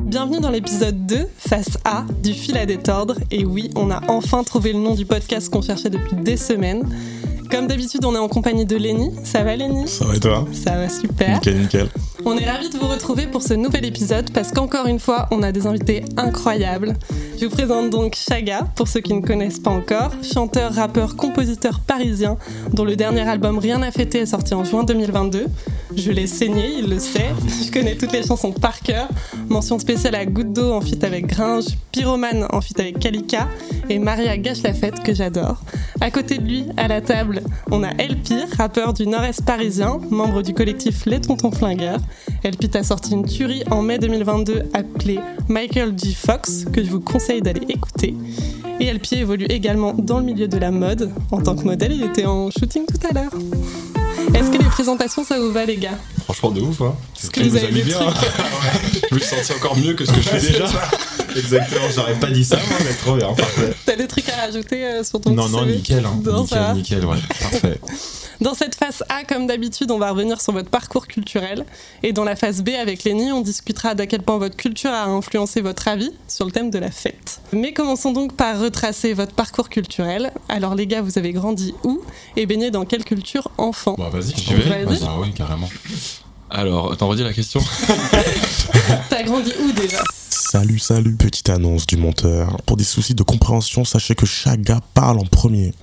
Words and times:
Bienvenue 0.00 0.40
dans 0.40 0.50
l'épisode 0.50 1.04
2, 1.06 1.28
face 1.36 1.76
A, 1.84 2.04
du 2.22 2.32
fil 2.32 2.56
à 2.56 2.64
détordre. 2.64 3.16
Et 3.30 3.44
oui, 3.44 3.70
on 3.76 3.90
a 3.90 4.00
enfin 4.08 4.44
trouvé 4.44 4.72
le 4.72 4.78
nom 4.78 4.94
du 4.94 5.04
podcast 5.04 5.50
qu'on 5.50 5.60
cherchait 5.60 5.90
depuis 5.90 6.16
des 6.16 6.36
semaines. 6.36 6.88
Comme 7.50 7.66
d'habitude, 7.66 8.04
on 8.04 8.14
est 8.14 8.18
en 8.18 8.28
compagnie 8.28 8.64
de 8.64 8.76
Lenny. 8.76 9.10
Ça 9.24 9.42
va 9.42 9.56
Lenny? 9.56 9.86
Ça 9.88 10.06
va 10.06 10.16
et 10.16 10.20
toi? 10.20 10.46
Ça 10.52 10.76
va 10.76 10.88
super. 10.88 11.34
Nickel, 11.34 11.58
nickel. 11.58 11.88
On 12.26 12.38
est 12.38 12.50
ravis 12.50 12.70
de 12.70 12.78
vous 12.78 12.86
retrouver 12.86 13.26
pour 13.26 13.42
ce 13.42 13.52
nouvel 13.52 13.84
épisode 13.84 14.30
parce 14.32 14.50
qu'encore 14.50 14.86
une 14.86 14.98
fois, 14.98 15.28
on 15.30 15.42
a 15.42 15.52
des 15.52 15.66
invités 15.66 16.04
incroyables. 16.16 16.94
Je 17.38 17.44
vous 17.44 17.50
présente 17.50 17.90
donc 17.90 18.14
Chaga, 18.14 18.66
pour 18.76 18.88
ceux 18.88 19.00
qui 19.00 19.12
ne 19.12 19.20
connaissent 19.20 19.58
pas 19.58 19.70
encore, 19.70 20.12
chanteur, 20.22 20.72
rappeur, 20.72 21.16
compositeur 21.16 21.80
parisien, 21.80 22.38
dont 22.72 22.84
le 22.84 22.96
dernier 22.96 23.28
album 23.28 23.58
Rien 23.58 23.82
à 23.82 23.90
fêter 23.90 24.20
est 24.20 24.26
sorti 24.26 24.54
en 24.54 24.64
juin 24.64 24.84
2022. 24.84 25.46
Je 25.96 26.10
l'ai 26.10 26.26
saigné, 26.26 26.78
il 26.78 26.90
le 26.90 26.98
sait. 26.98 27.32
Je 27.64 27.70
connais 27.70 27.96
toutes 27.96 28.12
les 28.12 28.22
chansons 28.22 28.52
par 28.52 28.80
cœur. 28.80 29.08
Mention 29.48 29.78
spéciale 29.78 30.14
à 30.16 30.26
Goutte 30.26 30.52
d'eau 30.52 30.72
en 30.72 30.80
feat 30.80 31.02
avec 31.04 31.26
Gringe, 31.26 31.66
Pyromane 31.92 32.46
en 32.50 32.60
feat 32.60 32.80
avec 32.80 32.98
Kalika 32.98 33.48
et 33.88 33.98
Maria 33.98 34.36
Gâche 34.36 34.62
la 34.62 34.74
fête 34.74 35.02
que 35.02 35.14
j'adore. 35.14 35.62
À 36.00 36.10
côté 36.10 36.38
de 36.38 36.44
lui, 36.44 36.66
à 36.76 36.88
la 36.88 37.00
table, 37.00 37.42
on 37.70 37.82
a 37.82 37.90
Elpire, 37.98 38.48
rappeur 38.56 38.92
du 38.92 39.06
nord-est 39.06 39.44
parisien, 39.44 40.00
membre 40.10 40.42
du 40.42 40.52
collectif 40.52 41.06
Les 41.06 41.20
Tontons 41.20 41.52
Flingueurs. 41.52 42.00
Elpire 42.42 42.70
a 42.74 42.82
sorti 42.82 43.12
une 43.12 43.26
tuerie 43.26 43.62
en 43.70 43.82
mai 43.82 43.98
2022 43.98 44.64
appelée 44.74 45.20
Michael 45.48 45.96
G. 45.98 46.12
Fox, 46.14 46.64
que 46.72 46.82
je 46.82 46.90
vous 46.90 47.00
conseille 47.00 47.40
d'aller 47.40 47.66
écouter. 47.68 48.14
Et 48.80 48.86
Elpire 48.86 49.18
évolue 49.18 49.46
également 49.46 49.94
dans 49.94 50.18
le 50.18 50.24
milieu 50.24 50.48
de 50.48 50.58
la 50.58 50.70
mode. 50.70 51.10
En 51.30 51.40
tant 51.40 51.54
que 51.54 51.64
modèle, 51.64 51.92
il 51.92 52.02
était 52.02 52.26
en 52.26 52.50
shooting 52.50 52.84
tout 52.86 53.06
à 53.08 53.12
l'heure. 53.12 53.32
Est-ce 54.34 54.50
que 54.50 54.58
les 54.58 54.68
présentations, 54.68 55.24
ça 55.24 55.38
vous 55.38 55.52
va, 55.52 55.64
les 55.64 55.76
gars? 55.76 55.98
Franchement, 56.24 56.50
de 56.50 56.60
ouf, 56.60 56.80
hein. 56.80 56.94
Est-ce 57.16 57.30
que 57.30 57.40
vous 57.40 57.56
avez 57.56 57.82
bien. 57.82 57.98
trucs 57.98 59.10
je 59.10 59.14
me 59.14 59.20
encore 59.54 59.76
mieux 59.76 59.94
que 59.94 60.04
ce 60.04 60.12
que 60.12 60.20
je 60.20 60.28
fais 60.28 60.40
déjà. 60.52 60.66
Exactement, 61.36 61.86
j'aurais 61.94 62.14
pas 62.18 62.30
dit 62.30 62.44
ça, 62.44 62.56
moi, 62.56 62.78
mais 62.84 62.94
trop 62.94 63.14
bien, 63.16 63.32
parfait. 63.34 63.74
T'as 63.84 63.96
des 63.96 64.06
trucs 64.08 64.28
à 64.28 64.36
rajouter 64.46 64.84
euh, 64.84 65.04
sur 65.04 65.20
ton 65.20 65.30
Non, 65.30 65.48
non, 65.48 65.60
CV? 65.60 65.72
nickel, 65.76 66.04
hein. 66.06 66.20
Non, 66.24 66.46
ça 66.46 66.60
va. 66.60 66.74
nickel, 66.74 66.98
nickel, 66.98 67.08
ouais. 67.10 67.18
Parfait. 67.40 67.80
Dans 68.40 68.52
cette 68.54 68.74
phase 68.74 69.04
A, 69.08 69.22
comme 69.24 69.46
d'habitude, 69.46 69.92
on 69.92 69.98
va 69.98 70.10
revenir 70.10 70.40
sur 70.40 70.52
votre 70.52 70.68
parcours 70.68 71.06
culturel. 71.06 71.64
Et 72.02 72.12
dans 72.12 72.24
la 72.24 72.34
phase 72.34 72.62
B, 72.62 72.70
avec 72.70 73.04
Lenny, 73.04 73.30
on 73.30 73.40
discutera 73.40 73.94
d'à 73.94 74.06
quel 74.08 74.22
point 74.22 74.38
votre 74.38 74.56
culture 74.56 74.90
a 74.90 75.04
influencé 75.04 75.60
votre 75.60 75.86
avis 75.86 76.10
sur 76.26 76.44
le 76.44 76.50
thème 76.50 76.68
de 76.70 76.78
la 76.80 76.90
fête. 76.90 77.40
Mais 77.52 77.72
commençons 77.72 78.10
donc 78.10 78.34
par 78.36 78.58
retracer 78.58 79.14
votre 79.14 79.32
parcours 79.32 79.68
culturel. 79.68 80.32
Alors 80.48 80.74
les 80.74 80.88
gars, 80.88 81.00
vous 81.00 81.16
avez 81.16 81.32
grandi 81.32 81.74
où 81.84 82.02
et 82.36 82.44
baigné 82.46 82.72
dans 82.72 82.84
quelle 82.84 83.04
culture 83.04 83.50
enfant 83.56 83.94
Bon, 83.96 84.08
vas-y, 84.10 84.34
j'y 84.36 84.52
vais. 84.54 84.84
veux 84.84 84.96
Ah 85.06 85.14
oui, 85.20 85.32
carrément. 85.32 85.70
Alors, 86.50 86.96
t'en 86.96 87.08
redis 87.08 87.22
la 87.22 87.32
question 87.32 87.60
T'as 89.10 89.22
grandi 89.22 89.52
où 89.60 89.72
déjà? 89.72 90.02
Salut, 90.54 90.78
salut. 90.78 91.16
Petite 91.16 91.48
annonce 91.48 91.84
du 91.84 91.96
monteur. 91.96 92.58
Pour 92.64 92.76
des 92.76 92.84
soucis 92.84 93.16
de 93.16 93.24
compréhension, 93.24 93.84
sachez 93.84 94.14
que 94.14 94.24
chaque 94.24 94.60
gars 94.60 94.78
parle 94.94 95.18
en 95.18 95.24
premier. 95.24 95.74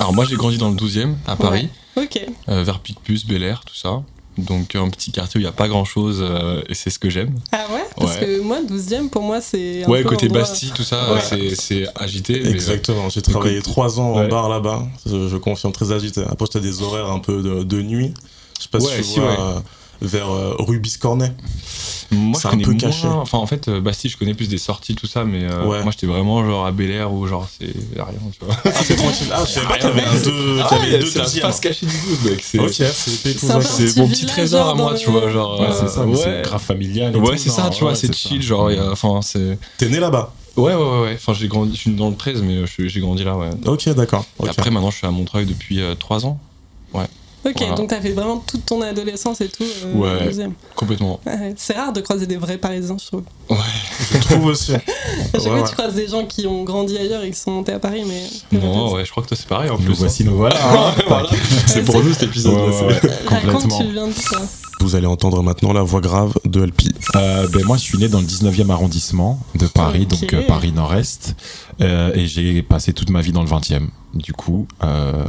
Alors, 0.00 0.12
moi, 0.12 0.24
j'ai 0.28 0.34
grandi 0.34 0.58
dans 0.58 0.68
le 0.70 0.74
12 0.74 0.98
e 0.98 1.06
à 1.28 1.36
Paris, 1.36 1.68
Ok. 1.94 2.20
euh, 2.48 2.64
vers 2.64 2.80
Picpus, 2.80 3.24
Bel 3.24 3.44
Air, 3.44 3.62
tout 3.64 3.76
ça. 3.76 4.02
Donc, 4.36 4.74
un 4.74 4.90
petit 4.90 5.12
quartier 5.12 5.38
où 5.38 5.40
il 5.42 5.44
n'y 5.44 5.48
a 5.48 5.52
pas 5.52 5.68
grand 5.68 5.84
chose 5.84 6.24
et 6.68 6.74
c'est 6.74 6.90
ce 6.90 6.98
que 6.98 7.08
j'aime. 7.08 7.36
Ah 7.52 7.66
ouais? 7.72 7.84
Parce 7.96 8.14
Ouais. 8.16 8.26
que 8.26 8.40
moi, 8.40 8.58
12e, 8.68 9.10
pour 9.10 9.22
moi, 9.22 9.40
c'est. 9.40 9.84
un 9.84 9.88
Ouais, 9.88 10.02
peu 10.02 10.08
côté 10.08 10.28
Bastille, 10.28 10.72
tout 10.74 10.82
ça, 10.82 11.12
Ouais. 11.14 11.20
c'est- 11.20 11.54
c'est 11.54 11.86
agité. 11.94 12.40
mais, 12.42 12.48
euh, 12.48 12.52
Exactement, 12.52 13.08
j'ai 13.08 13.22
travaillé 13.22 13.58
écoute, 13.58 13.70
trois 13.72 14.00
ans 14.00 14.14
en 14.14 14.18
ouais. 14.22 14.28
bar 14.28 14.48
là-bas. 14.48 14.88
Je, 15.08 15.28
je 15.28 15.36
confirme, 15.36 15.72
très 15.72 15.92
agité. 15.92 16.22
Après, 16.28 16.48
t'as 16.48 16.58
des 16.58 16.82
horaires 16.82 17.12
un 17.12 17.20
peu 17.20 17.42
de, 17.44 17.62
de 17.62 17.80
nuit. 17.80 18.12
Je 18.58 18.64
sais 18.64 18.68
pas 18.72 18.78
Ouais, 18.78 18.90
si 18.90 18.96
tu 18.96 19.04
si, 19.04 19.20
vois, 19.20 19.54
ouais. 19.54 19.62
Euh, 20.02 20.06
vers 20.06 20.30
euh, 20.30 20.54
rue 20.58 20.78
Biscornet. 20.78 21.32
Moi, 22.12 22.38
C'est 22.40 22.48
un 22.48 22.52
peu 22.58 22.66
moins- 22.70 22.76
caché. 22.76 23.06
Enfin, 23.08 23.38
en 23.38 23.46
fait, 23.46 23.66
euh, 23.68 23.80
Bastille, 23.80 24.10
je 24.10 24.16
connais 24.16 24.34
plus 24.34 24.48
des 24.48 24.58
sorties, 24.58 24.94
tout 24.94 25.08
ça, 25.08 25.24
mais 25.24 25.42
euh, 25.42 25.64
Ouais. 25.66 25.82
moi, 25.82 25.90
j'étais 25.90 26.06
vraiment 26.06 26.44
genre 26.46 26.64
à 26.66 26.70
Bel 26.70 26.90
Air 26.90 27.12
ou 27.12 27.26
genre 27.26 27.48
c'est 27.58 27.66
rien, 27.96 28.06
tu 28.38 28.44
vois. 28.44 28.54
Ah, 28.64 28.70
c'est 28.84 28.94
tranquille. 28.96 29.26
Ah, 29.32 29.42
je 29.44 29.50
savais 29.52 29.66
pas 29.66 29.78
qu'il 29.78 29.88
y 29.88 29.92
avait 29.92 30.04
un 30.04 30.22
deux, 30.22 30.58
Ah 30.62 30.78
ouais, 30.78 30.98
deux 30.98 31.06
c'est 31.06 31.18
la 31.18 31.24
deuxièmes. 31.24 31.42
face 31.42 31.60
cachée 31.60 31.86
du 31.86 31.92
12, 32.22 32.30
mec. 32.30 32.40
C'est 32.44 32.58
Ok, 32.60 32.70
c'était 32.70 33.32
tout 33.34 33.38
C'est 33.46 33.50
un 33.52 33.60
ça. 33.60 33.76
peu 33.78 33.88
c'est 33.88 33.96
mon 34.00 34.08
petit 34.08 34.26
trésor 34.26 34.68
à 34.68 34.74
moi, 34.74 34.94
tu 34.94 35.10
vois, 35.10 35.28
genre. 35.30 35.60
Ouais, 35.60 35.68
c'est 35.72 35.88
ça, 35.88 36.04
mais 36.06 36.14
ouais. 36.14 36.20
c'est 36.22 36.42
grave 36.48 36.62
familial. 36.62 37.14
et 37.16 37.18
Ouais, 37.18 37.32
tout, 37.32 37.38
c'est 37.38 37.50
ça, 37.50 37.70
tu 37.70 37.80
vois, 37.80 37.90
ouais, 37.90 37.96
c'est 37.96 38.06
ça. 38.06 38.12
chill, 38.12 38.40
genre, 38.42 38.70
enfin, 38.92 39.20
c'est. 39.22 39.58
T'es 39.78 39.88
né 39.88 39.98
là-bas 39.98 40.32
Ouais, 40.56 40.74
ouais, 40.74 40.82
ouais, 40.82 41.00
ouais. 41.02 41.12
Enfin, 41.16 41.34
j'ai 41.34 41.48
grandi, 41.48 41.74
je 41.74 41.80
suis 41.80 41.90
dans 41.90 42.08
le 42.08 42.16
13, 42.16 42.40
mais 42.42 42.54
euh, 42.58 42.66
j'ai 42.78 43.00
grandi 43.00 43.24
là, 43.24 43.36
ouais. 43.36 43.50
Ok, 43.66 43.88
d'accord. 43.90 44.24
Et 44.40 44.44
ok. 44.44 44.48
après, 44.50 44.70
maintenant, 44.70 44.90
je 44.90 44.96
suis 44.98 45.06
à 45.06 45.10
Montreuil 45.10 45.44
depuis 45.44 45.80
3 45.98 46.24
ans. 46.24 46.38
Ok, 47.46 47.54
Voilà. 47.58 47.74
donc 47.74 47.88
t'as 47.90 48.00
fait 48.00 48.10
vraiment 48.12 48.38
toute 48.38 48.66
ton 48.66 48.80
adolescence 48.82 49.40
et 49.40 49.48
tout. 49.48 49.62
euh, 49.62 49.94
Ouais. 49.94 50.28
12e. 50.32 50.52
Complètement. 50.74 51.20
Ouais, 51.26 51.54
C'est 51.56 51.74
rare 51.74 51.92
de 51.92 52.00
croiser 52.00 52.26
des 52.26 52.36
vrais 52.36 52.58
parisiens, 52.58 52.96
je 53.00 53.06
trouve. 53.06 53.22
Je 54.12 54.18
trouve 54.18 54.46
aussi. 54.46 54.72
À 54.74 54.78
chaque 54.78 55.34
Ouais, 55.34 55.40
fois, 55.40 55.54
ouais. 55.62 55.68
tu 55.68 55.74
croises 55.74 55.94
des 55.94 56.08
gens 56.08 56.24
qui 56.26 56.46
ont 56.46 56.64
grandi 56.64 56.96
ailleurs 56.98 57.22
et 57.22 57.30
qui 57.30 57.38
sont 57.38 57.52
montés 57.52 57.72
à 57.72 57.78
Paris, 57.78 58.02
mais. 58.06 58.58
Non, 58.58 58.92
ouais, 58.94 59.04
je 59.04 59.10
crois 59.10 59.22
que 59.22 59.28
toi, 59.28 59.36
c'est 59.36 59.46
pareil 59.48 59.70
en 59.70 59.76
plus. 59.76 59.86
Nous 59.86 59.92
hein. 59.92 59.96
voici, 59.98 60.24
nous 60.24 60.36
voilà. 60.36 60.56
hein. 60.60 60.94
Voilà. 61.08 61.28
C'est 61.66 61.84
pour 61.84 62.02
nous 62.02 62.12
cet 62.12 62.24
épisode. 62.24 62.54
Ouais, 62.54 62.60
ouais, 62.60 62.86
ouais, 62.86 63.00
Raconte, 63.26 63.52
complètement. 63.62 63.78
tu 63.78 63.92
viens 63.92 64.08
de 64.08 64.12
ça. 64.12 64.40
Vous 64.80 64.94
allez 64.94 65.06
entendre 65.06 65.42
maintenant 65.42 65.72
la 65.72 65.82
voix 65.82 66.00
grave 66.00 66.34
de 66.44 66.60
LP. 66.64 66.82
Euh, 67.14 67.48
ben, 67.48 67.64
moi, 67.64 67.76
je 67.76 67.82
suis 67.82 67.98
né 67.98 68.08
dans 68.08 68.20
le 68.20 68.26
19e 68.26 68.70
arrondissement 68.70 69.40
de 69.54 69.66
Paris, 69.66 70.04
donc 70.06 70.32
euh, 70.34 70.42
Paris 70.46 70.72
Nord-Est, 70.72 71.34
euh, 71.80 72.12
et 72.14 72.26
j'ai 72.26 72.62
passé 72.62 72.92
toute 72.92 73.08
ma 73.10 73.20
vie 73.22 73.32
dans 73.32 73.42
le 73.42 73.48
20e. 73.48 73.88
Du 74.14 74.32
coup, 74.34 74.66
euh, 74.84 75.24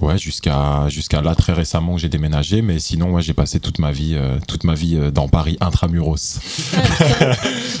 ouais, 0.00 0.18
jusqu'à 0.18 0.88
jusqu'à 0.88 1.20
là 1.22 1.34
très 1.34 1.52
récemment 1.52 1.94
que 1.94 2.00
j'ai 2.00 2.08
déménagé, 2.08 2.62
mais 2.62 2.78
sinon, 2.78 3.12
ouais, 3.12 3.22
j'ai 3.22 3.34
passé 3.34 3.60
toute 3.60 3.78
ma 3.78 3.92
vie, 3.92 4.14
euh, 4.14 4.38
toute 4.48 4.64
ma 4.64 4.74
vie 4.74 4.96
euh, 4.96 5.10
dans 5.10 5.28
Paris 5.28 5.56
intramuros. 5.60 6.38
Ah. 6.76 6.80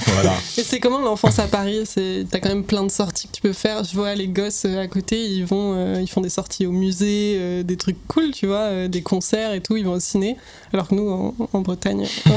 Voilà. 0.06 0.34
Et 0.58 0.62
c'est 0.62 0.78
comment 0.78 1.00
l'enfance 1.00 1.38
à 1.40 1.48
Paris? 1.48 1.80
C'est 1.86 2.24
T'as 2.30 2.38
quand 2.38 2.48
même 2.50 2.62
plein 2.62 2.84
de 2.84 2.90
sorties 2.90 3.26
que 3.26 3.32
tu 3.32 3.42
peux 3.42 3.52
faire. 3.52 3.82
Je 3.82 3.94
vois 3.94 4.14
les 4.14 4.28
gosses 4.28 4.64
euh, 4.64 4.80
à 4.80 4.86
côté, 4.86 5.24
ils 5.26 5.44
vont, 5.44 5.72
euh, 5.74 5.98
ils 6.00 6.06
font 6.08 6.20
des 6.20 6.28
sorties 6.28 6.66
au 6.66 6.70
musée, 6.70 7.34
euh, 7.38 7.62
des 7.64 7.76
trucs 7.76 7.96
cool, 8.06 8.30
tu 8.30 8.46
vois, 8.46 8.58
euh, 8.58 8.88
des 8.88 9.02
concerts 9.02 9.52
et 9.54 9.60
tout. 9.60 9.76
Ils 9.76 9.84
vont 9.84 9.94
au 9.94 10.00
ciné. 10.00 10.36
Alors 10.72 10.86
que 10.88 10.94
nous, 10.94 11.08
en, 11.10 11.34
en 11.52 11.60
Bretagne, 11.62 12.06
T'as 12.24 12.30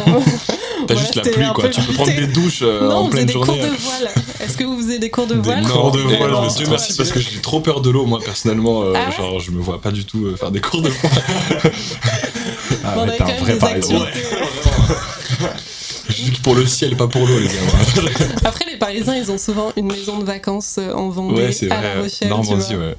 Voilà, 0.88 1.02
juste 1.02 1.16
la 1.16 1.22
pluie, 1.24 1.46
quoi. 1.54 1.70
Tu 1.70 1.82
peux 1.82 1.94
prendre 1.94 2.16
des 2.16 2.28
douches 2.28 2.62
euh, 2.64 2.88
non, 2.90 2.96
en 2.96 3.02
on 3.02 3.12
faisait 3.12 3.12
pleine 3.12 3.26
des 3.28 3.34
journée. 3.34 3.48
cours 3.59 3.70
de 3.70 3.76
voile. 3.76 4.09
Est-ce 4.40 4.58
que 4.58 4.64
vous 4.64 4.78
faisiez 4.78 5.00
des 5.00 5.09
cours 5.12 5.28
de 5.28 5.36
Des 5.36 5.42
voile? 5.42 5.64
cours 5.64 5.92
de 5.92 6.00
voile, 6.00 6.50
c'est 6.50 6.68
merci 6.70 6.96
parce 6.96 7.12
que 7.12 7.20
j'ai 7.20 7.40
trop 7.42 7.59
peur 7.59 7.82
de 7.82 7.90
l'eau 7.92 8.06
moi 8.06 8.20
personnellement 8.24 8.82
euh, 8.84 8.94
Ah 8.96 9.09
ouais? 9.09 9.16
genre 9.16 9.40
je 9.40 9.52
me 9.52 9.62
vois 9.67 9.81
pas 9.81 9.91
du 9.91 10.05
tout 10.05 10.25
euh, 10.25 10.35
faire 10.35 10.51
des 10.51 10.61
cours 10.61 10.81
de 10.81 10.89
Ah, 12.83 12.95
on 12.97 13.05
mais 13.05 13.17
t'es 13.17 13.23
un 13.23 13.38
vrai 13.41 13.57
Parisien. 13.57 14.05
je 16.09 16.13
suis 16.13 16.31
pour 16.41 16.55
le 16.55 16.66
ciel 16.66 16.95
pas 16.95 17.07
pour 17.07 17.25
l'eau 17.28 17.39
les 17.39 17.47
gars 17.47 17.53
Après, 18.45 18.66
les 18.66 18.78
Parisiens, 18.78 19.16
ils 19.16 19.31
ont 19.31 19.38
souvent 19.38 19.72
une 19.75 19.88
maison 19.88 20.19
de 20.19 20.23
vacances 20.23 20.78
euh, 20.79 20.94
en 20.94 21.09
Vendée, 21.09 21.41
ouais 21.44 21.51
c'est 21.51 21.69
à 21.72 21.78
vrai 21.78 21.95
La 21.95 22.01
Rochelle. 22.01 22.11
tu 22.19 22.28
Normandie 22.28 22.75
ouais 22.75 22.97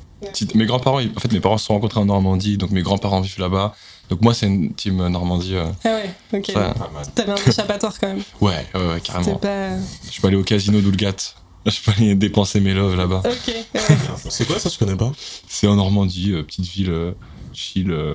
mes 0.54 0.66
grands-parents 0.66 0.98
en 1.00 1.20
fait 1.20 1.32
mes 1.32 1.40
parents 1.40 1.58
se 1.58 1.66
sont 1.66 1.74
rencontrés 1.74 2.00
en 2.00 2.04
Normandie 2.06 2.58
donc 2.58 2.70
mes 2.70 2.82
grands-parents 2.82 3.20
vivent 3.20 3.38
là-bas 3.38 3.74
donc 4.10 4.20
moi 4.20 4.34
c'est 4.34 4.46
une 4.46 4.74
team 4.74 5.00
euh, 5.00 5.08
Normandie 5.08 5.54
euh. 5.54 5.66
Ah 5.84 5.88
ouais, 5.94 6.10
ok. 6.38 6.50
Ça-. 6.52 6.74
T'avais 7.14 7.32
un 7.32 7.36
échappatoire 7.46 7.94
quand 8.00 8.08
même. 8.08 8.22
ouais 8.40 8.66
ouais 8.74 8.80
ouais 8.94 9.00
carrément 9.02 9.36
pas. 9.36 9.68
je 10.10 10.20
peux 10.20 10.26
aller 10.28 10.36
au 10.36 10.42
casino 10.42 10.80
d'Oulgat 10.80 11.34
je 11.70 11.80
peux 11.82 11.92
aller 11.92 12.14
dépenser 12.14 12.60
mes 12.60 12.74
loves 12.74 12.96
là-bas 12.96 13.22
Ok. 13.24 13.46
ouais. 13.48 13.64
C'est 14.30 14.46
quoi 14.46 14.58
ça 14.58 14.68
Je 14.68 14.78
connais 14.78 14.96
pas. 14.96 15.12
c'est 15.48 15.66
en 15.66 15.76
Normandie 15.76 16.32
euh, 16.32 16.42
petite 16.42 16.66
ville 16.66 16.90
euh, 16.90 17.12
chill 17.52 17.90
euh, 17.90 18.14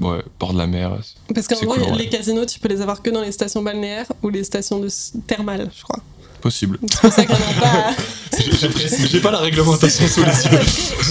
ouais 0.00 0.22
bord 0.38 0.52
de 0.52 0.58
la 0.58 0.66
mer 0.66 0.96
Parce 1.34 1.46
qu'en 1.48 1.56
C'est 1.56 1.66
gros, 1.66 1.74
cool, 1.74 1.84
ouais. 1.92 1.98
les 1.98 2.08
casinos, 2.08 2.46
tu 2.46 2.60
peux 2.60 2.68
les 2.68 2.80
avoir 2.80 3.02
que 3.02 3.10
dans 3.10 3.22
les 3.22 3.32
stations 3.32 3.62
balnéaires 3.62 4.06
ou 4.22 4.28
les 4.28 4.44
stations 4.44 4.78
de 4.78 4.86
s- 4.86 5.12
thermales, 5.26 5.70
je 5.76 5.82
crois. 5.82 6.00
Possible 6.38 6.78
C'est 6.90 7.00
pour 7.00 7.12
ça 7.12 7.24
qu'il 7.24 7.34
n'y 7.36 7.42
en 7.42 7.58
a 7.58 7.60
pas. 7.60 7.94
j'ai 9.10 9.20
pas 9.20 9.30
la 9.30 9.38
réglementation 9.38 10.06
sous 10.06 10.20
les 10.20 10.26
yeux 10.30 10.60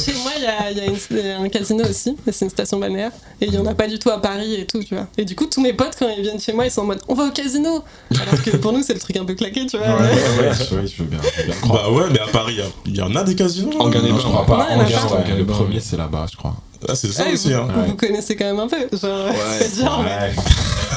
chez 0.06 0.14
moi, 0.22 0.32
il 0.38 0.44
y 0.44 0.48
a, 0.48 0.72
il 0.72 0.78
y 0.78 0.82
a 0.82 0.86
une- 0.86 1.46
un 1.46 1.50
casino 1.50 1.84
aussi, 1.84 2.16
c'est 2.32 2.46
une 2.46 2.50
station 2.50 2.78
balnéaire. 2.80 3.12
Et 3.42 3.46
il 3.46 3.52
n'y 3.52 3.58
en 3.58 3.66
a 3.66 3.74
pas 3.74 3.88
du 3.88 4.00
tout 4.00 4.10
à 4.10 4.22
Paris 4.22 4.56
et 4.56 4.66
tout, 4.66 4.84
tu 4.84 4.96
vois. 4.96 5.08
Et 5.18 5.26
du 5.26 5.36
coup, 5.36 5.46
tous 5.46 5.62
mes 5.62 5.74
potes, 5.74 5.96
quand 6.00 6.08
ils 6.16 6.22
viennent 6.22 6.40
chez 6.40 6.54
moi, 6.54 6.66
ils 6.66 6.72
sont 6.72 6.82
en 6.82 6.86
mode 6.86 7.02
on 7.08 7.14
va 7.16 7.26
au 7.26 7.32
casino 7.32 7.84
Alors 8.12 8.42
que 8.44 8.56
pour 8.58 8.72
nous, 8.74 8.84
c'est 8.84 8.94
le 8.94 9.00
truc 9.00 9.18
un 9.18 9.26
peu 9.26 9.36
claqué, 9.36 9.66
tu 9.66 9.78
vois. 9.78 9.88
Ouais, 9.88 9.94
ouais, 9.94 10.00
ouais, 10.48 10.52
je, 10.54 10.76
ouais, 10.76 10.88
je 10.88 11.04
veux 11.04 11.10
bien, 11.10 11.20
je 11.36 11.42
veux 11.42 11.48
bien 11.48 11.56
croire. 11.62 11.84
Bah 11.84 11.92
ouais, 11.92 12.06
mais 12.12 12.20
à 12.20 12.28
Paris, 12.28 12.60
il 12.86 12.94
y 12.96 12.98
y, 12.98 13.02
en 13.02 13.16
a 13.16 13.24
des 13.24 13.36
casinos. 13.36 13.72
En 13.80 13.92
je 13.92 13.98
crois 14.00 14.46
pas. 14.46 14.68
y 14.72 14.96
en 14.96 15.36
le 15.36 15.46
premier, 15.46 15.80
c'est 15.80 15.98
là-bas, 15.98 16.28
je 16.32 16.38
crois. 16.38 16.56
Ah, 16.88 16.96
c'est 16.96 17.12
ça 17.12 17.24
Ah, 17.28 17.32
aussi. 17.34 17.50
vous, 17.54 17.60
Hein. 17.60 17.68
vous, 17.76 17.86
vous 17.88 17.96
connaissez 17.96 18.36
quand 18.36 18.46
même 18.46 18.60
un 18.60 18.68
peu. 18.68 18.78
Genre, 18.98 19.30
faites 19.60 19.80
genre. 19.80 20.00
Ouais. 20.02 20.34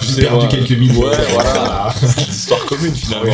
J'ai 0.02 0.14
J'ai 0.14 0.22
perdu 0.22 0.48
quelques 0.48 0.78
minutes. 0.78 0.96
Ouais, 0.98 1.16
voilà. 1.32 1.94
Histoire 2.28 2.64
commune 2.66 2.94
finalement. 2.94 3.32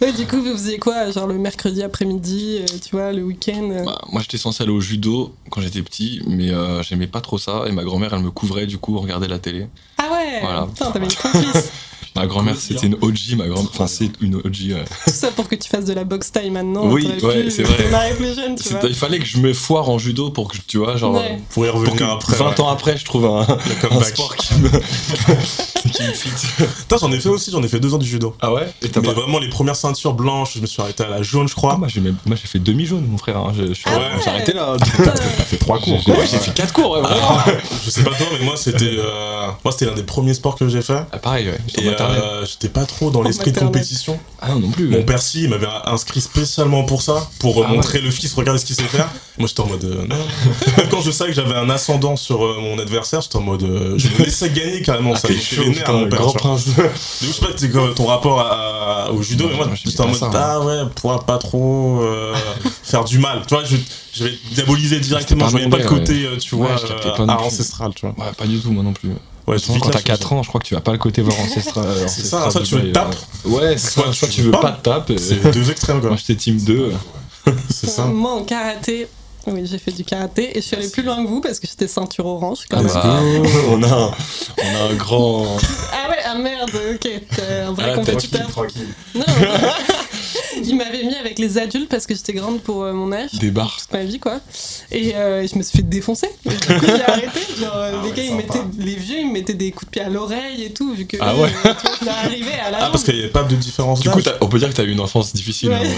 Ouais, 0.00 0.12
du 0.12 0.26
coup, 0.26 0.42
vous 0.42 0.52
faisiez 0.52 0.78
quoi 0.78 1.10
Genre 1.10 1.26
le 1.26 1.34
mercredi 1.38 1.82
après-midi, 1.82 2.58
euh, 2.60 2.66
tu 2.82 2.96
vois, 2.96 3.12
le 3.12 3.22
week-end 3.22 3.70
euh 3.70 3.84
Bah, 3.84 3.98
moi 4.10 4.20
j'étais 4.22 4.38
censé 4.38 4.62
aller 4.64 4.72
au 4.72 4.80
judo 4.80 5.32
quand 5.50 5.60
j'étais 5.60 5.82
petit, 5.82 6.20
mais 6.26 6.50
euh, 6.50 6.82
j'aimais 6.82 7.06
pas 7.06 7.20
trop 7.20 7.38
ça 7.38 7.62
et 7.66 7.72
ma 7.72 7.84
grand-mère 7.84 8.12
elle 8.14 8.22
me 8.22 8.30
couvrait 8.32 8.66
du 8.66 8.78
coup, 8.78 8.96
on 8.96 9.00
regardait 9.00 9.28
la 9.28 9.38
télé. 9.38 9.68
Ah 9.98 10.08
ouais 10.10 10.40
Voilà. 10.40 10.66
Putain, 10.66 10.90
t'avais 10.90 11.06
une 11.06 11.12
complice. 11.14 11.70
Ma 12.18 12.26
grand-mère, 12.26 12.56
c'était 12.58 12.86
une 12.86 12.94
OG, 13.00 13.36
ma 13.36 13.46
grand 13.46 13.60
Enfin, 13.62 13.86
c'est 13.86 14.10
une 14.20 14.34
OG. 14.36 14.72
ouais. 14.72 14.84
Tout 15.04 15.10
ça 15.12 15.30
pour 15.30 15.48
que 15.48 15.54
tu 15.54 15.68
fasses 15.68 15.84
de 15.84 15.92
la 15.92 16.04
boxe 16.04 16.32
taille 16.32 16.50
maintenant. 16.50 16.86
Oui, 16.90 17.06
ouais, 17.22 17.48
c'est 17.50 17.62
vrai. 17.62 17.76
démarrer 17.84 18.14
plus 18.14 18.34
jeune, 18.34 18.56
tu 18.56 18.64
C'est- 18.64 18.70
vois. 18.80 18.88
Il 18.88 18.94
fallait 18.94 19.18
que 19.20 19.24
je 19.26 19.38
me 19.38 19.52
foire 19.52 19.88
en 19.88 19.98
judo 19.98 20.30
pour 20.30 20.48
que, 20.48 20.56
tu 20.66 20.78
vois, 20.78 20.96
genre. 20.96 21.14
Ouais. 21.14 21.38
Pour 21.50 21.64
y 21.66 21.70
Pour 21.70 21.80
revenir 21.80 21.96
que 21.96 22.04
après. 22.04 22.36
20 22.36 22.48
ouais. 22.50 22.60
ans 22.60 22.68
après, 22.68 22.96
je 22.96 23.04
trouve 23.04 23.26
un, 23.26 23.40
un 23.42 23.46
comeback. 23.80 24.08
sport 24.08 24.34
qui 24.36 24.54
me, 24.54 24.68
fit. 25.92 26.30
Putain, 26.78 26.96
j'en 27.00 27.12
ai 27.12 27.20
fait 27.20 27.28
aussi, 27.28 27.50
j'en 27.50 27.62
ai 27.62 27.68
fait 27.68 27.80
deux 27.80 27.94
ans 27.94 27.98
du 27.98 28.06
judo. 28.06 28.36
Ah 28.40 28.52
ouais? 28.52 28.68
Et 28.82 28.88
t'as 28.88 29.00
Mais 29.00 29.08
pas. 29.08 29.14
vraiment, 29.14 29.38
les 29.38 29.48
premières 29.48 29.76
ceintures 29.76 30.14
blanches, 30.14 30.52
je 30.56 30.60
me 30.60 30.66
suis 30.66 30.80
arrêté 30.82 31.04
à 31.04 31.08
la 31.08 31.22
jaune, 31.22 31.48
je 31.48 31.54
Ah, 31.56 31.56
crois. 31.56 31.76
moi, 31.76 31.88
j'ai 31.88 32.00
même- 32.00 32.16
moi, 32.26 32.36
j'ai 32.40 32.46
fait 32.48 32.58
demi-jaune, 32.58 33.06
mon 33.06 33.18
frère. 33.18 33.36
hein. 33.38 33.52
Je, 33.56 33.66
je 33.68 33.72
suis 33.74 33.84
Ah 33.86 33.96
ouais. 33.98 34.04
j'ai 34.24 34.30
arrêté 34.30 34.52
là. 34.52 34.76
Putain. 34.84 35.10
T'as 35.12 35.44
fait 35.44 35.56
trois 35.56 35.78
cours. 35.78 36.06
Ouais, 36.08 36.26
j'ai 36.30 36.38
fait 36.38 36.52
4 36.54 36.72
cours, 36.72 36.90
ouais, 36.92 37.00
vraiment. 37.00 37.38
Je 37.84 37.90
sais 37.90 38.02
pas 38.02 38.10
toi, 38.10 38.26
mais 38.38 38.44
moi, 38.44 38.54
c'était 38.56 38.84
euh, 38.98 39.46
moi 39.64 39.72
c'était 39.72 39.86
l'un 39.86 39.94
des 39.94 40.02
premiers 40.02 40.34
sports 40.34 40.56
que 40.56 40.68
j'ai 40.68 40.82
fait. 40.82 41.02
Ah, 41.12 41.18
pareil, 41.18 41.48
ouais. 41.48 41.58
Et 41.78 41.88
euh, 41.88 42.44
j'étais 42.46 42.68
pas 42.68 42.84
trop 42.84 43.10
dans 43.10 43.22
l'esprit 43.22 43.52
de 43.52 43.58
compétition. 43.58 44.18
Ah 44.40 44.50
non, 44.50 44.60
non 44.60 44.70
plus. 44.70 44.88
Mon 44.88 45.02
père, 45.02 45.20
si, 45.20 45.42
il 45.44 45.48
m'avait 45.50 45.66
inscrit 45.86 46.20
spécialement 46.20 46.84
pour 46.84 47.02
ça, 47.02 47.28
pour 47.40 47.64
Ah 47.64 47.68
montrer 47.72 48.00
le 48.00 48.10
fils, 48.10 48.32
regardez 48.34 48.60
ce 48.60 48.64
qu'il 48.66 48.76
sait 48.76 48.82
faire. 48.84 49.08
Moi, 49.38 49.48
j'étais 49.48 49.60
en 49.60 49.66
mode. 49.66 49.84
euh, 49.84 50.06
non. 50.06 50.16
Quand 50.90 51.00
je 51.00 51.10
savais 51.10 51.30
que 51.30 51.36
j'avais 51.36 51.54
un 51.54 51.70
ascendant 51.70 52.16
sur 52.16 52.44
euh, 52.44 52.58
mon 52.60 52.78
adversaire, 52.78 53.20
j'étais 53.20 53.36
en 53.36 53.40
mode. 53.42 53.62
euh, 53.62 53.94
je 53.98 54.08
me 54.08 54.24
laissais 54.24 54.50
gagner 54.50 54.82
carrément, 54.82 55.12
Ah, 55.14 55.18
ça 55.18 55.28
chaud, 55.28 55.62
nerfs, 55.78 55.86
putain, 55.86 55.92
mon 55.98 56.08
père. 56.08 56.18
grand 56.20 56.32
tu 56.32 56.38
vois. 56.38 56.50
prince. 56.50 56.66
Mais 56.76 56.84
je 57.28 57.32
sais 57.32 57.40
pas, 57.40 57.46
c'est 57.56 57.70
quoi 57.70 57.90
ton 57.94 58.06
rapport 58.06 58.40
à- 58.40 59.04
à- 59.06 59.10
au 59.10 59.22
judo, 59.22 59.48
mais 59.48 59.56
moi, 59.56 59.68
j'étais 59.74 60.00
en 60.00 60.08
mode. 60.08 60.16
ça, 60.16 60.30
Ah 60.34 60.60
ouais, 60.60 60.82
pourra 60.94 61.20
pas 61.24 61.38
trop 61.38 62.00
euh, 62.02 62.34
faire 62.82 63.04
du 63.04 63.18
mal. 63.18 63.42
Tu 63.46 63.54
vois, 63.54 63.64
je, 63.64 63.76
je 64.14 64.24
vais 64.24 64.32
diaboliser 64.52 65.00
directement, 65.00 65.46
je 65.46 65.52
voyais 65.52 65.68
pas 65.68 65.78
le 65.78 65.84
côté, 65.84 66.24
euh, 66.26 66.36
tu 66.36 66.54
Ouais, 66.54 66.66
vois, 66.68 66.76
je 66.76 66.86
captais 66.86 67.08
euh, 67.22 67.26
non 67.26 67.34
ancestral, 67.34 67.92
tu 67.94 68.06
vois. 68.06 68.14
Ouais, 68.26 68.32
pas 68.36 68.46
du 68.46 68.58
tout, 68.60 68.70
moi 68.70 68.82
non 68.82 68.92
plus. 68.92 69.10
Ouais, 69.46 69.58
façon, 69.58 69.78
quand 69.80 69.88
t'as 69.90 70.02
4 70.02 70.32
ans, 70.34 70.42
je 70.42 70.48
crois 70.48 70.60
que 70.60 70.66
tu 70.66 70.74
vas 70.74 70.82
pas 70.82 70.92
le 70.92 70.98
côté 70.98 71.22
voir 71.22 71.34
ancestral. 71.40 71.86
C'est 72.06 72.24
ça, 72.26 72.50
soit 72.50 72.60
tu 72.62 72.74
veux 72.74 72.92
tape, 72.92 73.14
euh, 73.46 73.48
Ouais, 73.48 73.78
soit, 73.78 74.10
tu 74.12 74.28
tu 74.28 74.42
veux 74.42 74.50
pas 74.50 74.72
de 74.72 74.82
tape. 74.82 75.10
C'est 75.16 75.52
deux 75.52 75.70
extrêmes, 75.70 76.00
quoi. 76.00 76.10
Moi, 76.10 76.18
j'étais 76.18 76.34
team 76.36 76.58
2. 76.60 76.92
C'est 77.70 77.88
ça. 77.88 78.04
Moi, 78.04 78.30
en 78.32 78.42
karaté, 78.42 79.08
oui, 79.52 79.62
j'ai 79.66 79.78
fait 79.78 79.92
du 79.92 80.04
karaté 80.04 80.56
et 80.56 80.60
je 80.60 80.66
suis 80.66 80.76
allée 80.76 80.88
plus 80.88 81.02
loin 81.02 81.22
que 81.22 81.28
vous 81.28 81.40
parce 81.40 81.58
que 81.60 81.66
j'étais 81.66 81.88
ceinture 81.88 82.26
orange. 82.26 82.60
Quand 82.70 82.78
Ah 82.78 82.82
même. 82.82 83.42
bah, 83.42 83.48
on, 83.70 83.82
a 83.82 83.86
un, 83.86 84.10
on 84.10 84.76
a 84.76 84.90
un 84.90 84.94
grand. 84.94 85.56
Ah 85.92 86.08
ouais, 86.10 86.18
ah 86.24 86.34
merde, 86.38 86.70
ok, 86.94 87.00
t'es 87.00 87.60
un 87.66 87.72
vrai 87.72 87.90
Ah, 87.92 87.94
compétiteur. 87.96 88.48
tranquille. 88.48 88.88
Non, 89.14 89.24
il 90.64 90.76
m'avait 90.76 91.02
mis 91.04 91.14
avec 91.14 91.38
les 91.38 91.58
adultes 91.58 91.88
parce 91.88 92.06
que 92.06 92.14
j'étais 92.14 92.32
grande 92.32 92.60
pour 92.60 92.82
euh, 92.82 92.92
mon 92.92 93.12
âge. 93.12 93.32
Des 93.34 93.50
barres. 93.50 93.76
toute 93.80 93.92
ma 93.92 94.04
vie 94.04 94.18
quoi 94.18 94.40
et 94.90 95.14
euh, 95.14 95.46
je 95.46 95.56
me 95.56 95.62
suis 95.62 95.78
fait 95.78 95.82
défoncer 95.88 96.28
et 96.44 96.48
du 96.50 96.56
coup 96.56 96.86
j'ai 96.86 97.02
arrêté 97.02 97.40
genre 97.60 97.76
euh, 97.76 97.92
Ah 97.94 98.02
les 98.02 98.08
ouais, 98.10 98.16
gars 98.16 98.22
ils 98.24 98.34
mettaient 98.34 98.58
les 98.78 98.94
vieux 98.96 99.18
ils 99.20 99.26
me 99.28 99.32
mettaient 99.32 99.54
des 99.54 99.70
coups 99.72 99.86
de 99.86 99.90
pied 99.90 100.02
à 100.02 100.08
l'oreille 100.08 100.62
et 100.64 100.72
tout 100.72 100.92
vu 100.94 101.06
que 101.06 101.16
Ah 101.20 101.34
ouais. 101.36 101.48
euh, 101.66 101.74
tu 102.02 102.08
arrivais 102.08 102.58
à 102.64 102.70
la 102.70 102.78
Ah, 102.86 102.88
parce 102.90 103.04
qu'il 103.04 103.14
n'y 103.14 103.20
avait 103.20 103.28
pas 103.30 103.42
de 103.44 103.54
différence 103.56 104.00
Du 104.00 104.10
coup, 104.10 104.20
on 104.40 104.46
peut 104.48 104.58
dire 104.58 104.68
que 104.70 104.74
t'as 104.74 104.84
eu 104.84 104.90
une 104.92 105.00
enfance 105.00 105.32
difficile. 105.32 105.70
Ouais. 105.70 105.76
en 105.76 105.80
vrai. 105.84 105.94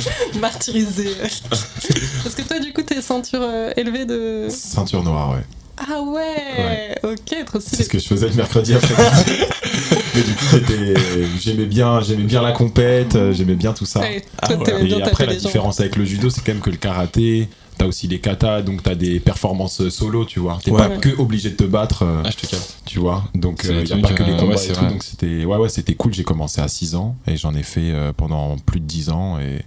jambe 0.00 0.40
martyrisée 0.40 1.14
parce 1.50 2.34
que 2.34 2.42
toi 2.42 2.58
du 2.58 2.72
coup 2.72 2.82
t'es 2.82 3.00
ceinture 3.02 3.40
euh, 3.42 3.72
élevée 3.76 4.04
de 4.04 4.48
Ceinture 4.50 5.02
noire, 5.02 5.30
ouais. 5.32 5.44
Ah 5.76 6.00
ouais, 6.02 6.94
ok 7.02 7.44
trop 7.46 7.60
C'est 7.60 7.68
stylé 7.68 7.84
ce 7.84 7.88
que 7.88 7.98
je 7.98 8.06
faisais 8.06 8.28
le 8.28 8.34
mercredi 8.34 8.74
après-midi. 8.74 9.42
Mais 10.14 10.22
du 10.22 10.32
coup, 10.34 10.44
j'étais- 10.52 10.94
j'aimais 11.40 11.64
bien, 11.66 12.00
j'aimais 12.00 12.22
bien 12.24 12.40
la 12.42 12.52
compète, 12.52 13.16
euh, 13.16 13.32
j'aimais 13.32 13.56
bien 13.56 13.72
tout 13.72 13.84
ça. 13.86 14.00
Ouais, 14.00 14.20
toi 14.20 14.28
Ah 14.42 14.54
ouais. 14.54 14.88
Et 14.88 15.02
après, 15.02 15.26
la 15.26 15.32
gens 15.34 15.38
différence 15.40 15.80
avec 15.80 15.96
le 15.96 16.04
judo, 16.04 16.30
c'est 16.30 16.42
quand 16.44 16.52
même 16.52 16.62
que 16.62 16.70
le 16.70 16.76
karaté, 16.76 17.48
t'as 17.76 17.86
aussi 17.86 18.06
les 18.06 18.20
katas, 18.20 18.62
donc 18.62 18.84
t'as 18.84 18.94
des 18.94 19.18
performances 19.18 19.88
solo, 19.88 20.24
tu 20.24 20.38
vois. 20.38 20.60
T'es 20.62 20.70
Ouais. 20.70 20.78
pas 20.78 20.88
Ouais. 20.88 20.98
que 20.98 21.08
obligé 21.18 21.50
de 21.50 21.56
te 21.56 21.64
battre, 21.64 22.04
euh, 22.04 22.22
Ah, 22.24 22.30
je 22.30 22.36
te 22.36 22.46
capte. 22.46 22.76
tu 22.86 23.00
vois. 23.00 23.24
Donc, 23.34 23.62
C'est 23.64 23.72
il 23.74 23.82
des 23.82 23.90
y 23.90 23.92
a 23.94 23.96
pas 23.98 24.12
que 24.12 24.22
les 24.22 24.32
euh, 24.32 24.36
combats 24.38 24.54
ouais, 24.54 24.62
et 24.62 24.66
c'est 24.68 24.72
tout. 24.74 24.84
Donc, 24.86 25.02
c'était 25.02 25.44
ouais, 25.44 25.56
ouais, 25.56 25.68
c'était 25.68 25.94
cool. 25.94 26.14
J'ai 26.14 26.22
commencé 26.24 26.60
à 26.60 26.68
6 26.68 26.94
ans 26.94 27.16
et 27.26 27.36
j'en 27.36 27.52
ai 27.56 27.64
fait 27.64 27.90
euh, 27.90 28.12
pendant 28.16 28.56
plus 28.58 28.78
de 28.78 28.86
10 28.86 29.10
ans. 29.10 29.40
Et 29.40 29.62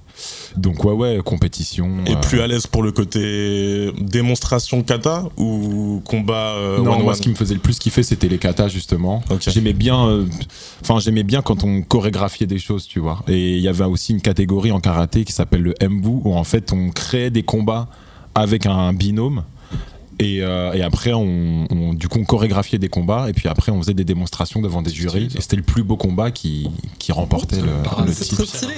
donc, 0.56 0.84
ouais, 0.84 0.94
ouais, 0.94 1.19
compétition. 1.24 1.90
Et 2.06 2.14
euh, 2.14 2.16
plus 2.16 2.42
à 2.42 2.48
l'aise 2.48 2.68
pour 2.68 2.84
le 2.84 2.92
côté 2.92 3.92
démonstration 4.00 4.84
kata 4.84 5.24
ou 5.38 6.02
combat 6.06 6.54
euh, 6.56 6.78
non, 6.78 6.94
one 6.94 7.04
moi, 7.04 7.12
one 7.12 7.16
ce 7.16 7.22
qui 7.22 7.30
me 7.30 7.36
faisait 7.36 7.54
le 7.54 7.60
plus 7.60 7.80
kiffer, 7.80 8.04
c'était 8.04 8.28
les 8.28 8.38
katas, 8.38 8.68
justement. 8.68 9.24
J'aimais 9.40 9.74
bien, 9.74 10.08
euh, 10.08 10.25
j'aimais 11.00 11.24
bien 11.24 11.42
quand 11.42 11.64
on 11.64 11.81
chorégraphiait 11.81 12.48
des 12.48 12.60
choses, 12.60 12.88
tu 12.88 13.00
vois. 13.00 13.24
Et 13.28 13.58
il 13.58 13.62
y 13.62 13.68
avait 13.68 13.86
aussi 13.86 14.14
une 14.14 14.22
catégorie 14.22 14.72
en 14.72 14.80
karaté 14.80 15.24
qui 15.24 15.34
s'appelle 15.34 15.62
le 15.62 15.75
Mbu, 15.81 16.22
où 16.24 16.36
en 16.36 16.44
fait, 16.44 16.74
on 16.74 16.90
créait 16.90 17.30
des 17.30 17.44
combats 17.44 17.88
avec 18.36 18.66
un 18.66 18.94
binôme. 18.94 19.44
Et, 20.19 20.42
euh, 20.42 20.74
et 20.74 20.81
après, 20.81 21.14
on, 21.14 21.68
on- 21.69 21.94
du 21.94 22.08
coup, 22.08 22.18
on 22.19 22.24
chorégraphiait 22.25 22.80
des 22.80 22.90
combats, 22.90 23.30
et 23.30 23.34
puis 23.34 23.48
après, 23.48 23.72
on 23.72 23.80
faisait 23.81 23.94
des 23.94 24.04
démonstrations 24.04 24.62
devant 24.62 24.81
des 24.81 24.92
jurys. 24.92 25.30
Et 25.36 25.42
c'était 25.42 25.56
le 25.58 25.62
plus 25.62 25.84
beau 25.84 25.96
combat 25.96 26.31
qui, 26.31 26.69
qui 26.98 27.12
remportait 27.12 27.62
le, 27.62 27.69
Ah, 27.96 28.04
le 28.06 28.12
c'est 28.12 28.25
titre. 28.25 28.44
trop 28.44 28.46
stylé 28.58 28.74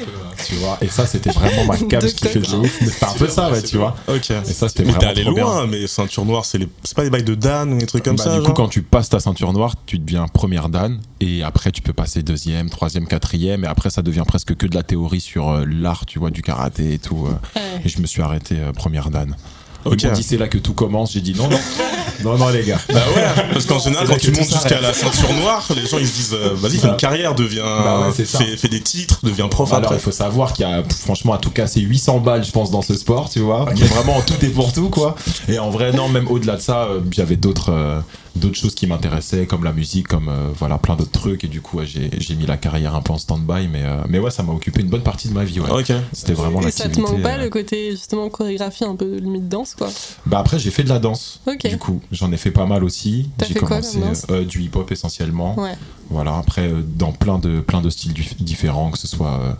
Tu 0.48 0.56
vois. 0.56 0.78
Et 0.82 0.88
ça, 0.88 1.06
c'était 1.06 1.30
vraiment 1.32 1.64
ma 1.66 1.78
ce 1.78 1.86
qui 2.14 2.28
fait 2.28 2.40
de 2.40 2.56
ouf. 2.58 2.78
Mais 2.82 2.88
C'était 2.88 3.06
un 3.06 3.14
peu 3.14 3.28
ça, 3.30 3.52
ouais, 3.52 3.62
tu 3.64 3.78
vois. 3.78 3.96
Ok. 4.10 4.32
Et 4.32 4.44
ça, 4.54 4.68
c'était 4.68 4.84
Mais 4.84 4.92
t'es 4.92 4.98
vraiment 4.98 5.12
allé 5.12 5.24
trop 5.24 5.34
bien. 5.34 5.44
loin, 5.46 5.68
mais 5.68 5.88
ceinture 5.88 6.26
noire, 6.26 6.44
c'est 6.44 6.58
les... 6.58 6.68
c'est 6.84 6.96
pas 6.96 7.04
les 7.04 7.10
bails 7.10 7.24
de 7.24 7.36
Dan 7.36 7.74
ou 7.74 7.78
des 7.78 7.86
trucs 7.86 8.04
comme 8.04 8.18
Bah, 8.18 8.24
ça 8.26 8.38
du 8.38 8.44
coup, 8.46 8.52
quand 8.54 8.68
tu 8.68 8.82
passes 8.82 9.08
ta 9.10 9.20
ceinture 9.22 9.54
noire, 9.54 9.76
tu 9.86 9.98
deviens 9.98 10.28
première 10.28 10.68
dan, 10.70 11.00
et 11.22 11.44
après 11.44 11.72
tu 11.72 11.82
peux 11.82 11.94
passer 11.94 12.22
deuxième, 12.22 12.70
troisième, 12.70 13.08
quatrième, 13.08 13.64
et 13.64 13.68
après 13.68 13.90
ça 13.90 14.02
devient 14.02 14.24
presque 14.28 14.56
que 14.56 14.68
de 14.68 14.76
la 14.76 14.84
théorie 14.84 15.22
sur 15.22 15.50
euh, 15.50 15.66
l'art, 15.66 16.06
tu 16.06 16.20
vois, 16.20 16.32
du 16.32 16.42
karaté 16.42 16.94
et 16.94 17.00
tout. 17.00 17.28
euh. 17.28 17.32
Ouais. 17.60 17.82
et 17.86 17.90
je 17.90 18.02
me 18.02 18.08
suis 18.08 18.22
arrêté 18.22 18.56
euh, 18.60 18.74
première 18.74 19.10
dan. 19.10 19.36
Ok. 19.86 20.02
Ils 20.04 20.08
m'ont 20.08 20.14
dit 20.14 20.24
c'est 20.24 20.38
là 20.38 20.48
que 20.48 20.58
tout 20.58 20.74
commence. 20.74 21.14
J'ai 21.14 21.22
dit 21.22 21.34
non, 21.36 21.48
non, 21.50 21.58
non, 22.24 22.38
non 22.38 22.50
les 22.50 22.64
gars. 22.64 22.80
Bah 22.94 23.00
ouais, 23.16 23.24
parce 23.54 23.66
qu'en 23.66 23.80
général, 23.80 24.08
C'est 24.08 24.14
quand 24.14 24.20
tu 24.20 24.32
montes 24.32 24.50
jusqu'à 24.50 24.82
la 24.82 24.94
ceinture 24.94 25.34
noire, 25.36 25.66
les 25.76 25.86
gens 25.88 25.98
ils 25.98 26.08
se 26.08 26.14
disent 26.14 26.34
euh, 26.34 26.54
vas-y, 26.56 26.78
fais 26.78 26.88
Bah. 26.88 26.94
une 26.94 26.98
carrière, 26.98 27.36
deviens. 27.36 27.64
Bah 27.64 28.00
ouais, 28.08 28.14
c'est 28.16 28.26
fais, 28.26 28.58
fais 28.58 28.68
des 28.68 28.82
titres, 28.82 29.20
deviens 29.24 29.48
prof 29.48 29.72
Alors 29.72 29.86
après. 29.86 29.96
il 29.96 30.02
faut 30.02 30.12
savoir 30.12 30.54
qu'il 30.54 30.68
y 30.68 30.72
a 30.72 30.84
franchement 30.90 31.34
à 31.34 31.38
tout 31.38 31.50
casser 31.52 31.80
800 31.82 32.20
balles 32.20 32.44
je 32.44 32.52
pense 32.52 32.72
dans 32.72 32.82
ce 32.82 32.96
sport 32.96 33.30
tu 33.30 33.40
vois 33.40 33.66
Mais 33.80 33.86
vraiment 33.86 34.18
en 34.18 34.22
tout 34.22 34.34
et 34.42 34.50
pour 34.50 34.74
tout 34.74 34.90
quoi 34.90 35.16
et 35.48 35.60
en 35.60 35.70
vrai 35.70 35.92
non 35.94 36.10
même 36.10 36.28
au-delà 36.28 36.56
de 36.58 36.62
ça 36.62 36.84
euh, 36.84 37.00
j'avais 37.12 37.36
d'autres 37.38 37.72
euh, 37.72 38.00
d'autres 38.36 38.56
choses 38.58 38.76
qui 38.76 38.88
m'intéressaient 38.88 39.46
comme 39.46 39.64
la 39.64 39.74
musique 39.74 40.08
comme 40.08 40.30
euh, 40.30 40.50
voilà 40.58 40.78
plein 40.78 40.96
d'autres 40.96 41.12
trucs 41.12 41.44
et 41.44 41.48
du 41.48 41.62
coup 41.62 41.78
ouais, 41.80 41.86
j'ai 41.86 42.10
j'ai 42.20 42.36
mis 42.36 42.46
la 42.46 42.58
carrière 42.58 42.96
un 42.96 43.02
peu 43.02 43.14
en 43.14 43.18
stand-by 43.18 43.68
mais 43.68 43.84
euh, 43.84 44.02
mais 44.08 44.20
ouais 44.20 44.32
ça 44.32 44.44
m'a 44.44 44.54
occupé 44.54 44.82
une 44.82 44.90
bonne 44.90 45.02
partie 45.04 45.28
de 45.30 45.34
ma 45.34 45.44
vie 45.44 45.60
ouais 45.60 45.70
Ok. 45.72 45.92
c'était 46.14 46.34
vraiment 46.34 46.62
et 46.62 46.72
ça 46.72 46.84
te 46.84 46.90
l'activité 46.90 47.12
manque 47.14 47.22
pas 47.24 47.38
euh. 47.38 47.44
le 47.44 47.50
côté 47.50 47.92
justement 47.92 48.30
chorégraphie 48.30 48.84
un 48.86 48.96
peu 48.96 49.18
limite 49.18 49.50
danse 49.50 49.74
quoi? 49.76 49.90
Bah 50.26 50.40
après 50.40 50.60
j'ai 50.60 50.72
fait 50.72 50.84
de 50.84 50.90
la 50.90 51.00
danse 51.00 51.42
Ok. 51.48 51.68
du 51.68 51.78
coup 51.78 52.02
j'en 52.12 52.32
ai 52.32 52.38
fait 52.38 52.52
pas 52.52 52.66
mal 52.66 52.84
aussi 52.84 53.30
j'ai 53.48 53.54
quoi 53.56 53.68
commencé 53.68 54.00
euh, 54.30 54.46
du 54.46 54.62
hip-hop 54.64 54.92
essentiellement 54.92 55.60
ouais 55.60 55.76
Voilà, 56.12 56.38
après, 56.38 56.68
euh, 56.68 56.82
dans 56.84 57.12
plein 57.12 57.38
de, 57.38 57.60
plein 57.62 57.82
de 57.82 57.90
styles 57.92 58.14
dif- 58.14 58.34
différents, 58.42 58.90
que 58.90 58.98
ce 58.98 59.06
soit, 59.08 59.40
euh, 59.44 59.54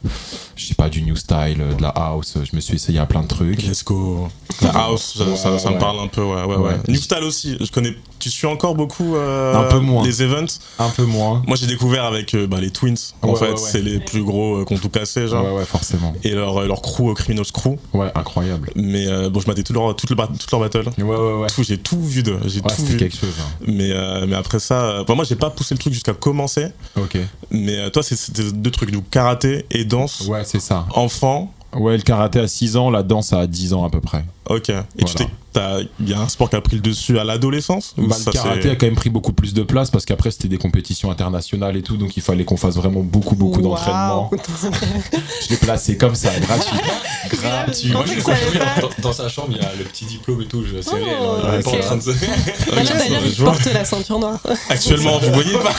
je 0.56 0.66
sais 0.66 0.74
pas, 0.74 0.90
du 0.90 1.04
new 1.04 1.16
style, 1.16 1.62
euh, 1.62 1.76
de 1.76 1.82
la 1.84 1.90
house, 1.90 2.38
euh, 2.38 2.44
je 2.44 2.56
me 2.56 2.60
suis 2.60 2.74
essayé 2.74 2.98
à 2.98 3.06
plein 3.06 3.22
de 3.22 3.28
trucs. 3.28 3.62
Let's 3.62 3.84
go. 3.86 4.30
La 4.64 4.72
house, 4.72 5.14
ça, 5.16 5.26
Ouais, 5.26 5.36
ça- 5.36 5.60
ça 5.60 5.70
me 5.70 5.76
ouais. 5.76 5.80
parle 5.80 6.00
un 6.00 6.08
peu, 6.08 6.24
ouais, 6.24 6.44
ouais, 6.46 6.56
ouais. 6.56 6.70
Ouais. 6.70 6.78
New 6.88 6.96
Style 7.00 7.22
aussi, 7.24 7.56
je 7.62 7.70
connais. 7.72 7.94
Tu 8.20 8.30
suis 8.30 8.48
encore 8.48 8.76
beaucoup 8.76 9.16
euh, 9.16 9.56
Un 9.56 9.64
peu 9.70 9.80
moins. 9.80 10.04
les 10.06 10.22
events? 10.22 10.60
Un 10.78 10.90
peu 10.90 11.04
moins. 11.06 11.42
Moi 11.48 11.56
j'ai 11.58 11.68
découvert 11.68 12.04
avec 12.04 12.34
euh, 12.36 12.48
bah, 12.48 12.60
les 12.60 12.70
Twins, 12.72 12.96
en 13.22 13.34
fait, 13.36 13.46
ouais, 13.46 13.52
ouais. 13.52 13.58
c'est 13.58 13.82
les 13.82 14.00
plus 14.00 14.24
gros 14.24 14.58
euh, 14.58 14.66
qui 14.66 14.74
ont 14.74 14.78
tout 14.78 14.90
cassé, 14.90 15.28
genre. 15.28 15.46
Ouais, 15.46 15.60
ouais, 15.60 15.66
forcément. 15.66 16.14
Et 16.24 16.32
leur, 16.32 16.58
euh, 16.58 16.68
leur 16.68 16.82
crew, 16.82 17.14
Criminals 17.16 17.52
Crew. 17.54 17.78
Ouais, 17.94 18.12
incroyable. 18.16 18.72
Mais 18.76 19.06
bon, 19.30 19.40
je 19.40 19.48
m'attais 19.48 19.64
toutes 19.64 19.76
leurs 19.76 19.96
toutes 19.96 20.12
leurs 20.12 20.60
battles. 20.60 20.90
Ouais, 20.98 21.04
ouais, 21.04 21.34
ouais. 21.42 21.48
Tout, 21.48 21.64
j'ai 21.64 21.78
tout 21.78 22.02
vu 22.02 22.22
de. 22.24 22.38
J'ai 22.46 22.62
tout 22.62 22.84
vu. 22.86 22.98
quelque 22.98 23.16
chose. 23.18 23.34
hein. 23.40 23.64
Mais, 23.68 23.92
euh, 23.92 24.26
mais 24.28 24.36
après 24.36 24.60
ça, 24.60 25.00
enfin, 25.02 25.16
moi 25.16 25.24
j'ai 25.24 25.36
pas 25.36 25.50
poussé 25.50 25.74
le 25.74 25.80
truc 25.80 25.94
jusqu'à 25.94 26.14
commencer. 26.14 26.68
Ok. 26.98 27.18
Mais 27.52 27.90
toi, 27.92 28.04
c'est- 28.04 28.16
c'était 28.16 28.52
deux 28.52 28.72
trucs, 28.72 28.92
donc 28.92 29.10
karaté 29.10 29.66
et 29.72 29.86
danse. 29.86 30.22
Ouais, 30.28 30.44
c'est 30.44 30.60
ça. 30.60 30.86
Enfant, 30.94 31.54
Ouais, 31.76 31.98
le 31.98 32.04
karaté 32.04 32.40
à 32.40 32.48
6 32.48 32.78
ans, 32.78 32.90
la 32.90 33.04
danse 33.04 33.32
à 33.34 33.46
10 33.46 33.74
ans 33.74 33.84
à 33.86 33.90
peu 33.90 34.02
près. 34.02 34.26
ok. 34.50 34.70
Et 34.70 34.74
tu 34.74 34.74
Voilà. 35.00 35.14
t'es. 35.16 35.28
t'as- 35.54 35.80
Il 36.00 36.10
y 36.10 36.14
a 36.14 36.20
un 36.20 36.28
sport 36.28 36.50
qui 36.50 36.56
a 36.56 36.62
pris 36.62 36.76
le 36.78 36.82
dessus 36.82 37.20
à 37.20 37.24
l'adolescence 37.24 37.94
Bah, 37.98 38.16
le 38.26 38.32
karaté 38.32 38.70
a 38.72 38.76
quand 38.76 38.86
même 38.88 38.96
pris 38.96 39.10
beaucoup 39.12 39.34
plus 39.34 39.54
de 39.54 39.62
place 39.64 39.90
parce 39.92 40.06
qu'après 40.06 40.32
c'était 40.32 40.48
des 40.48 40.58
compétitions 40.58 41.12
internationales 41.12 41.76
et 41.78 41.82
tout, 41.84 41.98
donc 41.98 42.18
il 42.18 42.24
fallait 42.24 42.44
qu'on 42.46 42.58
fasse 42.58 42.76
vraiment 42.76 43.02
beaucoup, 43.02 43.36
beaucoup 43.36 43.60
Waouh. 43.62 43.70
d'entraînement. 43.76 44.32
Je 45.44 45.50
l'ai 45.52 45.58
placé 45.58 45.96
comme 45.98 46.16
ça, 46.16 46.32
gratuit. 46.40 46.78
gratuit. 47.32 47.92
Moi, 47.92 48.04
je. 48.08 48.20
Dans, 48.82 48.90
dans 49.10 49.14
sa 49.14 49.28
chambre, 49.30 49.50
il 49.52 49.58
y 49.58 49.66
a 49.66 49.72
le 49.78 49.84
petit 49.84 50.06
diplôme 50.06 50.42
et 50.42 50.46
tout. 50.46 50.64
Je 50.66 50.82
sais, 50.82 50.90
Oh, 50.94 50.98
il 50.98 51.60
est 51.60 51.64
pas 51.64 51.70
ok. 51.70 51.76
en 51.76 51.80
train 51.80 51.98
de 51.98 52.02
se. 52.02 52.10
D'ailleurs, 52.12 53.26
il 53.26 53.36
porte 53.44 53.66
la 53.74 53.86
ceinture 53.86 54.20
noire. 54.20 54.40
Actuellement, 54.70 55.20
vous 55.20 55.34
voyez 55.34 55.54
pas 55.54 55.74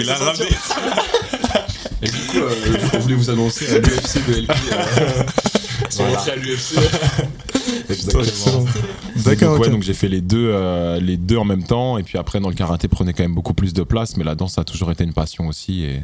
Il 0.00 0.10
a 0.10 0.14
ramené. 0.14 0.46
Et 2.02 2.06
du 2.06 2.12
coup, 2.12 2.36
euh, 2.38 2.54
on 2.94 2.98
voulait 2.98 3.14
vous 3.14 3.30
annoncer 3.30 3.74
à 3.74 3.78
l'UFC 3.78 4.26
de 4.26 4.34
LP. 4.42 4.50
Euh, 4.50 5.22
sont 5.90 6.02
Voilà. 6.04 6.18
rentrés 6.18 6.32
à 6.32 6.36
l'UFC. 6.36 6.74
Donc, 7.88 8.66
D'accord, 9.24 9.58
ouais, 9.60 9.70
donc 9.70 9.82
j'ai 9.82 9.94
fait 9.94 10.08
les 10.08 10.20
deux, 10.20 10.50
euh, 10.52 10.98
les 11.00 11.16
deux 11.16 11.36
en 11.36 11.44
même 11.44 11.62
temps, 11.62 11.98
et 11.98 12.02
puis 12.02 12.18
après 12.18 12.40
dans 12.40 12.48
le 12.48 12.54
karaté 12.54 12.86
prenait 12.88 13.12
quand 13.12 13.22
même 13.22 13.34
beaucoup 13.34 13.54
plus 13.54 13.72
de 13.72 13.82
place, 13.82 14.16
mais 14.16 14.24
la 14.24 14.34
danse 14.34 14.58
a 14.58 14.64
toujours 14.64 14.90
été 14.90 15.04
une 15.04 15.12
passion 15.12 15.46
aussi, 15.46 15.84
et, 15.84 16.02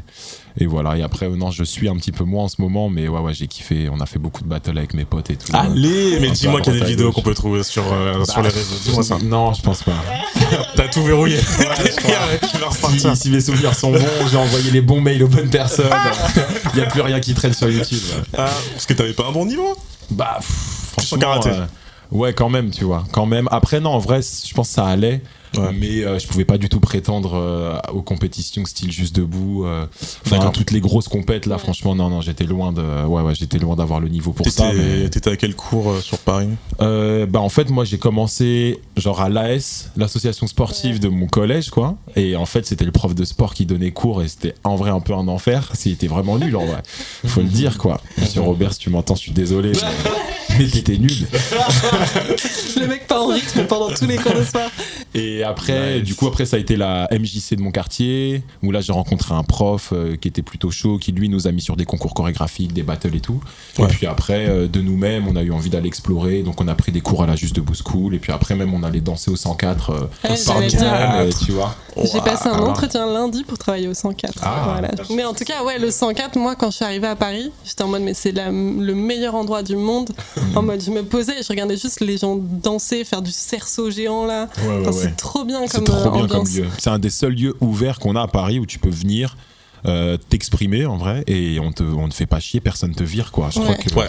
et 0.58 0.66
voilà. 0.66 0.96
Et 0.96 1.02
après, 1.02 1.26
euh, 1.26 1.36
non, 1.36 1.50
je 1.50 1.64
suis 1.64 1.88
un 1.88 1.96
petit 1.96 2.12
peu 2.12 2.24
moins 2.24 2.44
en 2.44 2.48
ce 2.48 2.60
moment, 2.60 2.88
mais 2.88 3.08
ouais, 3.08 3.20
ouais, 3.20 3.34
j'ai 3.34 3.46
kiffé. 3.48 3.88
On 3.92 4.00
a 4.00 4.06
fait 4.06 4.18
beaucoup 4.18 4.42
de 4.42 4.48
battles 4.48 4.76
avec 4.78 4.94
mes 4.94 5.04
potes 5.04 5.30
et 5.30 5.36
tout. 5.36 5.50
Allez, 5.52 6.18
mais 6.20 6.30
dis-moi 6.30 6.60
qu'il 6.60 6.74
y 6.74 6.76
a 6.76 6.80
des 6.80 6.86
vidéos 6.90 7.12
qu'on 7.12 7.22
peut 7.22 7.34
trouver 7.34 7.62
sur, 7.64 7.84
euh, 7.92 8.24
sur 8.24 8.42
les 8.42 8.48
réseaux. 8.48 8.76
Dis-moi 8.84 9.02
ça. 9.02 9.18
Non, 9.22 9.52
je 9.52 9.62
pense 9.62 9.82
pas. 9.82 9.92
T'as 10.76 10.88
tout 10.88 11.02
verrouillé. 11.02 11.38
si, 12.70 13.16
si 13.16 13.30
mes 13.30 13.40
souvenirs 13.40 13.74
sont 13.74 13.90
bons, 13.92 13.98
j'ai 14.30 14.36
envoyé 14.36 14.70
les 14.70 14.80
bons 14.80 15.00
mails 15.00 15.22
aux 15.24 15.28
bonnes 15.28 15.50
personnes. 15.50 15.86
Il 16.74 16.80
n'y 16.80 16.82
a 16.84 16.88
plus 16.88 17.00
rien 17.00 17.20
qui 17.20 17.34
traîne 17.34 17.52
sur 17.54 17.68
YouTube. 17.70 17.98
Ah, 18.36 18.48
parce 18.72 18.86
que 18.86 18.92
t'avais 18.94 19.12
pas 19.12 19.26
un 19.28 19.32
bon 19.32 19.46
niveau 19.46 19.76
Bah, 20.10 20.36
pff, 20.38 20.48
franchement, 20.92 21.18
karaté. 21.18 21.50
euh, 21.50 21.64
ouais, 22.10 22.32
quand 22.32 22.48
même, 22.50 22.70
tu 22.70 22.84
vois. 22.84 23.04
Quand 23.12 23.26
même. 23.26 23.48
Après, 23.50 23.80
non, 23.80 23.90
en 23.90 23.98
vrai, 23.98 24.20
je 24.22 24.52
pense 24.54 24.68
que 24.68 24.74
ça 24.74 24.86
allait. 24.86 25.22
Ouais. 25.56 25.70
Mais 25.78 26.04
euh, 26.04 26.18
je 26.18 26.26
pouvais 26.26 26.44
pas 26.44 26.58
du 26.58 26.68
tout 26.68 26.80
prétendre 26.80 27.32
euh, 27.34 27.76
aux 27.92 28.02
compétitions 28.02 28.64
style 28.64 28.90
juste 28.92 29.14
debout. 29.14 29.64
euh, 29.66 29.86
Enfin, 30.26 30.50
toutes 30.50 30.70
les 30.70 30.80
grosses 30.80 31.08
compètes 31.08 31.46
là, 31.46 31.58
franchement, 31.58 31.94
non, 31.94 32.08
non, 32.08 32.20
j'étais 32.20 32.44
loin 32.44 32.72
de, 32.72 33.04
ouais, 33.04 33.22
ouais, 33.22 33.34
j'étais 33.34 33.58
loin 33.58 33.76
d'avoir 33.76 34.00
le 34.00 34.08
niveau 34.08 34.32
pour 34.32 34.48
ça. 34.48 34.72
mais- 34.72 35.08
T'étais 35.10 35.30
à 35.30 35.36
quel 35.36 35.54
cours 35.54 35.90
euh, 35.90 36.00
sur 36.00 36.18
Paris? 36.18 36.48
Euh, 36.80 37.26
bah 37.26 37.40
en 37.40 37.48
fait 37.48 37.68
moi 37.70 37.84
j'ai 37.84 37.98
commencé 37.98 38.80
genre 38.96 39.20
à 39.20 39.28
l'AS, 39.28 39.90
l'association 39.96 40.46
sportive 40.46 41.00
de 41.00 41.08
mon 41.08 41.26
collège 41.26 41.70
quoi. 41.70 41.96
Et 42.16 42.34
en 42.36 42.46
fait 42.46 42.66
c'était 42.66 42.84
le 42.84 42.92
prof 42.92 43.14
de 43.14 43.24
sport 43.24 43.54
qui 43.54 43.66
donnait 43.66 43.90
cours 43.90 44.22
et 44.22 44.28
c'était 44.28 44.54
en 44.64 44.76
vrai 44.76 44.90
un 44.90 45.00
peu 45.00 45.12
un 45.14 45.28
enfer. 45.28 45.70
C'était 45.74 46.06
vraiment 46.06 46.38
nul 46.38 46.56
en 46.56 46.64
vrai. 46.66 46.82
Faut 47.26 47.40
le 47.42 47.48
dire 47.48 47.78
quoi. 47.78 48.00
Monsieur 48.18 48.40
Robert 48.40 48.72
si 48.72 48.78
tu 48.80 48.90
m'entends 48.90 49.14
je 49.14 49.20
suis 49.20 49.32
désolé. 49.32 49.72
Mais, 49.72 50.58
mais 50.58 50.66
t'étais 50.68 50.98
nul. 50.98 51.12
Le 52.80 52.86
mec 52.86 53.06
pas 53.06 53.20
en 53.20 53.26
rythme 53.28 53.64
pendant 53.66 53.90
tous 53.90 54.06
les 54.06 54.16
cours 54.16 54.34
de 54.34 54.42
sport. 54.44 54.70
Et 55.14 55.41
après 55.44 55.96
Nice. 55.96 56.04
du 56.04 56.14
coup 56.14 56.26
après 56.26 56.46
ça 56.46 56.56
a 56.56 56.58
été 56.60 56.76
la 56.76 57.08
MJC 57.10 57.56
de 57.56 57.62
mon 57.62 57.70
quartier 57.70 58.42
où 58.62 58.70
là 58.70 58.80
j'ai 58.80 58.92
rencontré 58.92 59.34
un 59.34 59.42
prof 59.42 59.92
euh, 59.92 60.16
qui 60.16 60.28
était 60.28 60.42
plutôt 60.42 60.70
chaud 60.70 60.98
qui 60.98 61.12
lui 61.12 61.28
nous 61.28 61.46
a 61.46 61.52
mis 61.52 61.60
sur 61.60 61.76
des 61.76 61.84
concours 61.84 62.14
chorégraphiques, 62.14 62.72
des 62.72 62.82
battles 62.82 63.14
et 63.14 63.20
tout. 63.20 63.40
Ouais. 63.78 63.86
Et 63.86 63.88
puis 63.88 64.06
après 64.06 64.48
euh, 64.48 64.68
de 64.68 64.80
nous-mêmes 64.80 65.26
on 65.28 65.36
a 65.36 65.42
eu 65.42 65.52
envie 65.52 65.70
d'aller 65.70 65.88
explorer 65.88 66.42
donc 66.42 66.60
on 66.60 66.68
a 66.68 66.74
pris 66.74 66.92
des 66.92 67.00
cours 67.00 67.22
à 67.22 67.26
la 67.26 67.36
Juste 67.36 67.56
Debout 67.56 67.74
School 67.74 68.14
et 68.14 68.18
puis 68.18 68.32
après 68.32 68.54
même 68.54 68.72
on 68.74 68.82
allait 68.82 69.00
danser 69.00 69.30
au 69.30 69.36
104 69.36 69.90
euh, 69.90 70.02
Ouais, 70.24 70.36
par 70.46 70.60
nous-mêmes, 70.60 71.10
euh, 71.14 71.30
tu 71.44 71.52
vois. 71.52 71.74
J'ai 71.96 72.20
passé 72.20 72.48
un 72.48 72.58
entretien 72.58 73.06
lundi 73.06 73.44
pour 73.44 73.58
travailler 73.58 73.88
au 73.88 73.94
104. 73.94 74.34
Ah. 74.42 74.62
Voilà. 74.64 74.90
Mais 75.10 75.24
en 75.24 75.34
tout 75.34 75.44
cas, 75.44 75.62
ouais, 75.64 75.78
le 75.78 75.90
104, 75.90 76.38
moi, 76.38 76.54
quand 76.54 76.70
je 76.70 76.76
suis 76.76 76.84
arrivée 76.84 77.08
à 77.08 77.16
Paris, 77.16 77.52
j'étais 77.64 77.82
en 77.82 77.88
mode, 77.88 78.02
mais 78.02 78.14
c'est 78.14 78.32
le 78.32 78.94
meilleur 78.94 79.34
endroit 79.34 79.62
du 79.62 79.76
monde. 79.76 80.10
en 80.54 80.62
mode, 80.62 80.80
je 80.80 80.90
me 80.90 81.02
posais 81.02 81.40
et 81.40 81.42
je 81.42 81.48
regardais 81.48 81.76
juste 81.76 82.00
les 82.00 82.18
gens 82.18 82.38
danser, 82.38 83.04
faire 83.04 83.22
du 83.22 83.30
cerceau 83.30 83.90
géant 83.90 84.24
là. 84.24 84.48
Ouais, 84.58 84.68
ouais, 84.68 84.80
Enfin, 84.80 84.90
ouais. 84.90 85.02
C'est 85.02 85.16
trop 85.16 85.31
bien 85.44 85.60
C'est 85.66 85.76
comme 85.76 85.84
trop 85.84 85.96
euh, 85.96 86.10
bien 86.10 86.26
comme 86.28 86.46
lieu. 86.46 86.66
C'est 86.78 86.90
un 86.90 86.98
des 86.98 87.10
seuls 87.10 87.32
lieux 87.34 87.54
ouverts 87.60 87.98
qu'on 87.98 88.14
a 88.16 88.22
à 88.22 88.28
Paris 88.28 88.58
où 88.58 88.66
tu 88.66 88.78
peux 88.78 88.90
venir 88.90 89.36
euh, 89.84 90.16
t'exprimer 90.28 90.86
en 90.86 90.96
vrai 90.96 91.24
et 91.26 91.58
on 91.58 91.72
te, 91.72 91.82
on 91.82 92.08
te 92.08 92.14
fait 92.14 92.26
pas 92.26 92.38
chier, 92.38 92.60
personne 92.60 92.94
te 92.94 93.02
vire 93.02 93.32
quoi. 93.32 93.48
Je 93.52 93.58
crois 93.58 93.74
que 93.74 93.92
Ouais. 93.96 94.08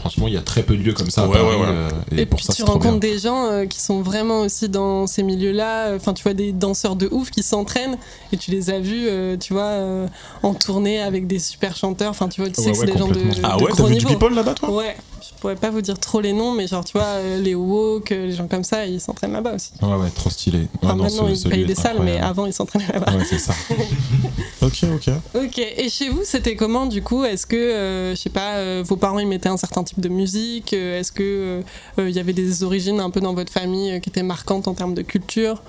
franchement 0.00 0.26
il 0.26 0.34
y 0.34 0.36
a 0.36 0.40
très 0.42 0.64
peu 0.64 0.76
de 0.76 0.82
lieux 0.82 0.94
comme 0.94 1.10
ça 1.10 1.22
à 1.22 1.28
Paris, 1.28 1.44
ouais, 1.44 1.56
ouais. 1.60 1.66
euh, 1.68 1.90
Et, 2.16 2.26
pour 2.26 2.38
puis 2.38 2.46
ça 2.46 2.52
tu 2.52 2.56
c'est 2.58 2.64
trop 2.64 2.72
rencontres 2.74 2.98
bien. 2.98 3.10
des 3.12 3.18
gens 3.20 3.44
euh, 3.46 3.66
qui 3.66 3.78
sont 3.80 4.02
vraiment 4.02 4.40
aussi 4.40 4.68
dans 4.68 5.06
ces 5.06 5.22
milieux-là. 5.22 5.94
Enfin, 5.94 6.12
tu 6.12 6.24
vois 6.24 6.34
des 6.34 6.50
danseurs 6.52 6.96
de 6.96 7.08
ouf 7.12 7.30
qui 7.30 7.44
s'entraînent 7.44 7.98
et 8.32 8.36
tu 8.36 8.50
les 8.50 8.70
as 8.70 8.80
vus, 8.80 9.06
euh, 9.06 9.36
tu 9.36 9.52
vois, 9.52 9.62
euh, 9.62 10.08
en 10.42 10.54
tournée 10.54 11.00
avec 11.00 11.28
des 11.28 11.38
super 11.38 11.76
chanteurs. 11.76 12.10
Enfin, 12.10 12.28
tu 12.28 12.40
vois, 12.40 12.50
tu 12.50 12.60
sais 12.60 12.66
Ouais, 12.66 12.72
que 12.72 12.78
c'est 12.80 12.86
des 12.86 12.98
gens 12.98 13.06
de. 13.08 13.20
Ah 13.44 13.56
de 13.58 13.62
ouais, 13.62 13.68
t'as 13.70 13.76
gros 13.76 13.86
vu 13.86 13.94
du 13.98 14.04
niveau. 14.06 14.18
people 14.18 14.34
là-bas 14.34 14.54
toi? 14.54 14.70
Ouais, 14.72 14.96
je 15.36 15.40
pourrais 15.40 15.56
pas 15.56 15.70
vous 15.70 15.80
dire 15.80 15.98
trop 15.98 16.20
les 16.20 16.32
noms, 16.32 16.52
mais 16.52 16.66
genre, 16.68 16.84
tu 16.84 16.92
vois, 16.96 17.06
euh, 17.18 17.38
les 17.40 17.54
Walk, 17.56 18.12
euh, 18.12 18.26
les 18.26 18.32
gens 18.32 18.46
comme 18.46 18.62
ça, 18.62 18.86
ils 18.86 19.00
s'entraînent 19.00 19.32
là-bas 19.32 19.54
aussi. 19.56 19.72
Ouais 19.82 19.94
ouais, 19.96 20.10
trop 20.10 20.30
stylé. 20.30 20.68
Enfin, 20.82 20.94
non, 20.94 21.04
maintenant, 21.04 21.26
ce- 21.34 21.46
ils 21.46 21.50
payent 21.50 21.64
des 21.66 21.74
salles, 21.74 21.98
mais 22.00 22.18
avant, 22.18 22.46
ils 22.46 22.52
s'entraînaient 22.52 22.92
là-bas. 22.92 23.12
Ouais, 23.16 23.24
c'est 23.24 23.38
ça. 23.38 23.54
Ok, 24.62 24.84
ok. 24.94 25.12
Ok, 25.34 25.58
et 25.58 25.88
chez 25.88 26.08
vous, 26.08 26.20
c'était 26.22 26.54
comment 26.54 26.86
du 26.86 27.02
coup? 27.02 27.24
Est-ce 27.24 27.46
que, 27.46 27.56
euh, 27.56 28.10
je 28.14 28.20
sais 28.20 28.30
pas, 28.30 28.58
euh, 28.58 28.84
vos 28.86 28.94
parents 28.96 29.18
ils 29.18 29.26
mettaient 29.26 29.48
un 29.48 29.56
certain 29.56 29.82
type 29.82 29.98
de 29.98 30.08
musique? 30.08 30.72
Est-ce 30.72 31.10
que 31.10 31.62
il 31.98 32.10
y 32.10 32.20
avait 32.20 32.32
des 32.32 32.62
origines 32.62 33.00
un 33.00 33.10
peu 33.10 33.20
dans 33.20 33.34
votre 33.34 33.52
famille 33.52 34.00
qui 34.00 34.08
étaient 34.08 34.22
marquantes 34.22 34.68
en 34.68 34.74
termes 34.74 34.94
de 34.94 35.02
culture? 35.02 35.60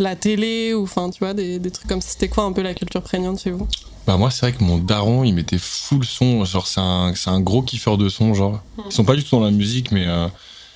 La 0.00 0.16
télé 0.16 0.72
ou 0.74 0.84
enfin, 0.84 1.10
tu 1.10 1.18
vois, 1.20 1.34
des, 1.34 1.58
des 1.58 1.70
trucs 1.70 1.86
comme 1.86 2.00
ça. 2.00 2.08
C'était 2.08 2.28
quoi 2.28 2.44
un 2.44 2.52
peu 2.52 2.62
la 2.62 2.72
culture 2.74 3.02
prégnante 3.02 3.40
chez 3.40 3.50
vous? 3.50 3.68
Bah 4.06 4.16
moi 4.16 4.30
c'est 4.30 4.40
vrai 4.46 4.52
que 4.58 4.64
mon 4.64 4.78
daron 4.78 5.24
il 5.24 5.34
mettait 5.34 5.58
full 5.58 6.04
son, 6.06 6.42
genre 6.46 6.66
c'est 6.66 6.80
un, 6.80 7.12
c'est 7.14 7.28
un 7.28 7.40
gros 7.40 7.60
kiffeur 7.62 7.98
de 7.98 8.08
son 8.08 8.32
genre. 8.32 8.60
Ils 8.86 8.90
sont 8.92 9.04
pas 9.04 9.14
du 9.14 9.22
tout 9.22 9.36
dans 9.36 9.44
la 9.44 9.50
musique 9.50 9.92
mais, 9.92 10.06
euh, 10.08 10.26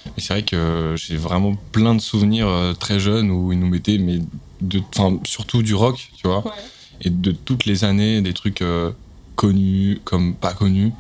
mais 0.07 0.13
c'est 0.23 0.35
vrai 0.35 0.43
que 0.43 0.95
j'ai 0.97 1.17
vraiment 1.17 1.57
plein 1.73 1.95
de 1.95 2.03
souvenirs 2.03 2.47
euh, 2.47 2.75
très 2.75 3.01
jeunes 3.01 3.31
où 3.31 3.51
il 3.51 3.59
nous 3.59 3.67
mettait 3.67 3.97
mais 3.97 4.19
de, 4.61 4.83
surtout 5.27 5.63
du 5.63 5.75
rock 5.75 6.11
tu 6.17 6.29
vois 6.29 6.45
Ouais. 6.47 6.53
et 7.01 7.09
de 7.11 7.33
toutes 7.33 7.65
les 7.65 7.85
années 7.85 8.21
des 8.21 8.35
trucs 8.35 8.61
euh, 8.61 8.93
connus 9.37 10.01
comme 10.05 10.35
pas 10.35 10.53
connus 10.53 10.93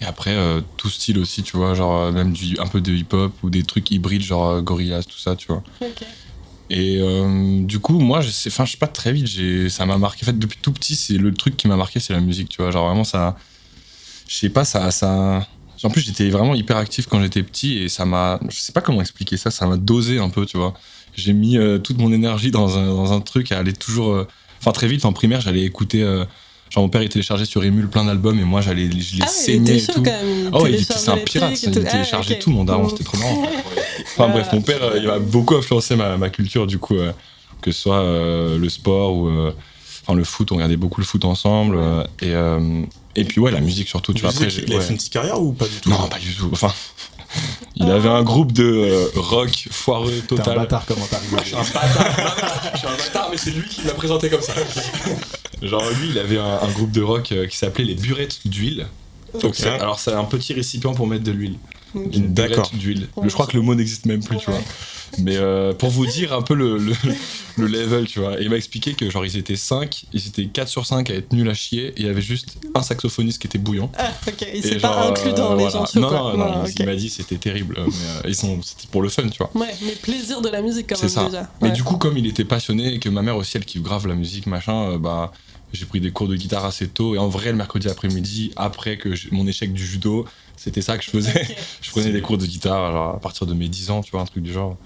et 0.00 0.06
après 0.06 0.34
tout 0.78 0.88
style 0.88 1.18
aussi 1.18 1.42
tu 1.42 1.56
vois 1.58 1.74
genre 1.74 2.10
même 2.10 2.32
du, 2.32 2.58
un 2.58 2.66
peu 2.66 2.80
de 2.80 2.92
hip 2.92 3.12
hop 3.12 3.32
ou 3.42 3.50
des 3.50 3.62
trucs 3.64 3.90
hybrides 3.90 4.22
genre 4.22 4.60
Gorillaz 4.62 5.02
tout 5.04 5.18
ça 5.18 5.36
tu 5.36 5.46
vois. 5.48 5.62
Et 6.68 6.98
euh, 7.00 7.62
du 7.62 7.78
coup, 7.78 7.98
moi, 8.00 8.20
je 8.20 8.30
sais, 8.30 8.50
enfin, 8.50 8.64
je 8.64 8.72
sais 8.72 8.76
pas 8.78 8.88
très 8.88 9.12
vite, 9.12 9.28
ça 9.70 9.86
m'a 9.86 9.98
marqué. 9.98 10.24
En 10.24 10.26
fait, 10.26 10.38
depuis 10.38 10.58
tout 10.60 10.72
petit, 10.72 10.96
c'est 10.96 11.16
le 11.16 11.32
truc 11.32 11.56
qui 11.56 11.68
m'a 11.68 11.76
marqué, 11.76 12.00
c'est 12.00 12.12
la 12.12 12.20
musique, 12.20 12.48
tu 12.48 12.60
vois. 12.62 12.70
Genre 12.72 12.86
vraiment, 12.86 13.04
ça, 13.04 13.36
je 14.28 14.34
sais 14.36 14.48
pas, 14.50 14.64
ça, 14.64 14.90
ça. 14.90 15.46
En 15.82 15.90
plus, 15.90 16.00
j'étais 16.00 16.28
vraiment 16.30 16.54
hyper 16.54 16.76
actif 16.78 17.06
quand 17.06 17.20
j'étais 17.20 17.42
petit 17.42 17.78
et 17.78 17.88
ça 17.88 18.04
m'a, 18.04 18.40
je 18.48 18.56
sais 18.56 18.72
pas 18.72 18.80
comment 18.80 19.00
expliquer 19.00 19.36
ça, 19.36 19.50
ça 19.50 19.66
m'a 19.66 19.76
dosé 19.76 20.18
un 20.18 20.30
peu, 20.30 20.46
tu 20.46 20.56
vois. 20.56 20.74
J'ai 21.14 21.32
mis 21.34 21.58
euh, 21.58 21.78
toute 21.78 21.98
mon 21.98 22.12
énergie 22.12 22.50
dans 22.50 22.78
un, 22.78 22.86
dans 22.86 23.12
un 23.12 23.20
truc 23.20 23.52
à 23.52 23.58
aller 23.58 23.72
toujours. 23.72 24.12
euh, 24.12 24.26
Enfin, 24.58 24.72
très 24.72 24.88
vite, 24.88 25.04
en 25.04 25.12
primaire, 25.12 25.40
j'allais 25.42 25.62
écouter. 25.62 26.02
Genre, 26.70 26.84
mon 26.84 26.88
père, 26.88 27.02
il 27.02 27.08
téléchargeait 27.08 27.44
sur 27.44 27.62
Emule 27.64 27.88
plein 27.88 28.04
d'albums 28.04 28.38
et 28.38 28.44
moi, 28.44 28.60
j'allais, 28.60 28.90
je 28.90 29.16
les 29.16 29.22
Ah, 29.22 29.26
saignais 29.28 29.76
et 29.78 29.86
tout. 29.86 30.02
quand 30.02 30.10
même. 30.10 30.46
il 30.46 30.50
Oh, 30.52 30.66
il 30.66 30.84
c'est 30.84 31.08
un 31.10 31.16
pirate, 31.18 31.60
il. 31.62 31.68
Ah, 31.86 31.90
téléchargeait 31.90 32.38
tout, 32.38 32.50
mon 32.50 32.64
daron, 32.64 32.88
c'était 32.88 33.04
trop 33.04 33.18
marrant. 33.18 33.42
Enfin 34.18 34.28
bref, 34.28 34.48
mon 34.52 34.60
père, 34.62 34.82
euh, 34.82 34.98
il 34.98 35.06
m'a 35.06 35.18
beaucoup 35.18 35.54
influencé 35.56 35.96
ma, 35.96 36.16
ma 36.16 36.28
culture, 36.30 36.66
du 36.66 36.78
coup, 36.78 36.96
euh, 36.96 37.12
que 37.62 37.70
ce 37.72 37.80
soit 37.82 37.98
euh, 38.00 38.58
le 38.58 38.68
sport 38.68 39.14
ou 39.14 39.28
euh, 39.28 39.52
enfin, 40.02 40.14
le 40.16 40.24
foot, 40.24 40.52
on 40.52 40.56
regardait 40.56 40.76
beaucoup 40.76 41.00
le 41.00 41.06
foot 41.06 41.24
ensemble. 41.24 41.76
euh, 41.78 42.02
et, 42.22 42.34
euh, 42.34 42.82
et 43.14 43.24
puis, 43.24 43.40
ouais, 43.40 43.50
la 43.50 43.60
musique 43.60 43.88
surtout, 43.88 44.12
tu 44.14 44.22
vois. 44.22 44.30
Après, 44.30 44.48
j'ai- 44.50 44.64
il 44.66 44.72
a 44.72 44.76
ouais. 44.76 44.82
fait 44.82 44.90
une 44.90 44.96
petite 44.98 45.12
carrière 45.12 45.40
ou 45.40 45.52
pas 45.52 45.66
du 45.66 45.76
tout? 45.80 45.88
Non, 45.90 46.08
pas 46.08 46.18
du 46.18 46.34
tout. 46.34 46.48
Enfin, 46.52 46.72
il 47.76 47.90
avait 47.90 48.08
un 48.08 48.22
groupe 48.22 48.52
de 48.52 48.64
euh, 48.64 49.06
rock 49.16 49.68
foireux 49.70 50.10
T'es 50.26 50.34
un 50.34 50.36
total. 50.38 50.56
bâtard 50.56 50.84
comment 50.86 51.06
t'as 51.10 51.18
rigolé. 51.18 51.42
Je 51.44 51.48
suis 51.48 51.56
un 51.56 51.62
bâtard, 51.62 52.70
je 52.72 52.78
suis 52.78 52.86
un 52.88 52.96
bâtard, 52.96 53.28
mais 53.30 53.36
c'est 53.36 53.50
lui 53.50 53.68
qui 53.68 53.82
m'a 53.82 53.92
présenté 53.92 54.30
comme 54.30 54.40
ça. 54.42 54.54
Genre, 55.62 55.82
lui, 56.00 56.10
il 56.10 56.18
avait 56.18 56.38
un, 56.38 56.58
un 56.62 56.68
groupe 56.68 56.90
de 56.92 57.02
rock 57.02 57.32
euh, 57.32 57.46
qui 57.46 57.56
s'appelait 57.56 57.84
les 57.84 57.94
burettes 57.94 58.38
d'huile. 58.46 58.86
Donc, 59.34 59.44
Ok. 59.44 59.54
c'est- 59.56 59.68
alors, 59.68 59.98
c'est 59.98 60.12
un 60.12 60.24
petit 60.24 60.52
récipient 60.54 60.94
pour 60.94 61.06
mettre 61.06 61.24
de 61.24 61.32
l'huile. 61.32 61.56
D'accord. 61.96 62.70
d'huile. 62.74 63.08
Je 63.22 63.28
crois 63.32 63.46
que 63.46 63.56
le 63.56 63.62
mot 63.62 63.74
n'existe 63.74 64.06
même 64.06 64.22
plus, 64.22 64.36
tu 64.36 64.50
vois. 64.50 64.60
Mais 65.18 65.36
euh, 65.36 65.72
pour 65.72 65.88
vous 65.90 66.04
dire 66.04 66.32
un 66.32 66.42
peu 66.42 66.54
le, 66.54 66.78
le, 66.78 66.92
le 67.56 67.66
level, 67.68 68.06
tu 68.06 68.18
vois. 68.20 68.38
Et 68.40 68.44
il 68.44 68.50
m'a 68.50 68.56
expliqué 68.56 68.94
que 68.94 69.08
genre 69.08 69.24
ils 69.24 69.36
étaient 69.36 69.56
5, 69.56 70.04
ils 70.12 70.26
étaient 70.26 70.46
4 70.46 70.68
sur 70.68 70.84
5 70.84 71.08
à 71.10 71.14
être 71.14 71.32
nuls 71.32 71.48
à 71.48 71.54
chier, 71.54 71.86
et 71.88 71.92
il 71.98 72.06
y 72.06 72.08
avait 72.08 72.20
juste 72.20 72.58
un 72.74 72.82
saxophoniste 72.82 73.40
qui 73.40 73.46
était 73.46 73.58
bouillant. 73.58 73.90
Ah, 73.96 74.12
ok, 74.26 74.46
il 74.52 74.62
s'est 74.62 74.76
pas 74.76 75.08
inclus 75.08 75.32
dans 75.32 75.52
euh, 75.52 75.56
les 75.56 75.62
voilà. 75.62 75.70
gens 75.70 75.86
chauds, 75.86 76.00
Non, 76.00 76.08
quoi. 76.08 76.18
non, 76.36 76.36
non, 76.36 76.64
il- 76.66 76.84
m'a 76.86 76.96
dit 76.96 77.08
c'était 77.08 77.36
terrible, 77.38 77.76
euh, 77.78 77.84
mais 77.86 77.92
euh, 77.92 78.28
ils 78.28 78.34
sont, 78.34 78.60
c'était 78.62 78.88
pour 78.90 79.00
le 79.00 79.08
fun, 79.08 79.26
tu 79.28 79.38
vois. 79.38 79.50
Ouais, 79.54 79.74
mais 79.84 79.92
plaisir 79.92 80.40
de 80.42 80.48
la 80.48 80.60
musique 80.60 80.88
quand 80.88 80.96
C'est 80.96 81.02
même 81.04 81.10
ça. 81.14 81.24
déjà. 81.26 81.50
Mais 81.62 81.68
Ouais. 81.68 81.74
du 81.74 81.82
coup, 81.84 81.96
comme 81.96 82.18
il 82.18 82.26
était 82.26 82.44
passionné 82.44 82.94
et 82.94 82.98
que 82.98 83.08
ma 83.08 83.22
mère 83.22 83.36
aussi, 83.36 83.56
elle 83.56 83.64
kiffe 83.64 83.82
grave 83.82 84.06
la 84.08 84.14
musique, 84.16 84.46
machin, 84.46 84.90
euh, 84.90 84.98
bah, 84.98 85.32
j'ai 85.72 85.86
pris 85.86 86.00
des 86.00 86.10
cours 86.10 86.28
de 86.28 86.36
guitare 86.36 86.64
assez 86.64 86.88
tôt. 86.88 87.14
Et 87.14 87.18
en 87.18 87.28
vrai, 87.28 87.50
le 87.52 87.56
mercredi 87.56 87.88
après-midi, 87.88 88.50
après 88.56 88.98
que 88.98 89.10
mon 89.30 89.46
échec 89.46 89.72
du 89.72 89.86
judo, 89.86 90.26
c'était 90.56 90.82
ça 90.82 90.96
que 90.98 91.04
je 91.04 91.10
faisais. 91.10 91.46
Je 91.82 91.90
prenais 91.90 92.10
des 92.12 92.20
cours 92.22 92.38
de 92.38 92.46
guitare 92.46 92.92
genre, 92.92 93.14
à 93.16 93.20
partir 93.20 93.46
de 93.46 93.54
mes 93.54 93.68
10 93.68 93.90
ans, 93.90 94.02
tu 94.02 94.10
vois, 94.12 94.20
un 94.22 94.24
truc 94.26 94.42
du 94.42 94.52
genre. 94.52 94.76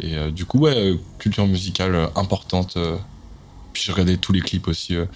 Et 0.00 0.14
euh, 0.16 0.30
du 0.30 0.44
coup, 0.44 0.58
ouais, 0.60 0.76
euh, 0.76 0.96
culture 1.18 1.46
musicale 1.46 1.94
euh, 1.94 2.06
importante. 2.16 2.76
euh. 2.76 2.96
puis 3.72 3.82
je 3.84 3.92
regardais 3.92 4.16
tous 4.16 4.32
les 4.32 4.40
clips 4.40 4.68
aussi. 4.68 4.94
euh, 4.94 5.06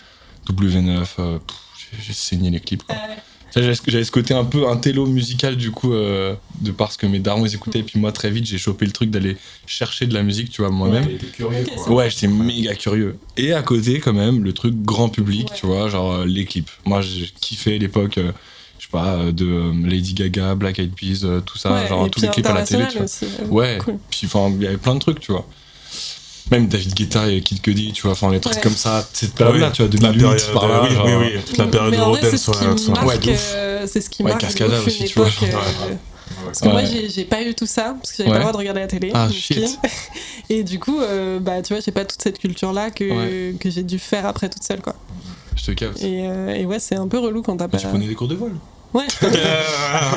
W9, 0.48 1.06
euh, 1.18 1.38
pff, 1.38 1.56
j'ai- 2.06 2.12
saigné 2.12 2.50
les 2.50 2.60
clips. 2.60 2.82
Quoi. 2.84 2.96
Euh, 2.96 3.14
Ça, 3.50 3.60
J'avais 3.86 4.04
ce 4.04 4.10
côté 4.10 4.32
un 4.32 4.44
peu 4.46 4.66
un 4.68 4.76
télo 4.78 5.04
musical 5.06 5.56
du 5.56 5.70
coup, 5.70 5.92
euh, 5.92 6.34
de 6.62 6.70
parce 6.70 6.96
que 6.96 7.06
mes 7.06 7.18
darons 7.18 7.44
ils 7.44 7.54
écoutaient. 7.54 7.80
Et 7.80 7.82
puis 7.82 8.00
moi, 8.00 8.10
très 8.10 8.30
vite, 8.30 8.46
j'ai 8.46 8.56
chopé 8.58 8.86
le 8.86 8.92
truc 8.92 9.10
d'aller 9.10 9.36
chercher 9.66 10.06
de 10.06 10.14
la 10.14 10.22
musique, 10.22 10.48
tu 10.50 10.62
vois, 10.62 10.70
moi-même. 10.70 11.06
Curieux 11.34 11.64
quoi. 11.64 11.84
c'est 11.84 11.90
Ouais, 11.90 12.10
j'étais 12.10 12.28
méga 12.28 12.74
curieux. 12.74 13.18
Et 13.36 13.52
à 13.52 13.62
côté, 13.62 14.00
quand 14.00 14.14
même, 14.14 14.42
le 14.42 14.52
truc 14.54 14.74
grand 14.82 15.10
public, 15.10 15.50
Ouais. 15.50 15.56
tu 15.58 15.66
vois, 15.66 15.88
genre 15.90 16.12
euh, 16.12 16.24
les 16.24 16.46
clips. 16.46 16.70
Moi, 16.86 17.02
j'ai 17.02 17.26
kiffé 17.40 17.78
l'époque, 17.78 18.16
euh, 18.16 18.32
pas, 18.92 19.14
euh, 19.14 19.32
de 19.32 19.46
euh, 19.46 19.72
Lady 19.84 20.14
Gaga, 20.14 20.54
Black 20.54 20.78
Eyed 20.78 20.92
Peas, 20.94 21.24
euh, 21.24 21.40
tout 21.40 21.58
ça, 21.58 21.72
ouais, 21.72 21.88
genre 21.88 22.08
tous 22.10 22.20
les 22.20 22.28
clips 22.28 22.46
à 22.46 22.52
la 22.52 22.62
télé, 22.64 22.84
tu 22.88 22.98
vois. 22.98 23.02
international 23.02 23.04
aussi, 23.04 23.42
euh, 23.42 23.46
Ouais, 23.48 23.78
Cool. 23.84 23.96
puis 24.10 24.26
enfin, 24.26 24.52
il 24.56 24.62
y 24.62 24.66
avait 24.68 24.76
plein 24.76 24.94
de 24.94 25.00
trucs, 25.00 25.18
tu 25.18 25.32
vois. 25.32 25.44
Même 26.50 26.68
David 26.68 26.92
Guetta 26.94 27.30
et 27.30 27.40
Kid 27.40 27.60
Cudi, 27.62 27.92
tu 27.92 28.02
vois, 28.02 28.12
enfin 28.12 28.30
les 28.30 28.40
trucs 28.40 28.56
Ouais. 28.56 28.60
comme 28.62 28.76
ça, 28.76 29.08
cette 29.12 29.34
période-là, 29.34 29.70
tu 29.70 29.82
vois, 29.82 29.90
toute 29.90 30.02
la 30.02 30.12
2008 30.12 30.36
période, 30.36 30.52
par 30.52 30.68
là. 30.68 30.82
oui, 30.88 30.94
genre, 30.94 31.06
oui, 31.06 31.12
oui, 31.34 31.40
toute 31.46 31.56
la 31.58 31.66
période 31.66 31.94
c'est 31.94 32.00
Eurodance. 32.00 32.30
ce 32.30 32.50
qui 32.84 32.90
ouais, 32.90 33.04
marque, 33.06 33.24
Ouais, 33.24 33.36
euh, 33.54 33.86
c'est 33.86 34.00
ce 34.00 34.10
qui 34.10 34.22
Ouais, 34.22 34.28
marque 34.30 34.40
Cascada 34.42 34.74
de 34.76 34.80
ouf 34.80 34.86
aussi, 34.86 35.00
une 35.02 35.06
tu 35.08 35.18
vois, 35.18 35.28
genre, 35.28 35.44
euh, 35.44 35.88
ouais. 35.90 35.98
Parce 36.44 36.60
que 36.60 36.68
moi, 36.68 36.76
Ouais. 36.80 36.86
j'ai 36.90 37.08
j'ai 37.08 37.24
pas 37.24 37.42
eu 37.42 37.54
tout 37.54 37.66
ça, 37.66 37.94
parce 38.00 38.10
que 38.10 38.18
j'avais 38.18 38.30
Ouais. 38.30 38.34
pas 38.34 38.38
le 38.38 38.42
droit 38.42 38.52
de 38.52 38.56
regarder 38.58 38.80
la 38.80 38.86
télé. 38.88 39.10
Ah, 39.14 39.28
shit. 39.30 39.78
Et 40.50 40.64
du 40.64 40.78
coup, 40.78 41.00
euh, 41.00 41.38
bah, 41.38 41.62
tu 41.62 41.72
vois, 41.72 41.80
j'ai 41.82 41.92
pas 41.92 42.04
toute 42.04 42.20
cette 42.20 42.38
culture-là 42.38 42.90
que, 42.90 43.52
que 43.56 43.70
j'ai 43.70 43.82
dû 43.84 43.98
faire 43.98 44.26
après 44.26 44.48
toute 44.48 44.62
seule, 44.64 44.80
quoi. 44.80 44.94
Je 45.56 45.64
te 45.66 45.70
capte. 45.72 46.02
Et, 46.02 46.26
euh, 46.26 46.54
et 46.54 46.64
ouais, 46.66 46.78
c'est 46.80 46.96
un 46.96 47.06
peu 47.06 47.18
relou 47.18 47.42
quand 47.42 47.56
t'as 47.56 47.68
pas. 47.68 47.76
Mais 47.76 47.82
tu 47.82 47.88
prenais 47.88 48.08
des 48.08 48.14
cours 48.14 48.28
de 48.28 48.34
vol 48.34 48.52
Ouais. 48.94 49.06
Euh, 49.22 49.62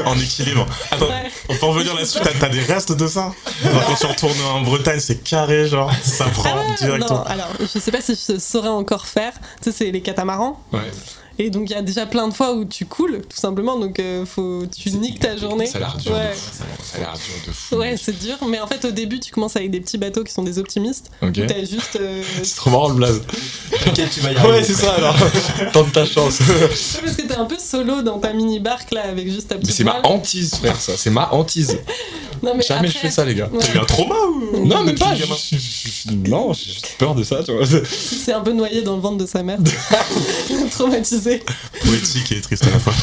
en 0.05 0.17
équilibre. 0.19 0.65
Attends, 0.91 1.05
Ouais. 1.07 1.31
on 1.49 1.55
peut 1.55 1.65
revenir 1.65 1.93
là-dessus, 1.95 2.19
t'as 2.39 2.49
des 2.49 2.61
restes 2.61 2.91
de 2.91 3.07
ça? 3.07 3.31
Quand 3.63 3.95
tu 3.97 4.05
retournes 4.05 4.41
en 4.53 4.61
Bretagne, 4.61 4.99
c'est 4.99 5.23
carré, 5.23 5.67
genre, 5.67 5.91
ça 6.03 6.25
prend 6.25 6.49
Ah 6.69 6.75
directement. 6.77 7.19
non, 7.19 7.23
alors 7.23 7.47
je 7.59 7.79
sais 7.79 7.91
pas 7.91 8.01
si 8.01 8.19
je 8.29 8.37
saurais 8.37 8.67
encore 8.69 9.05
faire. 9.07 9.33
Tu 9.61 9.71
sais, 9.71 9.77
c'est 9.77 9.91
les 9.91 10.01
catamarans. 10.01 10.59
Ouais. 10.73 10.91
Et 11.37 11.49
donc 11.49 11.69
il 11.69 11.73
y 11.73 11.75
a 11.75 11.81
déjà 11.81 12.05
plein 12.05 12.27
de 12.29 12.33
fois 12.33 12.53
où 12.53 12.63
tu 12.65 12.85
coules, 12.85 13.21
tout 13.29 13.35
simplement. 13.37 13.77
Donc 13.77 13.99
euh, 13.99 14.25
faut, 14.25 14.63
tu 14.67 14.89
niques 14.91 15.19
ta 15.19 15.35
journée. 15.35 15.65
Ça 15.65 15.77
a 15.77 15.81
l'air 15.81 15.97
dur. 15.97 16.11
Ouais. 16.13 16.29
de 16.29 16.33
fou. 16.35 16.51
Ça 16.83 16.97
a 16.97 16.99
l'air 16.99 17.13
dur 17.13 17.47
de 17.47 17.51
fou. 17.51 17.75
Ouais, 17.75 17.95
c'est 17.97 18.17
dur. 18.17 18.35
Mais 18.47 18.59
en 18.59 18.67
fait, 18.67 18.85
au 18.85 18.91
début, 18.91 19.19
tu 19.19 19.31
commences 19.31 19.55
avec 19.57 19.69
des 19.71 19.81
petits 19.81 19.97
bateaux 19.97 20.23
qui 20.23 20.31
sont 20.33 20.43
des 20.43 20.59
optimistes. 20.59 21.11
Ok. 21.21 21.39
T'as 21.47 21.59
juste. 21.59 21.97
euh, 21.99 22.23
C'est 22.43 22.55
trop 22.55 22.69
marrant 22.69 22.87
le 22.89 22.95
blaze. 22.95 23.21
T'inquiète, 23.83 24.11
tu 24.13 24.21
vas 24.21 24.31
y 24.31 24.35
Ouais, 24.47 24.63
c'est 24.63 24.73
ça 24.73 24.93
alors. 24.93 25.15
Tente 25.73 25.91
ta 25.91 26.05
chance. 26.05 26.39
Parce 26.39 27.15
que 27.17 27.21
t'es 27.23 27.35
un 27.35 27.45
peu 27.45 27.57
solo 27.59 28.01
dans 28.01 28.19
ta 28.19 28.31
mini 28.31 28.59
barque 28.61 28.91
là, 28.91 29.03
avec 29.09 29.29
juste 29.29 29.49
ta 29.49 29.55
Mais 29.55 29.61
petite 29.61 29.75
c'est 29.75 29.83
ma 29.83 29.99
hantise, 30.05 30.55
frère, 30.55 30.79
ça. 30.79 30.93
C'est 30.95 31.09
ma 31.09 31.33
hantise. 31.33 31.77
Non, 32.43 32.53
mais 32.55 32.63
Jamais 32.63 32.89
je 32.89 32.97
fais 32.97 33.09
ça, 33.09 33.25
les 33.25 33.33
gars. 33.33 33.49
Ouais. 33.51 33.59
T'as 33.59 33.73
eu 33.73 33.77
un 33.79 33.85
trauma 33.85 34.15
ou 34.53 34.65
Non, 34.67 34.83
mais 34.83 34.93
pas. 34.93 35.15
gamin 35.15 35.35
je- 35.35 35.57
je- 35.57 36.11
je- 36.11 36.29
Non, 36.29 36.53
j'ai 36.53 36.65
juste 36.73 36.95
peur 36.99 37.15
de 37.15 37.23
ça, 37.23 37.41
tu 37.43 37.51
vois. 37.53 37.65
C'est 37.85 38.33
un 38.33 38.41
peu 38.41 38.51
noyé 38.51 38.81
dans 38.83 38.95
le 38.95 39.01
ventre 39.01 39.17
de 39.17 39.25
sa 39.25 39.41
mère. 39.41 39.57
Traumatisé. 40.71 41.24
Poétique 41.83 42.31
et 42.31 42.41
triste 42.41 42.65
à 42.67 42.69
la 42.71 42.79
fois. 42.79 42.93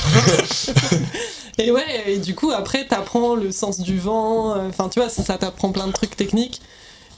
Et 1.58 1.70
ouais, 1.70 1.84
et 2.06 2.18
du 2.18 2.34
coup, 2.34 2.50
après, 2.50 2.86
t'apprends 2.86 3.34
le 3.34 3.52
sens 3.52 3.80
du 3.80 3.98
vent. 3.98 4.54
euh, 4.56 4.68
Enfin, 4.68 4.88
tu 4.88 5.00
vois, 5.00 5.08
ça, 5.10 5.22
ça 5.22 5.36
t'apprend 5.38 5.70
plein 5.70 5.86
de 5.86 5.92
trucs 5.92 6.16
techniques. 6.16 6.60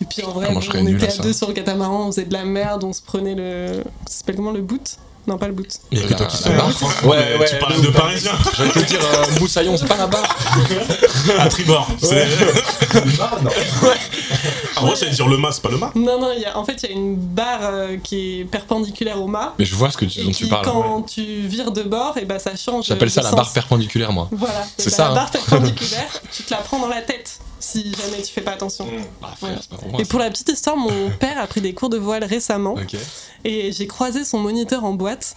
Et 0.03 0.07
puis 0.07 0.25
en 0.25 0.33
vrai, 0.33 0.49
on 0.51 0.87
était 0.97 1.07
à 1.07 1.23
deux 1.23 1.33
sur 1.33 1.47
le 1.47 1.55
catamaran, 1.55 2.09
on 2.09 2.11
faisait 2.13 2.25
de 2.25 2.33
la 2.33 2.45
merde, 2.45 2.83
on 2.83 2.93
se 2.93 3.01
prenait 3.01 3.35
le. 3.37 3.83
Ça 4.09 4.19
s'appelle 4.19 4.37
comment 4.37 4.51
le 4.51 4.61
boot? 4.63 4.97
Non, 5.27 5.39
pas 5.39 5.47
le 5.47 5.55
boot. 5.55 5.69
Il 5.91 5.99
y 6.01 6.03
a 6.03 6.07
que 6.07 6.13
toi 6.15 6.27
qui 6.27 6.37
sais. 6.37 6.51
La 6.51 6.57
barre. 6.57 6.69
Ouais, 7.05 7.39
ouais. 7.39 7.47
Tu 7.49 7.57
parles 7.57 7.81
de 7.81 7.87
parisien 7.89 8.33
J'allais 8.59 8.73
te 8.73 8.79
dire, 8.81 8.99
euh, 9.03 9.41
Moussaillon, 9.41 9.75
c'est 9.79 9.87
pas 9.87 9.97
la 9.97 10.07
barre. 10.07 10.37
à 11.39 11.49
tribord. 11.49 11.89
C'est- 12.03 12.27
non. 13.43 13.51
En 14.85 14.89
vrai, 14.89 14.97
j'allais 14.97 15.13
dire 15.13 15.29
le 15.29 15.37
mât, 15.37 15.53
c'est 15.53 15.63
pas 15.63 15.71
le 15.71 15.79
mât. 15.79 15.93
Non, 15.95 16.19
non, 16.21 16.31
il 16.35 16.43
y 16.43 16.45
a, 16.45 16.57
en 16.59 16.65
fait, 16.65 16.83
il 16.83 16.91
y 16.91 16.93
a 16.93 16.97
une 16.97 17.17
barre 17.17 17.61
euh, 17.63 17.97
qui 17.97 18.41
est 18.41 18.45
perpendiculaire 18.45 19.21
au 19.21 19.27
mât. 19.27 19.55
Mais 19.59 19.65
je 19.65 19.75
vois 19.75 19.91
ce 19.91 19.97
que 19.97 20.05
tu, 20.05 20.23
dont 20.23 20.31
qui, 20.31 20.45
tu 20.45 20.49
parles. 20.49 20.65
quand 20.65 21.03
tu 21.03 21.23
vires 21.23 21.73
de 21.73 21.83
bord, 21.83 22.17
et 22.19 22.25
ben 22.25 22.39
ça 22.39 22.57
change. 22.57 22.87
J'appelle 22.87 23.11
ça 23.11 23.21
de 23.21 23.25
la 23.27 23.31
sens. 23.31 23.37
barre 23.39 23.53
perpendiculaire, 23.53 24.13
moi. 24.13 24.29
Voilà, 24.33 24.65
C'est 24.79 24.91
ça, 24.91 25.05
La 25.05 25.11
hein. 25.11 25.15
barre 25.15 25.31
perpendiculaire, 25.31 26.11
tu 26.33 26.43
te 26.43 26.51
la 26.51 26.59
prends 26.59 26.79
dans 26.79 26.89
la 26.89 27.03
tête 27.03 27.39
si 27.61 27.95
jamais 27.95 28.23
tu 28.23 28.33
fais 28.33 28.43
pas 28.43 28.53
attention. 28.53 28.87
Ah, 29.23 29.29
frère, 29.37 29.59
c'est 29.61 29.71
pas 29.71 29.77
pour 29.77 29.89
moi. 29.89 30.01
Et 30.01 30.05
pour 30.05 30.19
la 30.19 30.31
petite 30.31 30.51
histoire, 30.51 30.77
mon 30.77 31.11
père 31.19 31.41
a 31.41 31.47
pris 31.47 31.61
des 31.61 31.73
cours 31.73 31.89
de 31.89 31.97
voile 31.97 32.25
récemment 32.25 32.77
ça. 32.77 32.83
Ok. 32.83 32.97
et 33.45 33.73
j'ai 33.73 33.87
croisé 33.87 34.25
son 34.25 34.39
moniteur 34.39 34.85
en 34.85 34.93
boîte. 34.93 35.37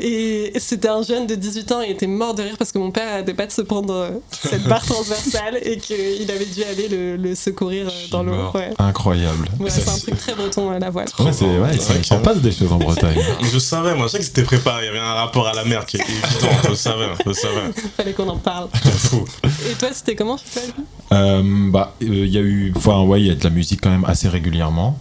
Et 0.00 0.52
c'était 0.58 0.88
un 0.88 1.02
jeune 1.02 1.28
de 1.28 1.36
18 1.36 1.72
ans, 1.72 1.80
il 1.80 1.92
était 1.92 2.08
mort 2.08 2.34
de 2.34 2.42
rire 2.42 2.56
parce 2.58 2.72
que 2.72 2.78
mon 2.78 2.90
père 2.90 3.12
arrêtait 3.12 3.32
pas 3.32 3.46
de 3.46 3.52
se 3.52 3.62
prendre 3.62 3.94
euh, 3.94 4.10
cette 4.32 4.64
barre 4.64 4.84
transversale 4.84 5.60
et 5.62 5.78
qu'il 5.78 6.28
avait 6.32 6.46
dû 6.46 6.64
aller 6.64 6.88
le, 6.88 7.16
le 7.16 7.34
secourir 7.36 7.86
euh, 7.86 8.08
dans 8.10 8.24
l'eau. 8.24 8.50
Ouais. 8.52 8.70
Incroyable. 8.80 9.48
Ouais, 9.60 9.70
c'est 9.70 9.88
un 9.88 9.96
truc 9.96 10.18
très 10.18 10.34
breton 10.34 10.70
à 10.70 10.80
la 10.80 10.90
voile. 10.90 11.06
Ouais, 11.20 11.30
c'est, 11.32 12.04
s'en 12.04 12.18
passe 12.18 12.38
des 12.38 12.50
choses 12.50 12.72
en 12.72 12.78
Bretagne. 12.78 13.16
Je 13.52 13.58
savais, 13.60 13.94
moi, 13.94 14.06
je 14.06 14.12
sais 14.12 14.18
que 14.18 14.24
c'était 14.24 14.42
préparé. 14.42 14.82
Il 14.82 14.86
y 14.86 14.88
avait 14.88 14.98
un 14.98 15.14
rapport 15.14 15.46
à 15.46 15.54
la 15.54 15.64
mer 15.64 15.86
qui 15.86 15.98
est 15.98 16.00
évident. 16.00 16.52
Je 16.64 16.68
le 16.70 16.74
savais, 16.74 17.06
je 17.22 17.28
le 17.28 17.34
savais. 17.34 17.72
Fallait 17.96 18.12
qu'on 18.12 18.28
en 18.28 18.38
parle. 18.38 18.68
Fou. 18.74 19.24
Et 19.70 19.74
toi, 19.74 19.88
c'était 19.92 20.16
comment 20.16 20.36
tu 20.36 20.46
fais 20.46 20.66
Euh, 21.12 21.42
bah, 21.70 21.94
il 22.00 22.26
y 22.26 22.36
a 22.38 22.40
eu, 22.40 22.72
enfin, 22.76 23.02
ouais, 23.02 23.20
il 23.20 23.28
y 23.28 23.30
a 23.30 23.34
de 23.36 23.44
la 23.44 23.50
musique 23.50 23.80
quand 23.80 23.90
même 23.90 24.04
assez 24.06 24.28
régulièrement. 24.28 24.98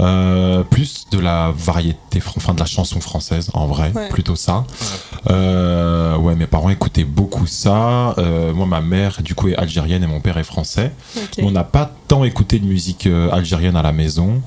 Euh, 0.00 0.62
plus 0.64 1.06
de 1.12 1.18
la 1.20 1.52
variété, 1.56 2.20
enfin 2.36 2.52
de 2.54 2.58
la 2.60 2.66
chanson 2.66 3.00
française 3.00 3.48
en 3.54 3.66
vrai, 3.66 3.92
Ouais. 3.94 4.08
plutôt 4.08 4.34
ça. 4.36 4.64
Euh, 5.30 6.16
ouais, 6.16 6.34
mes 6.34 6.46
parents 6.46 6.70
écoutaient 6.70 7.04
beaucoup 7.04 7.46
ça. 7.46 8.14
Euh, 8.18 8.52
moi, 8.52 8.66
ma 8.66 8.80
mère, 8.80 9.18
du 9.22 9.34
coup, 9.34 9.48
est 9.48 9.56
algérienne 9.56 10.02
et 10.02 10.06
mon 10.06 10.20
père 10.20 10.36
est 10.38 10.44
français. 10.44 10.92
On 11.42 11.50
n'a 11.50 11.64
pas 11.64 11.90
tant 12.08 12.24
écouté 12.24 12.58
de 12.58 12.66
musique 12.66 13.06
euh, 13.06 13.30
algérienne 13.30 13.76
à 13.76 13.82
la 13.82 13.92
maison, 13.92 14.42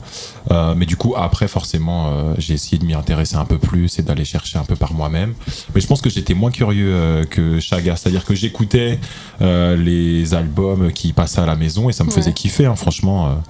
Euh, 0.50 0.76
mais 0.78 0.86
du 0.86 0.96
coup 0.96 1.14
après 1.18 1.50
forcément 1.50 2.08
euh, 2.08 2.34
j'ai 2.38 2.54
essayé 2.54 2.78
de 2.78 2.86
m'y 2.86 2.94
intéresser 2.94 3.36
un 3.36 3.44
peu 3.44 3.58
plus 3.58 4.00
et 4.00 4.02
d'aller 4.02 4.24
chercher 4.24 4.58
un 4.58 4.64
peu 4.64 4.78
par 4.78 4.94
moi-même. 4.94 5.34
Mais 5.76 5.82
je 5.82 5.88
pense 5.88 6.00
que 6.02 6.10
j'étais 6.10 6.34
moins 6.36 6.52
curieux 6.52 6.90
euh, 6.94 7.26
que 7.26 7.60
Chaga, 7.60 7.98
c'est-à-dire 7.98 8.24
que 8.24 8.34
j'écoutais 8.34 8.98
euh, 9.42 9.76
les 9.76 10.34
albums 10.36 10.94
qui 10.94 11.12
passaient 11.12 11.42
à 11.42 11.46
la 11.46 11.58
maison 11.58 11.90
et 11.90 11.94
ça 11.94 12.06
me 12.06 12.10
Ouais. 12.10 12.16
faisait 12.16 12.32
kiffer, 12.32 12.66
hein, 12.66 12.78
franchement. 12.78 13.42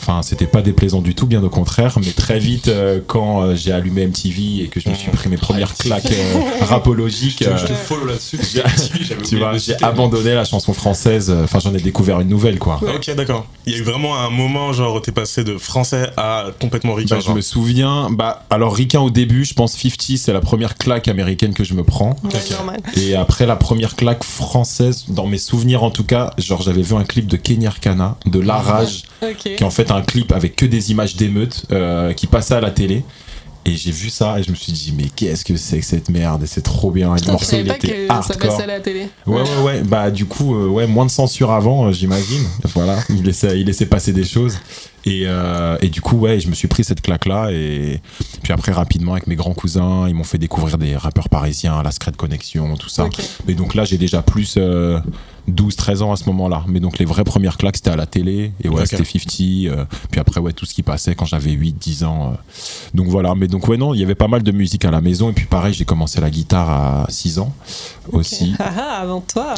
Enfin, 0.00 0.22
c'était 0.22 0.46
pas 0.46 0.62
déplaisant 0.62 1.00
du 1.02 1.14
tout, 1.14 1.26
bien 1.26 1.42
au 1.42 1.48
contraire. 1.50 1.98
Mais 2.04 2.12
très 2.12 2.38
vite, 2.38 2.68
euh, 2.68 3.00
quand 3.06 3.42
euh, 3.42 3.54
j'ai 3.54 3.72
allumé 3.72 4.06
MTV 4.06 4.62
et 4.64 4.68
que 4.68 4.80
je 4.80 4.88
me 4.88 4.94
suis 4.94 5.10
pris 5.10 5.28
mes 5.28 5.36
premières 5.36 5.74
claques 5.76 6.10
euh, 6.10 6.40
rapologiques, 6.64 7.42
euh, 7.46 7.56
Je 7.58 7.66
te 7.66 7.72
follow 7.74 8.06
là-dessus. 8.06 8.38
j'ai- 8.52 9.16
tu 9.28 9.38
vois, 9.38 9.56
j'ai 9.58 9.74
abandonné 9.82 10.34
la 10.34 10.44
chanson 10.44 10.72
française. 10.72 11.30
Enfin, 11.44 11.58
j'en 11.58 11.74
ai 11.74 11.80
découvert 11.80 12.20
une 12.20 12.28
nouvelle, 12.28 12.58
quoi. 12.58 12.80
Ok, 12.82 13.14
d'accord. 13.14 13.46
Il 13.66 13.72
y 13.72 13.76
a 13.76 13.78
eu 13.78 13.82
vraiment 13.82 14.16
un 14.18 14.30
moment, 14.30 14.72
genre, 14.72 14.94
où 14.96 15.00
t'es 15.00 15.12
passé 15.12 15.44
de 15.44 15.58
français 15.58 16.10
à 16.16 16.46
complètement 16.60 16.94
ricain. 16.94 17.16
Bah, 17.16 17.22
je 17.26 17.32
me 17.32 17.40
souviens, 17.40 18.08
bah, 18.10 18.44
alors 18.50 18.74
Ricain 18.74 19.00
au 19.00 19.10
début, 19.10 19.44
je 19.44 19.54
pense 19.54 19.72
50, 19.76 20.16
c'est 20.16 20.32
la 20.32 20.40
première 20.40 20.76
claque 20.76 21.08
américaine 21.08 21.52
que 21.54 21.64
je 21.64 21.74
me 21.74 21.84
prends. 21.84 22.16
Ouais, 22.24 22.30
normal. 22.50 22.80
Et 22.96 23.14
après 23.16 23.46
la 23.46 23.56
première 23.56 23.96
claque 23.96 24.24
française, 24.24 25.04
dans 25.08 25.26
mes 25.26 25.38
souvenirs 25.38 25.82
en 25.82 25.90
tout 25.90 26.04
cas, 26.04 26.32
genre 26.38 26.62
j'avais 26.62 26.82
vu 26.82 26.94
un 26.94 27.04
clip 27.04 27.26
de 27.26 27.36
Kenny 27.36 27.66
Arcana, 27.66 28.16
de 28.26 28.40
La 28.40 28.56
Rage, 28.56 29.02
Ok. 29.22 29.56
qui 29.56 29.64
en 29.64 29.70
fait 29.70 29.89
un 29.90 30.02
clip 30.02 30.32
avec 30.32 30.56
que 30.56 30.66
des 30.66 30.90
images 30.90 31.16
d'émeutes 31.16 31.66
euh, 31.72 32.12
qui 32.12 32.26
passait 32.26 32.54
à 32.54 32.60
la 32.60 32.70
télé. 32.70 33.04
Et 33.66 33.76
j'ai 33.76 33.90
vu 33.90 34.08
ça 34.08 34.38
et 34.40 34.42
je 34.42 34.50
me 34.50 34.56
suis 34.56 34.72
dit, 34.72 34.94
mais 34.96 35.04
qu'est-ce 35.14 35.44
que 35.44 35.54
c'est 35.54 35.80
que 35.80 35.84
cette 35.84 36.08
merde? 36.08 36.42
Et 36.42 36.46
c'est 36.46 36.62
trop 36.62 36.90
bien. 36.90 37.08
Et 37.08 37.10
le 37.10 37.16
Putain, 37.16 37.26
je 37.26 37.32
morceau, 37.32 37.56
il 37.58 37.66
pas 37.66 37.74
était 37.76 37.88
que 37.88 38.06
ça 38.06 38.14
hardcore. 38.14 38.38
passait 38.38 38.62
à 38.62 38.66
la 38.66 38.80
télé. 38.80 39.08
Ouais, 39.26 39.42
ouais, 39.42 39.62
ouais. 39.62 39.82
Bah, 39.82 40.10
du 40.10 40.24
coup, 40.24 40.54
euh, 40.56 40.66
ouais, 40.66 40.86
moins 40.86 41.04
de 41.04 41.10
censure 41.10 41.50
avant, 41.50 41.86
euh, 41.88 41.92
j'imagine. 41.92 42.42
Voilà, 42.74 42.98
il 43.10 43.22
laissait, 43.22 43.60
il 43.60 43.66
laissait 43.66 43.84
passer 43.84 44.14
des 44.14 44.24
choses. 44.24 44.58
Et, 45.04 45.24
euh, 45.26 45.76
et 45.82 45.88
du 45.88 46.00
coup, 46.00 46.16
ouais, 46.16 46.40
je 46.40 46.48
me 46.48 46.54
suis 46.54 46.68
pris 46.68 46.84
cette 46.84 47.02
claque-là. 47.02 47.50
Et 47.52 48.00
puis 48.42 48.54
après, 48.54 48.72
rapidement, 48.72 49.12
avec 49.12 49.26
mes 49.26 49.36
grands 49.36 49.52
cousins, 49.54 50.06
ils 50.08 50.14
m'ont 50.14 50.24
fait 50.24 50.38
découvrir 50.38 50.78
des 50.78 50.96
rappeurs 50.96 51.28
parisiens, 51.28 51.82
la 51.82 51.90
Secret 51.90 52.12
Connection, 52.16 52.76
tout 52.78 52.88
ça. 52.88 53.04
Ok. 53.04 53.18
Mais 53.46 53.52
donc 53.52 53.74
là, 53.74 53.84
j'ai 53.84 53.98
déjà 53.98 54.22
plus 54.22 54.54
euh, 54.56 54.98
12, 55.50 55.76
13 55.76 56.02
ans 56.02 56.12
à 56.12 56.16
ce 56.16 56.24
moment-là. 56.26 56.64
Mais 56.68 56.80
donc 56.80 56.98
les 56.98 57.04
vraies 57.04 57.24
premières 57.24 57.56
claques, 57.56 57.76
c'était 57.76 57.90
à 57.90 57.96
la 57.96 58.06
télé. 58.06 58.52
Et 58.62 58.68
ouais, 58.68 58.86
c'était 58.86 59.04
50. 59.04 59.40
euh, 59.78 59.84
puis 60.10 60.20
après, 60.20 60.40
ouais, 60.40 60.52
tout 60.52 60.66
ce 60.66 60.74
qui 60.74 60.82
passait 60.82 61.14
quand 61.14 61.24
j'avais 61.26 61.52
8, 61.52 61.72
10 61.78 62.04
ans. 62.04 62.32
euh. 62.32 62.36
Donc 62.94 63.08
voilà. 63.08 63.34
Mais 63.34 63.48
donc, 63.48 63.68
ouais, 63.68 63.76
non, 63.76 63.94
il 63.94 64.00
y 64.00 64.02
avait 64.04 64.14
pas 64.14 64.28
mal 64.28 64.42
de 64.42 64.52
musique 64.52 64.84
à 64.84 64.90
la 64.90 65.00
maison. 65.00 65.30
Et 65.30 65.32
puis 65.32 65.46
pareil, 65.46 65.74
j'ai 65.74 65.84
commencé 65.84 66.20
la 66.20 66.30
guitare 66.30 66.70
à 66.70 67.06
6 67.08 67.38
ans 67.38 67.52
aussi. 68.12 68.54
Ah 68.60 68.72
ah, 68.78 69.00
avant 69.02 69.20
toi. 69.20 69.54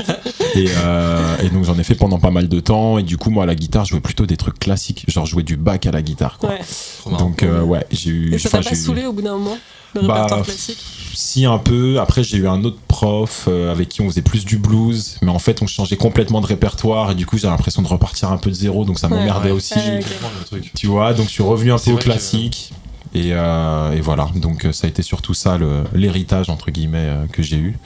Et, 0.54 0.66
euh, 0.84 1.36
et 1.42 1.48
donc 1.50 1.64
j'en 1.64 1.78
ai 1.78 1.82
fait 1.84 1.94
pendant 1.94 2.18
pas 2.18 2.30
mal 2.30 2.48
de 2.48 2.60
temps. 2.60 2.98
Et 2.98 3.02
du 3.02 3.16
coup, 3.18 3.30
moi, 3.30 3.42
à 3.44 3.46
la 3.46 3.54
guitare, 3.54 3.84
je 3.84 3.90
jouais 3.90 4.00
plutôt 4.00 4.24
des 4.26 4.36
trucs 4.36 4.58
classiques. 4.58 5.04
Genre 5.08 5.26
jouer 5.26 5.42
du 5.42 5.56
bac 5.56 5.84
à 5.86 5.90
la 5.90 6.02
guitare. 6.02 6.38
Quoi. 6.38 6.50
Ouais. 6.50 7.16
Donc 7.18 7.42
euh, 7.42 7.62
ouais, 7.62 7.84
j'ai 7.90 8.10
eu. 8.10 8.34
Et 8.34 8.38
ça 8.38 8.48
t'a 8.48 8.62
pas 8.62 8.72
eu- 8.72 8.76
saoulé 8.76 9.04
au 9.04 9.12
bout 9.12 9.22
d'un 9.22 9.36
moment? 9.36 9.58
Le 10.02 10.06
Bah, 10.08 10.14
répertoire 10.14 10.42
classique 10.42 10.78
Si 11.14 11.44
un 11.46 11.58
peu. 11.58 11.98
Après, 12.00 12.22
j'ai 12.22 12.36
eu 12.36 12.46
un 12.48 12.62
autre 12.64 12.78
prof 12.88 13.46
euh, 13.48 13.70
avec 13.72 13.88
qui 13.88 14.00
on 14.02 14.08
faisait 14.08 14.22
plus 14.22 14.44
du 14.44 14.58
blues, 14.58 15.16
mais 15.22 15.30
en 15.30 15.38
fait, 15.38 15.62
on 15.62 15.66
changeait 15.66 15.96
complètement 15.96 16.40
de 16.40 16.46
répertoire 16.46 17.10
et 17.10 17.14
du 17.14 17.24
coup, 17.26 17.38
j'ai 17.38 17.46
l'impression 17.48 17.82
de 17.82 17.88
repartir 17.88 18.30
un 18.30 18.36
peu 18.36 18.50
de 18.50 18.54
zéro, 18.54 18.84
donc 18.84 18.98
ça 18.98 19.08
Ouais. 19.08 19.16
m'emmerdait 19.16 19.50
Ouais. 19.50 19.56
aussi. 19.56 19.74
Ouais, 19.74 20.00
truc. 20.44 20.72
Tu 20.76 20.86
vois, 20.86 21.14
donc 21.14 21.26
je 21.26 21.32
suis 21.32 21.42
revenu 21.42 21.72
un 21.72 21.78
peu 21.78 21.92
au 21.92 21.96
que- 21.96 22.02
classique. 22.04 22.72
Et, 23.14 23.30
euh, 23.32 23.92
et 23.92 24.00
voilà, 24.02 24.28
donc 24.34 24.66
euh, 24.66 24.72
ça 24.72 24.86
a 24.86 24.90
été 24.90 25.00
surtout 25.02 25.32
ça 25.32 25.56
le- 25.56 25.84
l'héritage 25.94 26.50
entre 26.50 26.70
guillemets 26.70 26.98
euh, 27.08 27.26
que 27.32 27.42
j'ai 27.42 27.56
eu. 27.56 27.78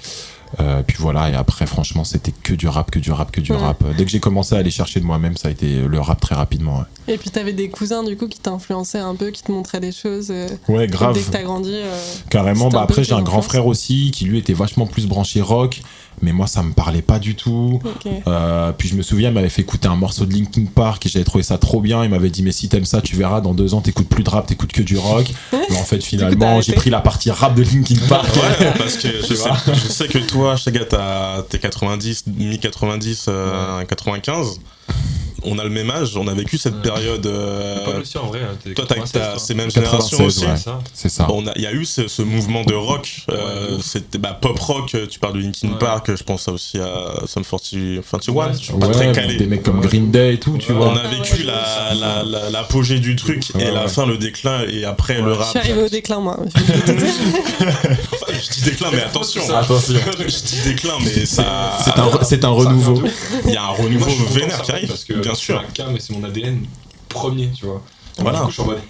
Euh, 0.59 0.83
puis 0.85 0.97
voilà, 0.99 1.31
et 1.31 1.35
après, 1.37 1.65
franchement, 1.67 2.03
c'était 2.03 2.33
que 2.33 2.53
du 2.55 2.67
rap, 2.67 2.91
que 2.91 2.99
du 2.99 3.13
rap, 3.13 3.31
que 3.31 3.41
du 3.41 3.53
Ouais. 3.53 3.59
rap. 3.59 3.85
Dès 3.97 4.05
que 4.05 4.11
j'ai 4.11 4.19
commencé 4.19 4.57
à 4.57 4.59
aller 4.59 4.73
chercher 4.73 4.99
de 4.99 5.05
moi-même, 5.05 5.37
ça 5.37 5.47
a 5.47 5.51
été 5.53 5.83
le 5.87 6.01
rap 6.01 6.21
très 6.21 6.35
rapidement. 6.35 6.83
Et 7.13 7.19
puis 7.19 7.31
t'avais 7.31 7.53
des 7.53 7.69
cousins 7.69 8.05
du 8.05 8.17
coup 8.17 8.29
qui 8.29 8.39
t'influençaient 8.39 8.99
un 9.01 9.15
peu, 9.17 9.31
qui 9.31 9.43
te 9.43 9.51
montraient 9.51 9.81
des 9.81 9.91
choses. 9.93 10.29
euh, 10.31 10.49
Ouais, 10.69 10.87
grave. 10.87 11.13
Dès 11.15 11.23
que 11.23 11.31
t'as 11.31 11.43
grandi. 11.43 11.73
euh, 11.75 11.99
Carrément, 12.31 12.69
bah 12.69 12.83
après 12.83 13.03
j'ai 13.03 13.13
un 13.13 13.17
grand 13.23 13.39
influences. 13.39 13.45
frère 13.47 13.67
aussi 13.67 14.13
qui 14.13 14.25
lui 14.27 14.39
était 14.39 14.53
vachement 14.53 14.87
plus 14.87 15.07
branché 15.09 15.41
rock, 15.41 15.83
mais 16.23 16.33
moi 16.33 16.47
ça 16.47 16.63
me 16.63 16.73
parlait 16.73 17.03
pas 17.03 17.19
du 17.19 17.35
tout. 17.35 17.81
ok. 17.85 18.13
Euh, 18.29 18.71
puis 18.79 18.89
je 18.89 18.95
me 18.95 19.03
souviens, 19.03 19.31
il 19.31 19.35
m'avait 19.35 19.49
fait 19.49 19.63
écouter 19.63 19.89
un 19.89 19.97
morceau 19.97 20.25
de 20.25 20.33
Linkin 20.33 20.67
Park 20.73 21.05
et 21.05 21.09
j'avais 21.09 21.25
trouvé 21.25 21.43
ça 21.43 21.59
trop 21.59 21.81
bien. 21.81 22.05
Il 22.05 22.11
m'avait 22.11 22.31
dit 22.31 22.45
mais 22.45 22.53
si 22.53 22.69
t'aimes 22.69 22.85
ça, 22.85 23.01
tu 23.01 23.17
verras 23.17 23.41
dans 23.41 23.55
deux 23.55 23.75
ans 23.75 23.81
t'écoutes 23.81 24.09
plus 24.09 24.23
de 24.23 24.31
rap, 24.31 24.47
t'écoutes 24.47 24.71
que 24.73 24.83
du 24.83 24.97
rock. 24.97 25.33
mais 25.53 25.77
en 25.79 25.85
fait 25.85 26.03
finalement 26.05 26.61
j'ai 26.61 26.75
pris 26.75 26.91
la 26.91 27.01
partie 27.01 27.33
rap 27.33 27.57
de 27.57 27.63
Linkin 27.63 27.97
Park. 28.09 28.29
Ouais, 28.37 28.73
parce 28.79 28.97
que 28.99 29.09
je 29.29 29.35
sais, 29.35 29.49
vois 29.49 29.57
je 29.75 29.89
sais 29.89 30.07
que 30.07 30.19
toi, 30.19 30.55
Chaga, 30.57 30.85
t'es 31.49 31.59
90, 31.59 32.25
mi-90, 32.37 33.25
euh, 33.29 33.85
95. 33.85 34.61
On 35.43 35.59
a 35.59 35.65
le 35.65 35.71
même 35.71 35.91
âge, 35.91 36.17
on 36.17 36.27
a 36.29 36.35
vécu 36.35 36.59
cette 36.59 36.75
Ouais. 36.77 36.83
période. 36.83 37.27
euh, 37.27 37.85
Pas 37.85 37.99
aussi 38.01 38.19
en 38.19 38.27
vrai. 38.27 38.41
hein, 38.41 38.57
toi, 38.75 38.85
t'as 38.87 38.95
96, 38.97 39.13
t'as 39.13 39.31
toi. 39.31 39.39
ces 39.39 39.55
mêmes 39.55 39.71
96, 39.73 40.11
générations 40.11 40.25
aussi. 40.27 40.45
ouais. 40.47 40.75
C'est 40.95 41.09
ça. 41.09 41.25
Bon, 41.25 41.45
Il 41.57 41.63
y 41.63 41.67
a 41.67 41.73
eu 41.73 41.85
ce, 41.85 42.09
ce 42.09 42.23
mouvement 42.23 42.63
de 42.65 42.75
rock, 42.75 43.23
euh, 43.31 43.77
Ouais. 43.77 43.83
c'était 43.83 44.19
bah, 44.19 44.39
pop 44.41 44.59
rock, 44.59 44.97
tu 45.11 45.19
parles 45.19 45.35
de 45.35 45.41
Linkin 45.41 45.69
Ouais. 45.69 45.79
Park, 45.79 46.15
je 46.15 46.23
pense 46.23 46.43
ça 46.43 46.53
aussi 46.53 46.79
à 46.79 47.23
Sum 47.27 47.45
40, 47.45 48.03
41, 48.11 48.33
Ouais, 48.35 48.47
je 48.53 48.59
suis 48.65 48.73
pas 48.75 48.89
très 48.89 49.13
calé. 49.13 49.37
des 49.37 49.47
mecs 49.47 49.63
comme 49.63 49.81
Green 49.81 50.11
Day 50.11 50.35
et 50.35 50.39
tout, 50.39 50.57
tu 50.59 50.73
Ouais. 50.73 50.79
On 50.81 50.93
vois. 50.93 51.01
a 51.01 51.09
vécu 51.09 51.33
ouais, 51.39 51.45
la- 51.45 51.95
la- 51.95 52.23
la- 52.25 52.51
l'apogée 52.51 52.99
du 53.01 53.17
truc 53.17 53.45
Ouais, 53.55 53.65
et 53.69 53.71
la 53.71 53.89
fin, 53.89 54.07
le 54.07 54.19
déclin 54.19 54.63
et 54.69 54.85
après 54.85 55.21
le 55.21 55.35
Je 55.35 55.39
rap. 55.39 55.49
suis 55.51 55.59
arrivé 55.59 55.83
au 55.83 55.89
déclin 55.89 56.21
moi. 56.21 56.37
Je 58.31 58.47
je 58.47 58.51
dis 58.53 58.63
déclin, 58.71 58.89
mais 58.93 59.03
attention. 59.03 59.43
Attention. 59.55 59.95
je 60.19 60.27
dis 60.45 60.61
déclin, 60.65 60.95
mais 61.05 61.27
ça. 61.27 61.79
C'est 61.85 62.45
un, 62.45 62.49
renouveau. 62.49 63.03
Il 63.47 63.53
y 63.53 63.57
a 63.57 63.65
un 63.65 63.69
renouveau 63.69 64.09
je 64.11 64.39
vénère 64.41 64.63
qui 64.63 64.71
arrive, 64.73 64.89
parce 64.89 65.05
que 65.05 65.15
bien 65.31 65.35
c'est 65.39 65.41
sûr. 65.47 65.61
un 65.61 65.73
cas, 65.73 65.87
mais 65.93 66.01
c'est 66.01 66.13
mon 66.17 66.25
ADN 66.25 66.65
premier, 67.09 67.51
tu 67.57 67.67
vois. 67.67 67.83
Voilà. 68.19 68.41
Du 68.41 68.45
coup, 68.47 68.51
je 68.51 68.55
suis 68.55 68.63
en 68.63 68.67
mode. 68.67 68.81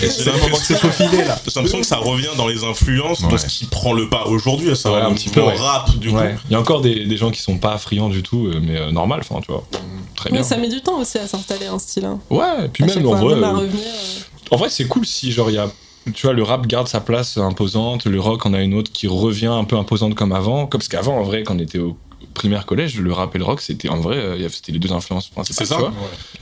J'ai 0.00 0.24
l'impression 0.24 0.50
que 0.56 0.64
c'est 0.64 0.76
faufilé 0.76 1.24
là. 1.24 1.38
J'ai 1.44 1.52
l'impression 1.56 1.80
que 1.80 1.86
ça 1.86 1.96
revient 1.96 2.28
dans 2.36 2.46
les 2.46 2.62
influences, 2.64 3.22
dans 3.22 3.36
ce 3.38 3.46
qui 3.46 3.66
prend 3.66 3.92
le 3.92 4.08
pas 4.08 4.26
aujourd'hui, 4.26 4.76
ça 4.76 4.92
Ouais, 4.92 5.00
va 5.00 5.06
un 5.06 5.14
petit 5.14 5.28
peu, 5.28 5.40
ouais. 5.42 5.56
rap 5.56 5.90
du 5.98 6.10
coup. 6.10 6.18
Il 6.48 6.52
y 6.52 6.54
a 6.54 6.60
encore 6.60 6.80
des, 6.80 7.04
des 7.06 7.16
gens 7.16 7.30
qui 7.30 7.40
sont 7.42 7.58
pas 7.58 7.76
friands 7.78 8.08
du 8.08 8.22
tout, 8.22 8.46
euh, 8.46 8.60
mais 8.62 8.76
euh, 8.76 8.90
normal, 8.90 9.20
enfin, 9.22 9.40
tu 9.40 9.50
vois. 9.50 9.64
Très 10.16 10.30
bien. 10.30 10.40
Mais 10.40 10.44
ça 10.44 10.56
met 10.56 10.68
du 10.68 10.80
temps 10.82 10.98
aussi 11.00 11.18
à 11.18 11.26
s'installer 11.26 11.66
un 11.66 11.78
style. 11.78 12.04
Hein. 12.04 12.18
Ouais, 12.28 12.66
et 12.66 12.68
puis 12.68 12.84
À 12.84 12.86
même 12.86 13.06
en 13.06 13.14
vrai, 13.14 13.34
euh, 13.34 13.42
euh, 13.44 13.68
en 14.50 14.56
vrai, 14.56 14.68
c'est 14.70 14.84
cool 14.86 15.06
si 15.06 15.32
genre 15.32 15.50
il 15.50 15.54
y 15.54 15.58
a 15.58 15.68
tu 16.14 16.26
vois 16.26 16.32
le 16.34 16.42
rap 16.42 16.66
garde 16.66 16.88
sa 16.88 17.00
place 17.00 17.36
imposante, 17.36 18.06
le 18.06 18.18
rock 18.20 18.46
en 18.46 18.54
a 18.54 18.60
une 18.60 18.74
autre 18.74 18.90
qui 18.90 19.06
revient 19.06 19.46
un 19.46 19.64
peu 19.64 19.76
imposante 19.76 20.14
comme 20.14 20.32
avant, 20.32 20.66
comme 20.66 20.80
parce 20.80 20.88
qu'avant 20.88 21.18
en 21.18 21.22
vrai 21.22 21.42
quand 21.42 21.54
on 21.56 21.58
était 21.58 21.78
au 21.78 21.96
primaire 22.34 22.64
collège, 22.66 22.98
le 22.98 23.12
rap 23.12 23.34
et 23.34 23.38
le 23.38 23.44
rock 23.44 23.60
c'était 23.60 23.88
en 23.88 24.00
vrai 24.00 24.16
euh, 24.16 24.48
c'était 24.50 24.72
les 24.72 24.78
deux 24.78 24.92
influences 24.92 25.28
principales, 25.28 25.66
C'est 25.66 25.74
ça. 25.74 25.92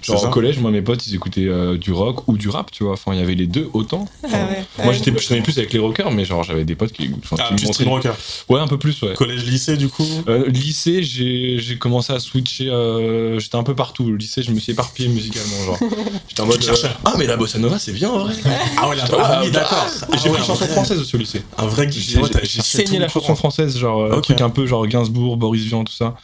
Genre 0.02 0.24
au 0.24 0.28
collège, 0.28 0.58
moi 0.58 0.70
mes 0.70 0.82
potes 0.82 1.06
ils 1.06 1.14
écoutaient 1.14 1.46
euh, 1.46 1.76
du 1.76 1.92
rock 1.92 2.28
ou 2.28 2.36
du 2.36 2.48
rap, 2.48 2.70
tu 2.70 2.84
vois. 2.84 2.92
Enfin, 2.92 3.12
il 3.14 3.18
y 3.20 3.22
avait 3.22 3.34
les 3.34 3.46
deux 3.46 3.68
autant. 3.72 4.04
Ah 4.24 4.28
ouais. 4.28 4.64
Moi 4.78 4.86
Ouais. 4.88 4.94
j'étais 4.94 5.10
je 5.18 5.24
traînais 5.24 5.42
plus 5.42 5.58
avec 5.58 5.72
les 5.72 5.78
rockers, 5.78 6.10
mais 6.10 6.24
genre 6.24 6.42
j'avais 6.44 6.64
des 6.64 6.74
potes 6.76 6.92
qui, 6.92 7.10
enfin, 7.18 7.36
Ah, 7.40 7.48
qui 7.48 7.64
plus 7.64 7.72
stream 7.72 7.88
rocker. 7.88 8.12
Ouais, 8.48 8.60
un 8.60 8.68
peu 8.68 8.78
plus, 8.78 9.00
ouais. 9.02 9.14
Collège, 9.14 9.44
lycée, 9.44 9.76
du 9.76 9.88
coup? 9.88 10.06
Euh, 10.28 10.46
lycée, 10.48 11.02
j'ai 11.02 11.58
j'ai 11.58 11.78
commencé 11.78 12.12
à 12.12 12.20
switcher. 12.20 12.68
euh, 12.70 13.38
J'étais 13.40 13.56
un 13.56 13.62
peu 13.64 13.74
partout. 13.74 14.08
Le 14.10 14.16
lycée, 14.16 14.42
je 14.42 14.50
me 14.52 14.60
suis 14.60 14.72
éparpillé 14.72 15.08
musicalement. 15.08 15.64
Genre, 15.66 15.78
j'étais 16.28 16.40
en 16.42 16.46
mode. 16.46 16.62
euh, 16.64 16.88
ah, 17.04 17.14
mais 17.18 17.26
la 17.26 17.36
bossa 17.36 17.58
nova, 17.58 17.78
c'est 17.78 17.92
bien 17.92 18.08
en 18.10 18.18
vrai. 18.20 18.34
Ah 18.76 18.88
ouais, 18.88 18.96
la 18.96 19.04
Ah, 19.18 19.40
oui, 19.44 19.50
d'accord. 19.50 19.86
Et 19.88 20.04
Ah 20.12 20.16
j'ai 20.22 20.30
pris 20.30 20.42
chanson 20.44 20.66
française 20.66 21.00
aussi 21.00 21.16
au 21.16 21.18
lycée. 21.18 21.42
Un 21.58 21.66
vrai 21.66 21.88
J'ai 21.90 22.62
saigné 22.62 22.98
la 22.98 23.08
chanson 23.08 23.34
française, 23.34 23.76
genre 23.76 23.98
Ok. 24.12 24.22
truc 24.24 24.40
un 24.40 24.50
peu 24.50 24.66
genre 24.66 24.86
Gainsbourg, 24.86 25.36
Boris 25.36 25.64
Tout 25.84 25.92
ça. 25.92 26.14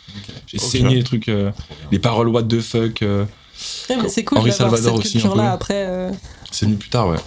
J'ai 0.47 0.59
saigné 0.59 0.97
les 0.97 1.05
trucs, 1.05 1.29
euh, 1.29 1.51
les 1.93 1.99
paroles 1.99 2.29
what 2.29 2.43
the 2.45 2.61
fuck. 2.61 3.03
euh, 3.03 3.25
Ouais, 3.89 3.97
mais 4.03 4.09
c'est 4.09 4.25
cool 4.25 4.39
Henri 4.39 4.53
Salvador 4.53 4.97
cette 4.97 5.07
aussi, 5.07 5.19
un 5.19 5.21
culture-là 5.21 5.43
peu. 5.45 5.49
après. 5.55 5.87
euh, 5.89 6.11
c'est 6.51 6.67
venu 6.67 6.77
plus 6.77 6.91
tard, 6.91 7.09
ouais. 7.09 7.19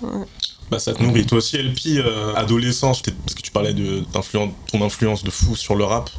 Bah 0.69 0.79
ça 0.79 0.93
te 0.93 1.01
nourrit. 1.01 1.25
Toi 1.25 1.37
aussi, 1.37 1.55
LP, 1.55 1.79
euh, 1.99 2.33
adolescence, 2.35 3.01
peut-être 3.01 3.15
parce 3.19 3.35
que 3.35 3.41
tu 3.41 3.51
parlais 3.51 3.73
de 3.73 4.03
ton 4.69 4.83
influence 4.83 5.23
de 5.23 5.29
fou 5.29 5.55
sur 5.55 5.75
le 5.75 5.85
rap. 5.85 6.09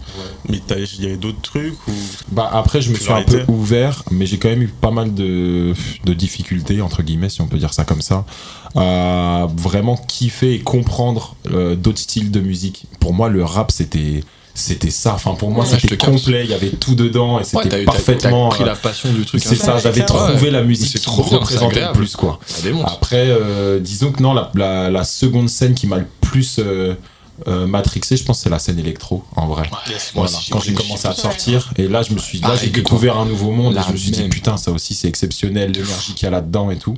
Mais 0.48 0.58
t'as- 0.66 0.78
il 0.78 1.02
y 1.02 1.06
avait 1.06 1.18
d'autres 1.18 1.42
trucs 1.42 1.74
ou? 1.86 1.92
Bah 2.32 2.48
après, 2.50 2.80
je 2.80 2.90
me 2.90 2.96
suis 2.96 3.12
un 3.12 3.20
peu 3.24 3.44
ouvert, 3.48 4.04
mais 4.10 4.24
j'ai 4.24 4.38
quand 4.38 4.48
même 4.48 4.62
eu 4.62 4.68
pas 4.68 4.90
mal 4.90 5.12
de, 5.12 5.74
de 6.06 6.14
difficultés, 6.14 6.80
entre 6.80 7.02
guillemets, 7.02 7.28
si 7.28 7.42
on 7.42 7.46
peut 7.46 7.58
dire 7.58 7.74
ça 7.74 7.84
comme 7.84 8.00
ça, 8.00 8.24
à 8.74 9.46
vraiment 9.54 9.96
kiffer 9.98 10.54
et 10.54 10.60
comprendre 10.60 11.36
euh, 11.50 11.76
d'autres 11.76 11.98
styles 12.00 12.30
de 12.30 12.40
musique. 12.40 12.86
Pour 13.00 13.12
moi, 13.12 13.28
le 13.28 13.44
rap, 13.44 13.70
c'était 13.70 14.24
c'était 14.58 14.90
ça. 14.90 15.14
Enfin, 15.14 15.34
pour 15.34 15.50
moi, 15.50 15.64
Ouais, 15.64 15.78
c'était 15.80 15.96
complet. 15.96 16.44
Il 16.44 16.50
y 16.50 16.54
avait 16.54 16.70
tout 16.70 16.94
dedans 16.94 17.38
et 17.38 17.42
Ouais, 17.42 17.62
c'était 17.62 17.84
parfaitement. 17.84 18.48
t'as 18.48 18.54
pris 18.56 18.64
euh, 18.64 18.66
la 18.66 18.76
passion 18.76 19.12
du 19.12 19.24
truc. 19.24 19.42
c'est 19.42 19.54
hein. 19.60 19.64
ça, 19.64 19.78
j'avais 19.78 20.04
trouvé 20.04 20.50
la 20.50 20.62
musique 20.62 20.90
c'est 20.92 20.98
qui 20.98 21.04
trop 21.04 21.22
représentait 21.22 21.80
le 21.86 21.92
plus, 21.92 22.16
quoi. 22.16 22.38
Après, 22.86 23.26
euh, 23.28 23.78
disons 23.80 24.12
que 24.12 24.22
non, 24.22 24.32
la, 24.34 24.50
la, 24.54 24.90
la 24.90 25.04
seconde 25.04 25.48
scène 25.48 25.74
qui 25.74 25.86
m'a 25.86 25.96
le 25.98 26.06
plus 26.20 26.56
euh, 26.58 26.94
euh, 27.46 27.66
matrixé, 27.66 28.16
je 28.16 28.24
pense, 28.24 28.40
c'est 28.40 28.50
la 28.50 28.58
scène 28.58 28.78
électro, 28.78 29.24
en 29.36 29.46
vrai. 29.46 29.68
Moi 29.70 29.80
Voilà, 30.14 30.30
aussi, 30.36 30.50
quand 30.50 30.60
j'ai 30.60 30.74
commencé 30.74 31.06
à 31.06 31.10
Ouais. 31.10 31.16
sortir, 31.16 31.70
et 31.76 31.86
là, 31.86 32.02
je 32.02 32.12
me 32.12 32.18
suis, 32.18 32.38
là, 32.40 32.48
Pareil 32.48 32.60
j'ai 32.64 32.70
découvert 32.70 33.16
un 33.16 33.26
nouveau 33.26 33.52
monde, 33.52 33.72
et 33.74 33.76
La 33.76 33.82
je 33.86 33.92
me 33.92 33.96
suis 33.96 34.10
dit, 34.10 34.24
putain, 34.24 34.56
ça 34.56 34.72
aussi, 34.72 34.94
c'est 34.94 35.06
exceptionnel, 35.08 35.70
l'énergie 35.72 36.14
qu'il 36.14 36.24
y 36.24 36.26
a 36.26 36.30
là-dedans 36.30 36.70
et 36.70 36.76
tout. 36.78 36.96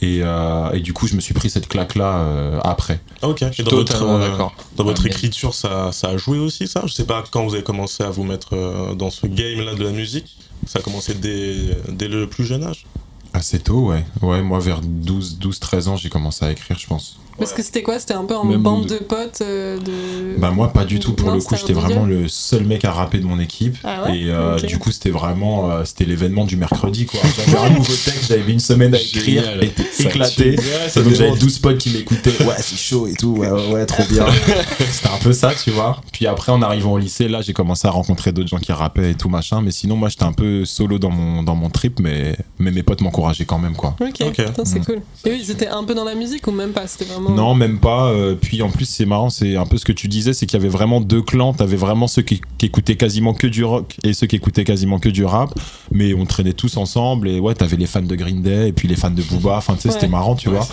Et, 0.00 0.20
euh, 0.22 0.70
et 0.72 0.80
du 0.80 0.92
coup, 0.92 1.06
je 1.06 1.14
me 1.14 1.20
suis 1.20 1.34
pris 1.34 1.50
cette 1.50 1.68
claque-là 1.68 2.18
euh, 2.18 2.60
après. 2.62 3.00
Ok. 3.22 3.42
Et 3.42 3.62
dans 3.62 3.70
Totalement 3.70 4.18
votre, 4.18 4.24
euh, 4.24 4.30
d'accord. 4.30 4.54
Dans 4.76 4.84
votre 4.84 5.06
écriture, 5.06 5.54
ça, 5.54 5.90
ça 5.92 6.08
a 6.08 6.16
joué 6.16 6.38
aussi, 6.38 6.68
ça? 6.68 6.82
Je 6.86 6.92
sais 6.92 7.06
pas 7.06 7.24
quand 7.30 7.44
vous 7.44 7.54
avez 7.54 7.62
commencé 7.62 8.02
à 8.02 8.10
vous 8.10 8.24
mettre 8.24 8.94
dans 8.94 9.10
ce 9.10 9.26
game-là 9.26 9.74
de 9.74 9.84
la 9.84 9.90
musique. 9.90 10.36
Ça 10.66 10.80
a 10.80 10.82
commencé 10.82 11.14
dès, 11.14 11.76
dès 11.88 12.08
le 12.08 12.26
plus 12.26 12.44
jeune 12.44 12.64
âge? 12.64 12.86
Assez 13.32 13.58
tôt, 13.58 13.88
ouais. 13.88 14.04
Ouais, 14.22 14.42
moi, 14.42 14.58
vers 14.58 14.80
12, 14.80 15.38
12 15.38 15.60
13 15.60 15.88
ans, 15.88 15.96
j'ai 15.96 16.08
commencé 16.08 16.44
à 16.44 16.50
écrire, 16.50 16.78
je 16.78 16.86
pense. 16.86 17.18
Parce 17.38 17.52
que 17.52 17.62
c'était 17.62 17.82
quoi? 17.82 17.98
C'était 17.98 18.14
un 18.14 18.24
peu 18.24 18.34
en 18.36 18.44
Même 18.44 18.60
bande 18.62 18.86
de- 18.86 18.94
de 18.94 18.98
potes 18.98 19.40
euh, 19.42 19.78
de... 19.78 20.38
Bah 20.38 20.50
moi 20.50 20.72
pas 20.72 20.84
du 20.84 20.98
tout. 20.98 21.12
Pour 21.12 21.28
Non, 21.28 21.34
le 21.34 21.40
coup 21.40 21.54
c'était 21.54 21.68
j'étais 21.68 21.72
vraiment 21.80 22.04
le 22.04 22.28
seul 22.28 22.64
mec 22.64 22.84
à 22.84 22.92
rapper 22.92 23.18
de 23.18 23.24
mon 23.26 23.38
équipe. 23.38 23.76
Ah 23.84 24.04
ouais? 24.04 24.18
Et 24.18 24.30
euh, 24.30 24.56
du 24.56 24.78
coup 24.78 24.90
c'était 24.90 25.10
vraiment 25.10 25.70
euh, 25.70 25.84
c'était 25.84 26.04
l'événement 26.04 26.44
du 26.44 26.56
mercredi 26.56 27.06
quoi. 27.06 27.20
J'avais 27.46 27.58
un 27.58 27.70
nouveau 27.70 27.92
texte 27.92 28.26
j'avais 28.28 28.42
mis 28.42 28.54
une 28.54 28.60
semaine 28.60 28.94
à 28.94 28.98
écrire 29.00 29.44
Ça 29.92 30.04
éclaté. 30.04 30.50
Ouais, 30.50 30.56
donc 30.56 31.12
j'avais 31.12 31.24
démonte. 31.24 31.38
12 31.38 31.58
potes 31.60 31.78
qui 31.78 31.90
m'écoutaient. 31.90 32.42
Ouais 32.44 32.54
c'est 32.58 32.76
chaud 32.78 33.06
et 33.06 33.14
tout. 33.14 33.36
Ouais 33.36 33.50
ouais, 33.50 33.72
ouais, 33.72 33.86
trop 33.86 34.04
bien. 34.10 34.26
C'était 34.90 35.08
un 35.08 35.18
peu 35.18 35.32
ça 35.32 35.52
tu 35.54 35.70
vois. 35.70 36.00
Puis 36.12 36.26
après 36.26 36.52
en 36.52 36.60
arrivant 36.62 36.92
au 36.92 36.98
lycée 36.98 37.28
là 37.28 37.40
j'ai 37.40 37.52
commencé 37.52 37.86
à 37.86 37.90
rencontrer 37.90 38.32
d'autres 38.32 38.48
gens 38.48 38.58
qui 38.58 38.72
rappaient 38.72 39.10
et 39.10 39.14
tout 39.14 39.28
machin. 39.28 39.60
Mais 39.62 39.70
sinon 39.70 39.96
moi 39.96 40.08
j'étais 40.08 40.24
un 40.24 40.32
peu 40.32 40.64
solo 40.64 40.98
dans 40.98 41.10
mon 41.10 41.42
dans 41.42 41.54
mon 41.54 41.70
trip 41.70 42.00
mais 42.00 42.36
mais 42.58 42.70
mes 42.70 42.82
potes 42.82 43.00
m'encourageaient 43.00 43.44
quand 43.44 43.58
même 43.58 43.74
quoi. 43.76 43.94
Ok, 44.00 44.16
Ok. 44.26 44.44
Putain, 44.46 44.64
c'est 44.64 44.78
Mm. 44.80 44.84
cool. 44.84 45.00
Et 45.24 45.30
oui, 45.30 45.38
ils 45.42 45.50
étaient 45.50 45.66
un 45.68 45.82
peu 45.84 45.94
dans 45.94 46.04
la 46.04 46.14
musique 46.14 46.46
ou 46.46 46.52
même 46.52 46.70
pas? 46.72 46.86
C'était 46.86 47.04
vraiment. 47.06 47.27
Non, 47.28 47.54
même 47.54 47.78
pas. 47.78 48.06
euh, 48.08 48.34
puis 48.34 48.62
en 48.62 48.70
plus, 48.70 48.84
c'est 48.86 49.04
marrant, 49.06 49.30
c'est 49.30 49.56
un 49.56 49.66
peu 49.66 49.76
ce 49.76 49.84
que 49.84 49.92
tu 49.92 50.08
disais, 50.08 50.32
c'est 50.32 50.46
qu'il 50.46 50.58
y 50.58 50.60
avait 50.60 50.68
vraiment 50.70 51.00
deux 51.00 51.22
clans. 51.22 51.52
T'avais 51.52 51.76
vraiment 51.76 52.06
ceux 52.06 52.22
qui, 52.22 52.40
qui 52.58 52.66
écoutaient 52.66 52.96
quasiment 52.96 53.34
que 53.34 53.46
du 53.46 53.64
rock 53.64 53.96
et 54.04 54.12
ceux 54.12 54.26
qui 54.26 54.36
écoutaient 54.36 54.64
quasiment 54.64 54.98
que 54.98 55.08
du 55.08 55.24
rap. 55.24 55.52
Mais 55.92 56.14
on 56.14 56.24
traînait 56.26 56.52
tous 56.52 56.76
ensemble 56.76 57.28
et 57.28 57.38
ouais, 57.40 57.54
t'avais 57.54 57.76
les 57.76 57.86
fans 57.86 58.02
de 58.02 58.14
Green 58.16 58.42
Day 58.42 58.68
et 58.68 58.72
puis 58.72 58.88
les 58.88 58.96
fans 58.96 59.10
de 59.10 59.22
Booba. 59.22 59.56
Enfin, 59.56 59.74
tu 59.74 59.82
sais, 59.82 59.90
c'était 59.90 60.06
Ouais. 60.06 60.12
marrant, 60.12 60.34
tu 60.36 60.48
vois. 60.48 60.66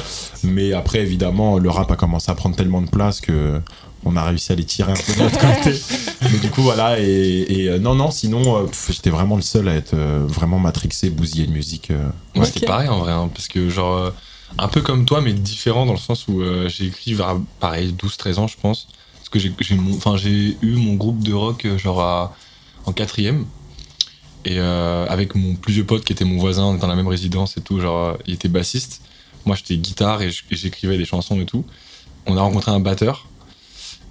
Mais 0.43 0.73
après, 0.73 0.99
évidemment, 0.99 1.57
le 1.57 1.69
rap 1.69 1.91
a 1.91 1.95
commencé 1.95 2.31
à 2.31 2.35
prendre 2.35 2.55
tellement 2.55 2.81
de 2.81 2.89
place 2.89 3.21
que 3.21 3.59
on 4.07 4.15
a 4.17 4.23
réussi 4.23 4.51
à 4.51 4.55
les 4.55 4.63
tirer 4.65 4.91
un 4.91 4.95
peu 4.95 5.13
de 5.13 5.19
notre 5.23 5.39
côté. 5.39 5.75
Mais 6.31 6.37
du 6.37 6.51
coup, 6.51 6.61
voilà. 6.61 6.99
Et, 6.99 7.45
et, 7.49 7.69
euh, 7.69 7.79
non, 7.79 7.95
non, 7.95 8.11
sinon, 8.11 8.57
euh, 8.57 8.65
j'étais 8.87 9.09
vraiment 9.09 9.35
le 9.35 9.41
seul 9.41 9.67
à 9.67 9.73
être 9.73 9.95
euh, 9.95 10.23
vraiment 10.27 10.59
matrixé, 10.59 11.09
bousillé 11.09 11.47
de 11.47 11.51
musique. 11.51 11.89
euh. 11.89 12.07
Moi, 12.35 12.45
Ok. 12.45 12.51
c'était 12.53 12.67
pareil 12.67 12.87
en 12.87 12.99
vrai, 12.99 13.11
hein, 13.13 13.31
parce 13.33 13.47
que 13.47 13.67
genre, 13.67 13.97
euh, 13.97 14.11
un 14.57 14.67
peu 14.67 14.81
comme 14.81 15.05
toi, 15.05 15.21
mais 15.21 15.33
différent 15.33 15.85
dans 15.85 15.93
le 15.93 15.99
sens 15.99 16.27
où 16.27 16.41
euh, 16.41 16.69
j'ai 16.69 16.85
écrit 16.85 17.13
vers, 17.13 17.37
pareil, 17.59 17.93
12-13 17.93 18.39
ans, 18.39 18.47
je 18.47 18.57
pense. 18.57 18.87
Parce 19.17 19.29
que 19.29 19.39
j'ai 19.39 20.57
eu 20.61 20.75
mon 20.75 20.93
groupe 20.95 21.23
de 21.23 21.33
rock, 21.33 21.65
euh, 21.65 21.77
genre, 21.77 22.33
en 22.85 22.93
quatrième. 22.93 23.45
Et 24.45 24.59
euh, 24.59 25.07
avec 25.09 25.33
mon 25.33 25.55
plus 25.55 25.73
vieux 25.73 25.85
pote 25.85 26.03
qui 26.03 26.13
était 26.13 26.25
mon 26.25 26.37
voisin, 26.37 26.75
dans 26.75 26.87
la 26.87 26.95
même 26.95 27.07
résidence 27.07 27.57
et 27.57 27.61
tout, 27.61 27.79
genre, 27.79 28.17
il 28.27 28.35
était 28.35 28.47
bassiste. 28.47 29.01
Moi, 29.45 29.55
j'étais 29.55 29.77
guitare 29.77 30.21
et 30.21 30.29
j'écrivais 30.51 30.97
des 30.97 31.05
chansons 31.05 31.39
et 31.41 31.45
tout. 31.45 31.65
On 32.27 32.37
a 32.37 32.41
rencontré 32.41 32.71
un 32.71 32.79
batteur. 32.79 33.27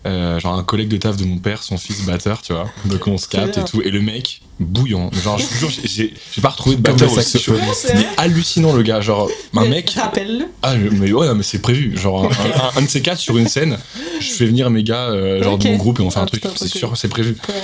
Euh, 0.06 0.38
genre 0.38 0.54
un 0.58 0.62
collègue 0.64 0.88
de 0.88 0.96
taf 0.98 1.16
de 1.16 1.24
mon 1.24 1.38
père, 1.38 1.62
son 1.62 1.78
fils 1.78 2.02
batteur, 2.04 2.42
tu 2.42 2.52
vois. 2.52 2.68
Donc 2.84 3.06
on 3.06 3.16
se 3.18 3.26
capte 3.28 3.56
et 3.58 3.64
tout. 3.64 3.80
Et 3.82 3.90
le 3.90 4.00
mec, 4.02 4.42
bouillant. 4.60 5.10
Genre, 5.22 5.38
je 5.38 5.46
te 5.46 5.54
jure, 5.54 5.70
j'ai- 5.84 6.12
pas 6.42 6.50
retrouvé 6.50 6.76
de 6.76 6.82
batteur 6.82 7.10
aussi 7.12 7.38
chaud. 7.38 7.54
Mais 7.94 8.06
hallucinant 8.18 8.72
le 8.74 8.82
gars, 8.82 9.00
genre 9.00 9.30
un 9.56 9.62
Mais 9.62 9.68
mec. 9.68 9.90
Rappelle-le. 9.98 10.46
Ah 10.62 10.74
mais 10.76 11.12
ouais 11.12 11.26
non, 11.26 11.34
mais 11.36 11.42
c'est 11.42 11.60
prévu. 11.60 11.96
Genre 11.96 12.24
un, 12.24 12.28
un- 12.28 12.78
un 12.78 12.82
de 12.82 12.88
ces 12.88 13.00
quatre 13.00 13.18
sur 13.18 13.38
une 13.38 13.48
scène, 13.48 13.78
je 14.20 14.28
fais 14.30 14.44
venir 14.46 14.68
mes 14.70 14.82
gars 14.82 15.08
euh, 15.10 15.42
genre 15.42 15.54
Ok. 15.54 15.62
de 15.62 15.68
mon 15.68 15.76
groupe 15.76 16.00
et 16.00 16.02
on 16.02 16.10
fait 16.10 16.18
Ah, 16.18 16.22
un 16.22 16.26
truc. 16.26 16.42
putain, 16.42 16.54
C'est 16.56 16.68
sûr, 16.68 16.96
c'est 16.96 17.08
prévu. 17.08 17.36
Ouais. 17.48 17.54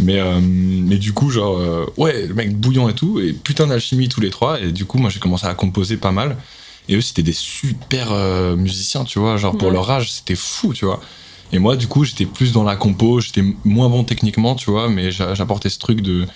Mais 0.00 0.18
euh, 0.18 0.40
mais 0.42 0.96
du 0.96 1.12
coup 1.12 1.30
genre 1.30 1.58
euh, 1.58 1.86
ouais 1.96 2.26
le 2.26 2.34
mec 2.34 2.56
bouillant 2.56 2.88
et 2.88 2.94
tout 2.94 3.20
et 3.20 3.32
putain 3.32 3.68
d'alchimie 3.68 4.08
tous 4.08 4.20
les 4.20 4.30
trois 4.30 4.60
et 4.60 4.72
du 4.72 4.84
coup 4.84 4.98
moi 4.98 5.08
j'ai 5.10 5.20
commencé 5.20 5.46
à 5.46 5.54
composer 5.54 5.96
pas 5.96 6.10
mal 6.10 6.36
et 6.88 6.96
eux 6.96 7.00
c'était 7.00 7.22
des 7.22 7.32
super 7.32 8.08
euh, 8.10 8.56
musiciens 8.56 9.04
tu 9.04 9.18
vois 9.20 9.36
genre 9.36 9.56
pour 9.56 9.68
Ouais. 9.68 9.74
leur 9.74 9.88
âge 9.90 10.10
c'était 10.12 10.34
fou 10.34 10.74
tu 10.74 10.84
vois. 10.84 11.00
Et 11.54 11.58
moi 11.60 11.76
du 11.76 11.86
coup 11.86 12.04
j'étais 12.04 12.26
plus 12.26 12.52
dans 12.52 12.64
la 12.64 12.74
compo, 12.76 13.20
j'étais 13.20 13.44
moins 13.64 13.88
bon 13.88 14.02
techniquement 14.04 14.54
tu 14.56 14.70
vois 14.70 14.88
mais 14.88 15.10
j'a- 15.12 15.34
j'apportais 15.34 15.70
ce 15.70 15.78
truc 15.78 16.00
de 16.02 16.26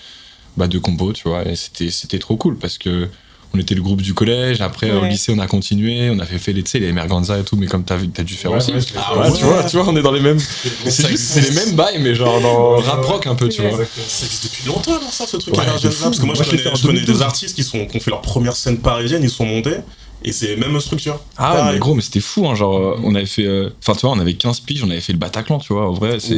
bah, 0.57 0.67
de 0.67 0.79
compo 0.79 1.11
tu 1.13 1.27
vois 1.27 1.45
et 1.47 1.55
c'était 1.55 1.91
c'était 1.91 2.19
trop 2.19 2.37
cool 2.37 2.57
parce 2.57 2.77
que 2.77 3.07
on 3.53 3.57
était 3.57 3.73
le 3.73 3.81
groupe 3.81 4.03
du 4.03 4.13
collège, 4.13 4.61
après 4.61 4.91
au 4.91 5.03
lycée 5.05 5.33
on 5.35 5.39
a 5.39 5.47
continué, 5.47 6.11
on 6.11 6.19
a 6.19 6.25
fait, 6.27 6.37
fait 6.37 6.53
les, 6.53 6.63
les 6.79 6.93
Merganza 6.93 7.39
et 7.39 7.43
tout, 7.43 7.55
mais 7.55 7.65
comme 7.65 7.83
t'as 7.83 7.97
t'as 8.13 8.21
dû 8.21 8.35
faire 8.35 8.51
Ouais, 8.51 8.57
aussi. 8.57 8.71
ouais, 8.73 8.79
Ah 8.95 9.01
fait. 9.11 9.19
ouais, 9.19 9.25
Ouais. 9.31 9.37
tu 9.39 9.43
vois, 9.43 9.63
tu 9.63 9.77
vois, 9.77 9.85
on 9.89 9.95
est 9.97 10.03
dans 10.03 10.11
les 10.11 10.19
mêmes. 10.21 10.37
Mais 10.85 10.91
c'est 10.91 11.07
juste, 11.07 11.23
c'est 11.23 11.41
les 11.41 11.49
mêmes 11.55 11.71
bails, 11.75 11.97
mais 11.99 12.13
genre 12.13 12.39
dans 12.41 12.77
rap 12.77 13.03
rock 13.05 13.25
un 13.25 13.33
peu, 13.33 13.49
tu 13.49 13.63
vois. 13.63 13.71
Ça 14.07 14.25
existe 14.27 14.43
depuis 14.43 14.67
longtemps, 14.67 14.97
alors, 14.97 15.11
ça, 15.11 15.25
ce 15.25 15.37
truc 15.37 15.57
Ouais, 15.57 15.63
à. 15.63 15.71
Parce 15.71 15.81
que 15.81 16.25
moi, 16.27 16.35
Moi, 16.35 16.43
je 16.43 16.43
connais, 16.51 16.61
fait 16.61 16.69
en 16.69 16.75
je 16.75 16.81
connais 16.83 16.93
2012. 16.99 17.17
des 17.17 17.21
artistes 17.23 17.55
qui, 17.55 17.63
sont, 17.63 17.87
qui 17.87 17.97
ont 17.97 17.99
fait 17.99 18.11
leur 18.11 18.21
première 18.21 18.55
scène 18.55 18.77
parisienne, 18.77 19.23
ils 19.23 19.31
sont 19.31 19.45
montés, 19.47 19.77
et 20.23 20.31
c'est 20.31 20.55
même 20.57 20.79
structure. 20.79 21.19
Ah 21.37 21.51
ouais, 21.51 21.57
Pareil. 21.57 21.73
mais 21.73 21.79
gros, 21.79 21.93
mais 21.95 22.01
c'était 22.01 22.19
fou, 22.19 22.47
hein, 22.47 22.55
genre, 22.55 22.77
euh, 22.77 22.99
on 23.03 23.15
avait 23.15 23.25
fait. 23.25 23.45
euh, 23.45 23.69
Enfin, 23.81 23.93
tu 23.93 24.01
vois, 24.05 24.15
on 24.15 24.19
avait 24.19 24.33
15 24.33 24.59
piges, 24.61 24.83
on 24.83 24.89
avait 24.89 25.01
fait 25.01 25.13
le 25.13 25.19
Bataclan, 25.19 25.59
tu 25.59 25.73
vois, 25.73 25.87
en 25.89 25.93
vrai, 25.93 26.19
c'est 26.19 26.35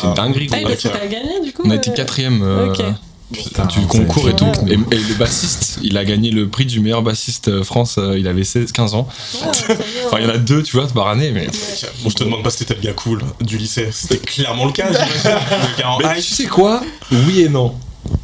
c'est 0.00 0.06
une 0.06 0.14
dinguerie, 0.14 0.48
Ah, 0.52 0.58
gros. 0.58 0.68
parce 0.68 0.82
que 0.82 0.88
t'as 0.88 1.06
gagné 1.06 1.40
du 1.44 1.52
coup 1.52 1.62
On 1.64 1.70
a 1.70 1.76
été 1.76 1.90
euh, 1.90 1.94
quatrième 1.94 2.42
euh, 2.42 2.72
Ok. 2.72 2.82
Putain, 3.32 3.64
du 3.64 3.80
concours 3.86 4.28
et 4.28 4.36
tout. 4.36 4.44
Et, 4.68 4.72
et 4.74 4.76
le 4.98 5.14
bassiste, 5.14 5.78
il 5.82 5.96
a 5.96 6.04
gagné 6.04 6.30
le 6.30 6.48
prix 6.48 6.66
du 6.66 6.80
meilleur 6.80 7.00
bassiste 7.00 7.62
France, 7.62 7.96
euh, 7.96 8.18
il 8.18 8.28
avait 8.28 8.44
16, 8.44 8.72
15 8.72 8.94
ans. 8.94 9.08
Ah. 9.42 9.46
Enfin, 10.04 10.18
il 10.18 10.24
y 10.24 10.26
en 10.26 10.34
a 10.34 10.36
deux, 10.36 10.62
tu 10.62 10.76
vois, 10.76 10.86
par 10.88 11.08
année, 11.08 11.30
mais. 11.32 11.46
Bon, 12.02 12.10
je 12.10 12.14
te 12.14 12.24
demande 12.24 12.42
pas 12.42 12.50
si 12.50 12.58
t'étais 12.58 12.74
le 12.74 12.80
gars 12.82 12.92
cool 12.92 13.22
du 13.40 13.56
lycée. 13.56 13.88
C'était 13.90 14.18
clairement 14.18 14.66
le 14.66 14.72
cas, 14.72 14.86
j'imagine. 14.92 15.40
Le 15.74 15.80
gars 15.80 15.90
en 15.92 15.98
Mais 16.00 16.04
hype. 16.18 16.24
tu 16.26 16.34
sais 16.34 16.44
quoi? 16.44 16.82
Oui 17.10 17.40
et 17.40 17.48
non. 17.48 17.74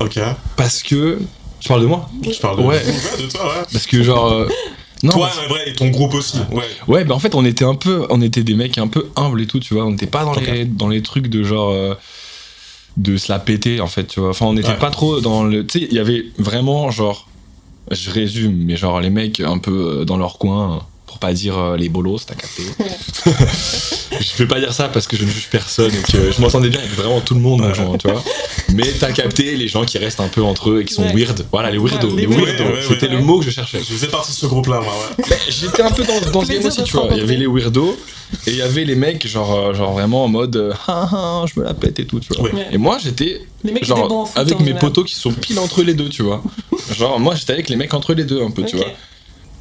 Ok. 0.01 0.19
Parce 0.57 0.83
que. 0.83 1.19
Tu 1.59 1.69
parles 1.69 1.81
de 1.83 1.87
moi? 1.87 2.07
Je 2.23 2.39
parle 2.39 2.59
de, 2.59 2.63
Ouais. 2.65 2.83
de 3.19 3.31
toi, 3.31 3.47
ouais. 3.47 3.65
Parce 3.73 3.87
que 3.87 4.03
genre, 4.03 4.27
euh, 4.31 4.49
Non, 5.03 5.13
Toi, 5.13 5.31
ouais, 5.43 5.49
vrai, 5.49 5.69
et 5.71 5.73
ton 5.75 5.89
groupe 5.89 6.15
aussi. 6.15 6.39
Ouais. 6.51 6.65
Ouais, 6.89 7.05
bah 7.05 7.15
en 7.15 7.19
fait, 7.21 7.35
on 7.35 7.45
était 7.45 7.65
un 7.65 7.75
peu, 7.77 8.07
on 8.11 8.21
était 8.21 8.43
des 8.43 8.55
mecs 8.55 8.79
un 8.79 8.89
peu 8.89 9.09
humbles 9.17 9.41
et 9.43 9.47
tout, 9.47 9.61
tu 9.61 9.75
vois. 9.75 9.85
On 9.87 9.91
n'était 9.93 10.07
pas 10.09 10.25
dans, 10.25 10.35
les, 10.35 10.65
dans 10.65 10.89
les 10.89 11.03
trucs 11.03 11.29
de 11.29 11.43
genre. 11.45 11.71
euh, 11.71 11.95
de 12.97 13.17
se 13.17 13.31
la 13.31 13.39
péter, 13.39 13.81
en 13.81 13.87
fait, 13.87 14.09
tu 14.09 14.19
vois. 14.19 14.31
Enfin, 14.31 14.47
on 14.47 14.55
n'était 14.55 14.71
Ouais. 14.71 14.77
pas 14.79 14.91
trop 14.91 15.21
dans 15.21 15.45
le. 15.45 15.65
Tu 15.65 15.79
sais, 15.79 15.87
il 15.89 15.95
y 15.97 16.01
avait 16.01 16.25
vraiment, 16.39 16.91
genre. 16.91 17.29
Je 17.93 18.11
résume, 18.11 18.65
mais 18.65 18.77
genre 18.77 19.01
les 19.01 19.09
mecs 19.11 19.39
un 19.41 19.59
peu 19.59 20.01
euh, 20.01 20.05
dans 20.05 20.17
leur 20.17 20.39
coin, 20.39 20.83
pour 21.09 21.19
pas 21.19 21.33
dire 21.33 21.59
euh, 21.59 21.77
les 21.77 21.89
bolos, 21.89 22.19
t'as 22.27 22.35
capté. 22.35 22.63
je 24.21 24.37
vais 24.37 24.47
pas 24.47 24.61
dire 24.61 24.73
ça 24.73 24.89
parce 24.89 25.07
que 25.07 25.17
je 25.17 25.25
ne 25.25 25.31
juge 25.31 25.49
personne 25.51 25.91
et 25.93 26.03
que 26.13 26.31
je 26.31 26.41
m'entendais 26.41 26.69
bien 26.69 26.79
avec 26.81 26.93
vraiment 26.93 27.21
tout 27.21 27.35
le 27.35 27.41
monde, 27.41 27.63
Ouais. 27.63 27.75
genre, 27.75 27.97
tu 27.99 28.09
vois. 28.09 28.23
Mais 28.75 28.85
t'as 29.01 29.11
capté 29.13 29.57
les 29.57 29.67
gens 29.69 29.85
qui 29.85 29.99
restent 29.99 30.21
un 30.21 30.29
peu 30.29 30.43
entre 30.43 30.71
eux 30.71 30.83
et 30.83 30.85
qui 30.85 30.95
sont 30.95 31.03
Ouais. 31.03 31.15
weird. 31.15 31.47
Voilà, 31.51 31.71
les 31.71 31.79
weirdos. 31.79 32.11
Ouais, 32.11 32.23
les 32.23 32.27
les 32.27 32.37
weirdos. 32.37 32.83
C'était 32.89 33.09
ouais. 33.09 33.15
le 33.15 33.21
mot 33.23 33.39
que 33.41 33.47
je 33.47 33.51
cherchais. 33.51 33.79
Je 33.81 33.85
faisais 33.85 34.07
partie 34.09 34.33
de 34.33 34.37
ce 34.37 34.47
groupe-là, 34.47 34.81
moi, 34.81 34.93
ouais. 35.19 35.37
J'étais 35.49 35.83
un 35.83 35.91
peu 35.91 36.05
dans, 36.05 36.21
dans 36.31 36.45
ce 36.45 36.53
game 36.53 36.65
aussi, 36.65 36.83
tu 36.85 36.93
vois. 36.97 37.09
Il 37.13 37.17
y 37.19 37.21
avait 37.21 37.37
les 37.37 37.47
weirdos 37.47 37.97
et 38.47 38.51
il 38.51 38.57
y 38.57 38.63
avait 38.63 38.85
les 38.85 38.95
mecs, 38.95 39.27
genre, 39.27 39.55
euh, 39.55 39.75
genre 39.75 39.93
vraiment 39.93 40.25
en 40.25 40.29
mode 40.29 40.75
Ah, 40.87 41.09
ah, 41.13 41.45
je 41.53 41.59
me 41.59 41.65
la 41.65 41.73
pète 41.75 41.99
et 42.01 42.05
tout, 42.07 42.21
tu 42.21 42.29
vois. 42.39 42.51
Et 42.71 42.77
moi, 42.79 42.99
j'étais 43.03 43.43
Les 43.65 43.73
mecs 43.73 43.85
genre 43.85 44.31
avec 44.37 44.61
en 44.61 44.63
mes 44.63 44.75
potos 44.75 45.05
qui 45.05 45.15
sont 45.15 45.33
pile 45.33 45.59
entre 45.59 45.83
les 45.83 45.95
deux, 45.95 46.09
tu 46.11 46.23
vois. 46.23 46.43
genre, 46.97 47.19
moi, 47.19 47.35
j'étais 47.35 47.55
avec 47.55 47.69
les 47.71 47.77
mecs 47.77 47.95
entre 47.95 48.13
les 48.15 48.25
deux, 48.25 48.43
un 48.43 48.51
peu, 48.51 48.65
tu 48.65 48.77
vois. 48.77 48.87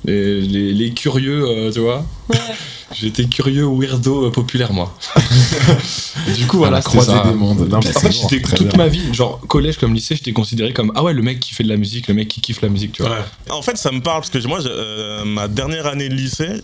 Les, 0.06 0.42
les, 0.42 0.74
les 0.74 0.92
curieux, 0.94 1.46
euh, 1.48 1.72
tu 1.72 1.80
vois. 1.80 2.06
Ouais. 2.30 2.38
J'étais 2.94 3.26
curieux 3.26 3.66
weirdo 3.66 4.28
euh, 4.28 4.32
populaire, 4.32 4.72
moi. 4.72 4.98
du 6.38 6.46
coup, 6.48 6.58
À 6.64 6.70
voilà, 6.70 6.78
la 6.78 6.82
c'était 6.82 7.02
ça. 7.04 7.24
des 7.28 7.34
mondes. 7.34 7.68
Non, 7.68 7.80
mais 7.84 7.90
En 7.90 7.92
c'est 8.00 8.00
fait, 8.00 8.12
j'étais 8.12 8.40
toute 8.56 8.68
bien. 8.70 8.78
ma 8.78 8.88
vie, 8.88 9.14
genre 9.14 9.42
collège 9.48 9.78
comme 9.78 9.94
lycée, 9.94 10.16
j'étais 10.16 10.32
considéré 10.32 10.72
comme 10.72 10.92
ah 10.96 11.04
ouais, 11.04 11.14
le 11.14 11.22
mec 11.22 11.40
qui 11.42 11.54
fait 11.54 11.64
de 11.64 11.70
la 11.70 11.76
musique, 11.78 12.08
le 12.08 12.14
mec 12.14 12.30
qui 12.30 12.40
kiffe 12.40 12.62
la 12.62 12.70
musique, 12.70 12.94
tu 12.94 13.02
vois. 13.04 13.12
Ouais. 13.12 13.18
En 13.52 13.62
fait, 13.62 13.76
ça 13.78 13.92
me 13.92 14.00
parle 14.00 14.22
parce 14.22 14.30
que 14.30 14.48
moi, 14.48 14.66
euh, 14.66 15.26
ma 15.26 15.50
dernière 15.50 15.86
année 15.88 16.08
de 16.08 16.14
lycée, 16.14 16.62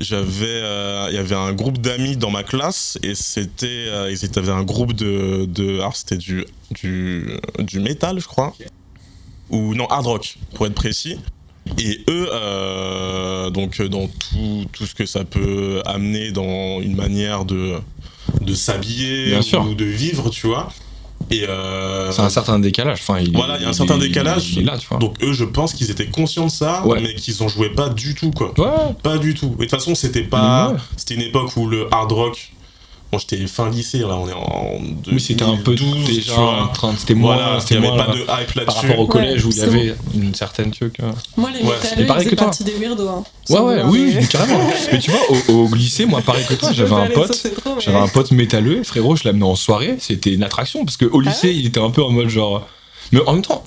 j'avais, 0.00 0.44
euh, 0.46 1.06
il 1.10 1.14
y 1.14 1.18
avait 1.18 1.34
un 1.34 1.52
groupe 1.54 1.78
d'amis 1.78 2.16
dans 2.18 2.30
ma 2.30 2.42
classe 2.42 2.98
et 3.02 3.14
c'était, 3.14 3.86
euh, 3.88 4.10
ils 4.12 4.22
étaient, 4.24 4.38
avaient 4.40 4.52
un 4.52 4.64
groupe 4.64 4.92
de, 4.92 5.46
de, 5.46 5.76
alors 5.78 5.96
c'était 5.96 6.18
du, 6.18 6.44
du, 6.72 7.26
du 7.60 7.80
métal, 7.80 8.20
je 8.20 8.26
crois, 8.26 8.54
ou 9.48 9.74
non 9.74 9.86
hard 9.86 10.06
rock 10.06 10.36
pour 10.54 10.66
être 10.66 10.74
précis. 10.74 11.18
Et 11.78 12.00
eux, 12.10 12.28
euh, 12.32 13.50
donc 13.50 13.80
dans 13.82 14.06
tout, 14.06 14.64
tout 14.72 14.86
ce 14.86 14.94
que 14.94 15.06
ça 15.06 15.24
peut 15.24 15.82
amener 15.86 16.30
dans 16.30 16.80
une 16.80 16.94
manière 16.94 17.44
de, 17.44 17.74
de 18.40 18.54
s'habiller 18.54 19.36
ou 19.68 19.74
de 19.74 19.84
vivre, 19.84 20.28
tu 20.30 20.46
vois. 20.46 20.70
Et 21.30 21.44
euh, 21.48 22.12
C'est 22.12 22.20
un 22.20 22.28
certain 22.28 22.58
décalage. 22.58 22.98
Enfin, 23.00 23.18
il, 23.18 23.32
Voilà, 23.32 23.56
il 23.56 23.62
y 23.62 23.64
a 23.64 23.70
un 23.70 23.72
certain 23.72 23.94
il- 23.96 24.00
décalage. 24.08 24.52
Il 24.52 24.58
est 24.60 24.64
là, 24.64 24.76
tu 24.76 24.86
vois. 24.88 24.98
donc 24.98 25.14
eux, 25.22 25.32
je 25.32 25.44
pense 25.44 25.72
qu'ils 25.72 25.90
étaient 25.90 26.06
conscients 26.06 26.46
de 26.46 26.50
ça, 26.50 26.86
Ouais. 26.86 27.00
mais 27.00 27.14
qu'ils 27.14 27.42
en 27.42 27.48
jouaient 27.48 27.70
pas 27.72 27.88
du 27.88 28.14
tout, 28.14 28.30
quoi. 28.30 28.52
ouais, 28.58 28.94
Pas 29.02 29.16
du 29.16 29.32
tout. 29.32 29.46
Et 29.58 29.64
de 29.64 29.70
toute 29.70 29.70
façon, 29.70 29.94
c'était 29.94 30.22
pas. 30.22 30.72
Ouais. 30.72 30.78
C'était 30.98 31.14
une 31.14 31.22
époque 31.22 31.56
où 31.56 31.66
le 31.66 31.88
hard 31.92 32.12
rock. 32.12 32.52
Bon, 33.14 33.18
j'étais 33.20 33.46
fin 33.46 33.70
lycée, 33.70 33.98
là, 33.98 34.16
on 34.16 34.28
est 34.28 34.32
en. 34.32 34.80
oui, 35.12 35.20
c'était 35.20 35.44
un 35.44 35.56
peu 35.56 35.76
2012, 35.76 36.04
déjà 36.16 36.40
en 36.40 36.66
train. 36.68 36.94
C'était 36.98 37.14
moins. 37.14 37.36
Voilà, 37.36 37.54
il 37.56 37.60
c'était 37.60 37.74
y 37.74 37.78
avait 37.78 37.86
moins 37.86 37.96
pas 37.96 38.06
là, 38.08 38.14
de 38.14 38.20
hype 38.22 38.28
là-dessus. 38.54 38.64
par 38.64 38.74
rapport 38.76 38.98
au 38.98 39.06
collège 39.06 39.44
où 39.44 39.50
il 39.50 39.56
y 39.56 39.60
avait 39.62 39.94
une 40.16 40.34
certaine 40.34 40.72
truc. 40.72 40.96
euh. 41.00 41.12
Moi, 41.36 41.50
les 41.52 41.64
Ouais, 41.64 41.74
métalleux, 41.80 42.06
pareil 42.06 42.26
que 42.26 42.34
toi. 42.34 42.46
partie 42.46 42.64
des 42.64 42.72
weirdos. 42.72 43.08
Hein. 43.08 43.22
Ouais, 43.50 43.60
ouais, 43.60 43.82
oui, 43.84 44.16
carrément. 44.30 44.58
mais 44.90 44.98
tu 44.98 45.12
vois, 45.12 45.20
au, 45.48 45.52
au 45.68 45.74
lycée, 45.74 46.06
moi, 46.06 46.22
pareil 46.22 46.44
que 46.48 46.54
toi, 46.54 46.72
j'avais 46.72 46.92
un 46.92 47.06
pote. 47.10 47.46
J'avais 47.78 47.98
un 47.98 48.08
pote 48.08 48.32
métalleux, 48.32 48.82
frérot, 48.82 49.14
je 49.14 49.22
l'amenais 49.24 49.44
en 49.44 49.54
soirée, 49.54 49.94
c'était 50.00 50.32
une 50.32 50.42
attraction 50.42 50.84
parce 50.84 50.96
qu'au 50.96 51.20
lycée, 51.20 51.52
il 51.52 51.66
était 51.66 51.80
un 51.80 51.90
peu 51.90 52.02
en 52.02 52.10
mode 52.10 52.28
genre. 52.28 52.66
Mais 53.12 53.20
en 53.28 53.34
même 53.34 53.42
temps, 53.42 53.62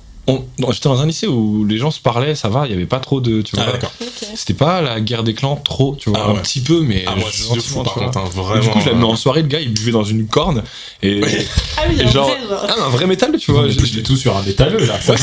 j'étais 0.72 0.90
dans 0.90 1.00
un 1.02 1.06
lycée 1.06 1.28
où 1.28 1.66
les 1.66 1.78
gens 1.78 1.92
se 1.92 2.00
parlaient, 2.00 2.36
ça 2.36 2.50
va, 2.50 2.66
il 2.66 2.72
y 2.72 2.76
avait 2.76 2.86
pas 2.86 3.00
trop 3.00 3.22
de. 3.22 3.42
Tu 3.42 3.56
vois, 3.56 3.66
Ah, 3.82 3.88
c'était 4.36 4.54
pas 4.54 4.82
la 4.82 5.00
guerre 5.00 5.24
des 5.24 5.34
clans 5.34 5.56
trop, 5.56 5.96
tu 5.98 6.10
vois, 6.10 6.20
Ah 6.22 6.32
ouais. 6.34 6.40
un 6.40 6.42
petit 6.42 6.60
peu, 6.60 6.82
mais. 6.82 7.06
Ah, 7.08 7.16
moi, 7.16 7.30
c'est 7.32 7.56
de 7.56 7.60
fou, 7.62 7.84
par 7.84 7.94
tu 7.94 8.00
vois. 8.00 8.10
contre, 8.12 8.20
hein, 8.20 8.56
Et. 8.58 8.60
Du 8.60 8.70
coup, 8.70 8.80
je 8.82 8.90
l'amenais 8.90 9.06
en 9.06 9.16
soirée, 9.16 9.42
le 9.42 9.48
gars, 9.48 9.60
il 9.62 9.72
buvait 9.74 9.92
dans 9.92 10.04
une 10.04 10.28
corne. 10.28 10.64
Et. 11.02 11.22
Ah 11.80 11.84
oui, 11.90 12.02
et 12.02 12.08
genre. 12.08 12.28
vrai, 12.28 12.38
genre. 12.50 12.66
Ah, 12.68 12.86
un 12.86 12.90
vrai 12.90 13.06
métal, 13.06 13.38
tu 13.38 13.52
vois. 13.52 13.68
je- 13.70 13.78
du 13.80 14.04
tout 14.04 14.16
sur 14.18 14.36
un 14.36 14.42
métalleux 14.42 14.86
là. 14.86 15.00
Ça, 15.00 15.14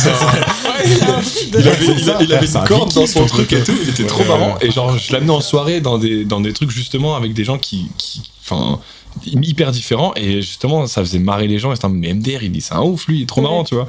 Il 1.52 1.68
avait, 1.68 2.24
il 2.24 2.32
avait 2.32 2.46
une 2.46 2.64
corde 2.64 2.92
dans 2.94 3.06
son 3.06 3.26
truc 3.26 3.52
et 3.52 3.62
tout, 3.62 3.72
il 3.82 3.90
était 3.90 4.06
trop 4.06 4.24
marrant. 4.24 4.56
Et 4.60 4.70
genre, 4.70 4.96
je 4.98 5.12
l'amenais 5.12 5.32
en 5.32 5.40
soirée 5.40 5.80
dans 5.80 5.98
des, 5.98 6.24
dans 6.24 6.40
des 6.40 6.52
trucs 6.52 6.70
justement 6.70 7.16
avec 7.16 7.34
des 7.34 7.44
gens 7.44 7.58
qui. 7.58 7.86
qui 7.98 8.22
enfin, 8.42 8.80
hyper 9.26 9.72
différents. 9.72 10.12
Et 10.16 10.42
justement, 10.42 10.86
ça 10.86 11.00
faisait 11.02 11.18
marrer 11.18 11.46
les 11.48 11.58
gens. 11.58 11.72
Et 11.72 11.76
c'était 11.76 11.86
un 11.86 11.90
mais 11.90 12.12
MDR, 12.12 12.42
il 12.42 12.52
dit 12.52 12.60
c'est 12.60 12.74
un 12.74 12.82
ouf, 12.82 13.06
lui, 13.06 13.18
il 13.18 13.22
est 13.22 13.26
trop 13.26 13.40
Ouais. 13.40 13.48
marrant, 13.48 13.64
tu 13.64 13.74
vois. 13.74 13.86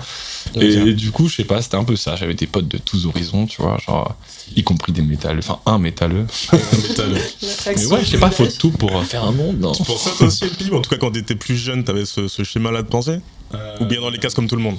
Et 0.59 0.93
du 0.93 1.11
coup, 1.11 1.27
je 1.27 1.35
sais 1.35 1.43
pas, 1.43 1.61
c'était 1.61 1.77
un 1.77 1.83
peu 1.83 1.95
ça. 1.95 2.15
J'avais 2.15 2.33
des 2.33 2.47
potes 2.47 2.67
de 2.67 2.77
tous 2.77 3.05
horizons, 3.05 3.45
tu 3.45 3.61
vois, 3.61 3.77
genre, 3.85 4.15
y 4.55 4.63
compris 4.63 4.91
des 4.91 5.01
métalleux, 5.01 5.39
enfin, 5.39 5.59
un 5.65 5.79
métalleux. 5.79 6.25
Métalleux. 6.89 7.15
Mais 7.67 7.85
ouais, 7.85 8.03
je 8.03 8.09
sais 8.11 8.17
pas, 8.19 8.29
faut 8.31 8.45
tout 8.47 8.71
pour 8.71 8.95
euh, 8.97 9.03
faire 9.03 9.23
un 9.23 9.31
monde, 9.31 9.59
non 9.59 9.73
pour 9.73 9.99
ça, 9.99 10.11
toi 10.17 10.27
aussi, 10.27 10.43
le 10.45 10.49
pib, 10.51 10.73
en 10.73 10.81
tout 10.81 10.89
cas, 10.89 10.97
quand 10.97 11.11
t'étais 11.11 11.35
plus 11.35 11.55
jeune, 11.57 11.83
t'avais 11.83 12.05
ce, 12.05 12.27
ce 12.27 12.43
schéma-là 12.43 12.81
de 12.83 12.87
pensée? 12.87 13.19
Ou 13.79 13.85
bien 13.85 14.01
dans 14.01 14.09
les 14.09 14.17
cases 14.19 14.33
comme 14.33 14.47
tout 14.47 14.55
le 14.57 14.61
monde? 14.61 14.77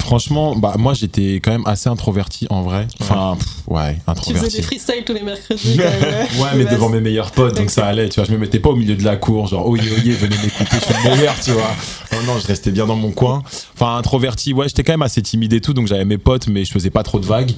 Franchement, 0.00 0.56
bah 0.56 0.74
moi 0.78 0.94
j'étais 0.94 1.34
quand 1.34 1.50
même 1.50 1.66
assez 1.66 1.88
introverti 1.88 2.46
en 2.50 2.62
vrai. 2.62 2.86
Enfin, 3.00 3.36
pff, 3.38 3.48
ouais, 3.68 3.94
Tu 3.94 4.00
faisais 4.00 4.10
introverti. 4.10 4.56
des 4.56 4.62
freestyles 4.62 5.04
tous 5.04 5.12
les 5.12 5.22
mercredis. 5.22 5.76
quand 5.76 5.84
même, 5.84 6.26
Ouais, 6.40 6.48
mais 6.56 6.64
devant 6.64 6.88
mes 6.88 7.00
meilleurs 7.00 7.30
potes, 7.32 7.56
donc 7.56 7.70
ça 7.70 7.86
allait, 7.86 8.08
tu 8.08 8.16
vois. 8.20 8.24
Je 8.24 8.32
me 8.32 8.38
mettais 8.38 8.58
pas 8.58 8.70
au 8.70 8.76
milieu 8.76 8.96
de 8.96 9.04
la 9.04 9.16
cour, 9.16 9.46
genre, 9.48 9.66
oh 9.66 9.76
yeah, 9.76 9.84
venez 10.16 10.36
m'écouter, 10.42 10.76
je 10.80 10.84
suis 10.84 10.94
le 11.04 11.10
meilleur, 11.16 11.34
tu 11.40 11.50
vois. 11.52 11.70
Non, 12.12 12.32
non, 12.34 12.38
je 12.40 12.46
restais 12.46 12.70
bien 12.70 12.86
dans 12.86 12.96
mon 12.96 13.10
coin. 13.10 13.42
Enfin, 13.74 13.96
introverti, 13.96 14.52
ouais, 14.54 14.68
j'étais 14.68 14.82
quand 14.82 14.92
même 14.94 15.02
assez 15.02 15.20
timide 15.22 15.52
et 15.52 15.60
tout, 15.60 15.74
donc 15.74 15.86
j'avais 15.88 16.04
mes 16.06 16.18
potes, 16.18 16.48
mais 16.48 16.64
je 16.64 16.72
faisais 16.72 16.90
pas 16.90 17.02
trop 17.02 17.18
de 17.20 17.26
vagues. 17.26 17.52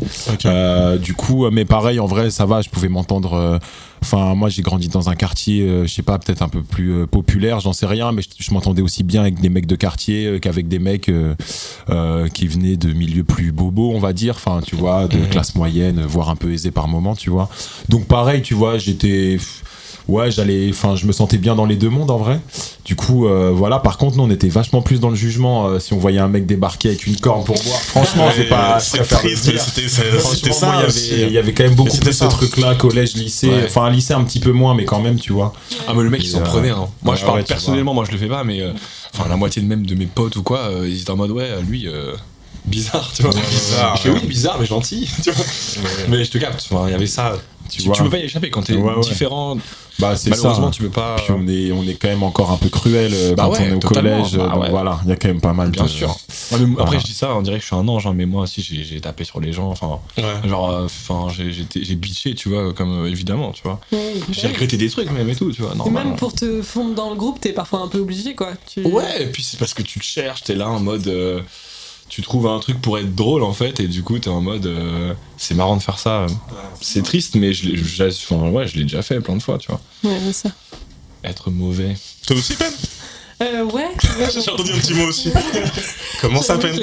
Euh, 0.47 0.99
du 0.99 1.15
coup, 1.15 1.49
mais 1.51 1.65
pareil, 1.65 2.01
en 2.01 2.07
vrai, 2.07 2.31
ça 2.31 2.47
va, 2.47 2.63
je 2.63 2.69
pouvais 2.69 2.89
m'entendre. 2.89 3.35
euh, 3.35 3.59
Enfin, 4.03 4.35
moi, 4.35 4.49
j'ai 4.49 4.63
grandi 4.63 4.89
dans 4.89 5.09
un 5.11 5.15
quartier, 5.15 5.63
euh, 5.63 5.87
je 5.87 5.93
sais 5.93 6.03
pas, 6.03 6.19
peut-être 6.19 6.43
un 6.43 6.49
peu 6.49 6.63
plus 6.63 6.93
euh, 6.93 7.07
populaire, 7.07 7.61
j'en 7.61 7.73
sais 7.73 7.87
rien, 7.87 8.13
mais 8.13 8.23
je, 8.23 8.29
je 8.39 8.53
m'entendais 8.55 8.83
aussi 8.83 9.03
bien 9.03 9.21
avec 9.21 9.41
des 9.41 9.49
mecs 9.51 9.67
de 9.67 9.77
quartier 9.77 10.27
euh, 10.27 10.39
qu'avec 10.39 10.69
des 10.69 10.79
mecs 10.79 11.09
euh, 11.09 11.35
euh, 11.91 12.29
qui 12.29 12.49
venaient 12.49 12.77
de 12.77 12.93
milieux 12.93 13.25
plus 13.25 13.53
bobos, 13.53 13.93
on 13.95 13.99
va 14.01 14.13
dire. 14.13 14.35
Enfin, 14.37 14.61
tu 14.67 14.75
vois, 14.75 15.07
de 15.07 15.19
Mhm. 15.19 15.29
classe 15.29 15.55
moyenne, 15.55 16.01
voire 16.03 16.31
un 16.31 16.37
peu 16.37 16.53
aisée 16.53 16.71
par 16.71 16.89
moment, 16.89 17.15
tu 17.15 17.31
vois. 17.31 17.49
Donc, 17.89 18.07
pareil, 18.07 18.43
tu 18.43 18.55
vois, 18.55 18.79
j'étais. 18.79 19.39
Ouais, 20.11 20.31
j'allais. 20.31 20.69
Enfin, 20.71 20.97
je 20.97 21.07
me 21.07 21.13
sentais 21.13 21.39
bien 21.39 21.55
dans 21.55 21.65
les 21.67 21.77
deux 21.77 21.89
mondes 21.89 22.11
en 22.11 22.19
vrai. 22.19 22.41
Du 22.85 22.97
coup, 22.97 23.27
euh, 23.29 23.53
voilà. 23.55 23.79
Par 23.79 23.97
contre, 23.97 24.17
nous, 24.17 24.25
on 24.25 24.31
était 24.31 24.49
vachement 24.49 24.83
plus 24.83 24.99
dans 25.01 25.11
le 25.11 25.15
jugement. 25.17 25.67
euh, 25.69 25.79
si 25.79 25.93
on 25.93 25.99
voyait 25.99 26.19
un 26.19 26.29
mec 26.29 26.47
débarquer 26.47 26.89
avec 26.89 27.07
une 27.07 27.17
corne 27.17 27.45
pour 27.45 27.55
boire, 27.63 27.81
franchement, 27.81 28.29
je 28.37 28.43
vais 28.43 28.49
pas. 28.49 28.81
C'est 28.81 29.05
c'était 29.05 29.37
c'est- 29.37 30.53
ça 30.53 30.75
il 30.77 30.81
y 30.81 30.85
avait, 30.85 31.29
il 31.29 31.33
y 31.33 31.39
avait 31.39 31.53
quand 31.53 31.65
même 31.65 31.75
beaucoup 31.75 31.97
plus 31.97 32.13
ça. 32.13 32.29
ce 32.29 32.35
truc-là, 32.37 32.75
collège, 32.75 33.15
lycée. 33.15 33.49
Ouais. 33.49 33.65
Enfin, 33.67 33.85
un 33.85 33.91
lycée 33.91 34.15
un 34.15 34.25
petit 34.25 34.41
peu 34.41 34.53
moins, 34.53 34.75
mais 34.75 34.85
quand 34.85 35.01
même, 35.01 35.19
tu 35.19 35.33
vois. 35.33 35.53
Ah 35.87 35.93
mais 35.95 36.03
le 36.03 36.11
mec 36.11 36.23
il 36.25 36.29
s'en 36.29 36.41
euh, 36.41 36.45
prenait 36.45 36.71
hein. 36.71 36.89
Moi 37.03 37.15
je 37.15 37.21
ouais, 37.21 37.27
parle 37.27 37.39
ouais, 37.39 37.45
personnellement, 37.45 37.95
moi 37.95 38.05
je 38.07 38.13
le 38.13 38.19
fais 38.19 38.27
pas 38.27 38.45
mais 38.45 38.61
euh, 38.61 38.73
enfin 39.15 39.29
la 39.29 39.37
moitié 39.37 39.63
de 39.63 39.67
même 39.67 39.87
de 39.87 39.95
mes 39.95 40.07
potes 40.07 40.37
ou 40.37 40.43
quoi, 40.43 40.59
euh, 40.71 40.89
ils 40.89 41.01
étaient 41.03 41.11
en 41.11 41.17
mode 41.17 41.31
ouais 41.31 41.49
lui 41.69 41.87
euh, 41.89 42.13
bizarre 42.67 43.11
tu 43.15 43.23
vois. 43.23 43.31
Bizarre, 43.33 43.97
Je 43.97 44.03
fais 44.03 44.11
ouais. 44.11 44.19
oui 44.23 44.29
bizarre 44.29 44.57
mais 44.61 44.67
gentil 44.67 45.09
tu 45.23 45.31
vois. 45.31 45.45
Mais 46.09 46.25
je 46.25 46.31
te 46.31 46.39
capte, 46.39 46.67
Enfin, 46.71 46.85
il 46.89 46.93
y 46.93 46.95
avait 46.95 47.07
ça. 47.07 47.37
Tu, 47.71 47.83
vois. 47.83 47.95
tu 47.95 48.03
peux 48.03 48.11
pas 48.11 48.19
y 48.19 48.23
échapper 48.25 48.51
quand 48.51 48.63
t'es 48.63 48.75
Ouais, 48.75 48.93
ouais. 48.95 49.01
différent. 49.01 49.57
Bah, 49.99 50.17
c'est 50.17 50.31
ça. 50.31 50.37
Malheureusement 50.37 50.71
tu 50.71 50.83
peux 50.83 50.89
pas. 50.91 51.17
Puis 51.17 51.27
on 51.31 51.47
est, 51.47 51.73
on 51.73 51.83
est 51.85 51.95
quand 51.95 52.09
même 52.09 52.23
encore 52.23 52.51
un 52.51 52.57
peu 52.57 52.69
cruel 52.71 53.13
euh, 53.15 53.35
Bah 53.35 53.45
quand 53.45 53.53
ouais, 53.53 53.59
on 53.61 53.65
est 53.65 53.73
au 53.75 53.79
totalement. 53.79 54.17
collège. 54.23 54.37
Bah 54.39 54.49
donc 54.55 54.63
ouais. 54.63 54.71
voilà, 54.71 55.01
il 55.05 55.11
y 55.11 55.13
a 55.13 55.17
quand 55.17 55.29
même 55.29 55.41
pas 55.43 55.53
mal 55.53 55.71
Bien 55.71 55.85
de. 55.85 55.89
sûr. 55.89 56.17
Après 56.79 56.99
je 56.99 57.05
dis 57.05 57.13
ça, 57.13 57.35
on 57.35 57.43
dirait 57.43 57.57
que 57.57 57.63
je 57.63 57.67
suis 57.67 57.77
un 57.77 57.87
ange, 57.87 58.07
hein, 58.07 58.13
mais 58.15 58.25
moi 58.27 58.43
aussi 58.45 58.63
j'ai 58.63 59.01
tapé 59.01 59.25
sur 59.25 59.41
les 59.41 59.53
gens. 59.53 59.69
Enfin, 59.71 59.99
Ouais. 60.17 60.49
genre, 60.49 60.71
euh, 60.71 60.85
enfin 60.87 61.29
j'ai 61.31 61.95
bitché, 61.97 62.35
tu 62.35 62.49
vois, 62.49 62.73
comme 62.73 63.05
euh, 63.05 63.09
évidemment, 63.11 63.53
tu 63.53 63.63
vois. 63.63 63.79
J'ai 64.31 64.47
ouais. 64.47 64.49
regretté 64.55 64.77
des 64.77 64.89
trucs 64.89 65.11
même 65.11 65.29
et 65.29 65.35
tout, 65.37 65.53
tu 65.53 65.63
vois. 65.63 65.73
Et 65.75 65.77
Normal. 65.79 66.07
même 66.07 66.17
pour 66.17 66.33
te 66.35 66.63
fondre 66.63 66.95
dans 66.95 67.11
le 67.11 67.17
groupe, 67.17 67.39
t'es 67.41 67.53
parfois 67.53 67.81
un 67.81 67.89
peu 67.89 67.99
obligé, 67.99 68.35
quoi. 68.35 68.53
Tu... 68.73 68.81
Ouais, 68.83 69.23
et 69.23 69.27
puis 69.27 69.43
c'est 69.43 69.59
parce 69.59 69.75
que 69.75 69.83
tu 69.83 69.99
le 69.99 70.05
cherches, 70.05 70.43
t'es 70.45 70.55
là 70.55 70.69
en 70.71 70.81
mode. 70.81 71.07
euh, 71.09 71.41
tu 72.11 72.21
trouves 72.23 72.47
un 72.49 72.59
truc 72.61 72.83
pour 72.83 72.99
être 72.99 73.15
drôle 73.15 73.43
en 73.43 73.53
fait, 73.55 73.81
et 73.81 73.87
du 73.89 74.03
coup 74.03 74.19
t'es 74.19 74.29
en 74.29 74.41
mode. 74.43 74.67
euh, 74.67 75.15
c'est 75.39 75.55
marrant 75.55 75.77
de 75.77 75.83
faire 75.83 75.99
ça. 75.99 76.27
C'est 76.83 77.03
triste, 77.03 77.37
mais 77.37 77.53
je 77.55 77.69
l'ai 77.71 77.77
je- 77.79 78.05
enfin, 78.05 78.51
ouais, 78.51 78.67
je 78.69 78.77
l'ai 78.77 78.83
déjà 78.83 79.01
fait 79.01 79.21
plein 79.21 79.37
de 79.37 79.43
fois, 79.43 79.57
tu 79.57 79.69
vois. 79.69 79.81
Ouais, 80.05 80.19
c'est 80.27 80.49
ça. 80.49 80.51
Être 81.25 81.51
mauvais. 81.51 81.97
Toi 82.27 82.37
aussi, 82.37 82.55
peine 82.57 82.73
Euh, 83.43 83.65
ouais. 83.65 83.89
J'ai 84.35 84.51
entendu 84.51 84.73
un 84.73 84.79
petit 84.79 84.93
mot 84.93 85.05
aussi. 85.07 85.31
Comment 86.21 86.43
ça, 86.43 86.59
peine. 86.59 86.79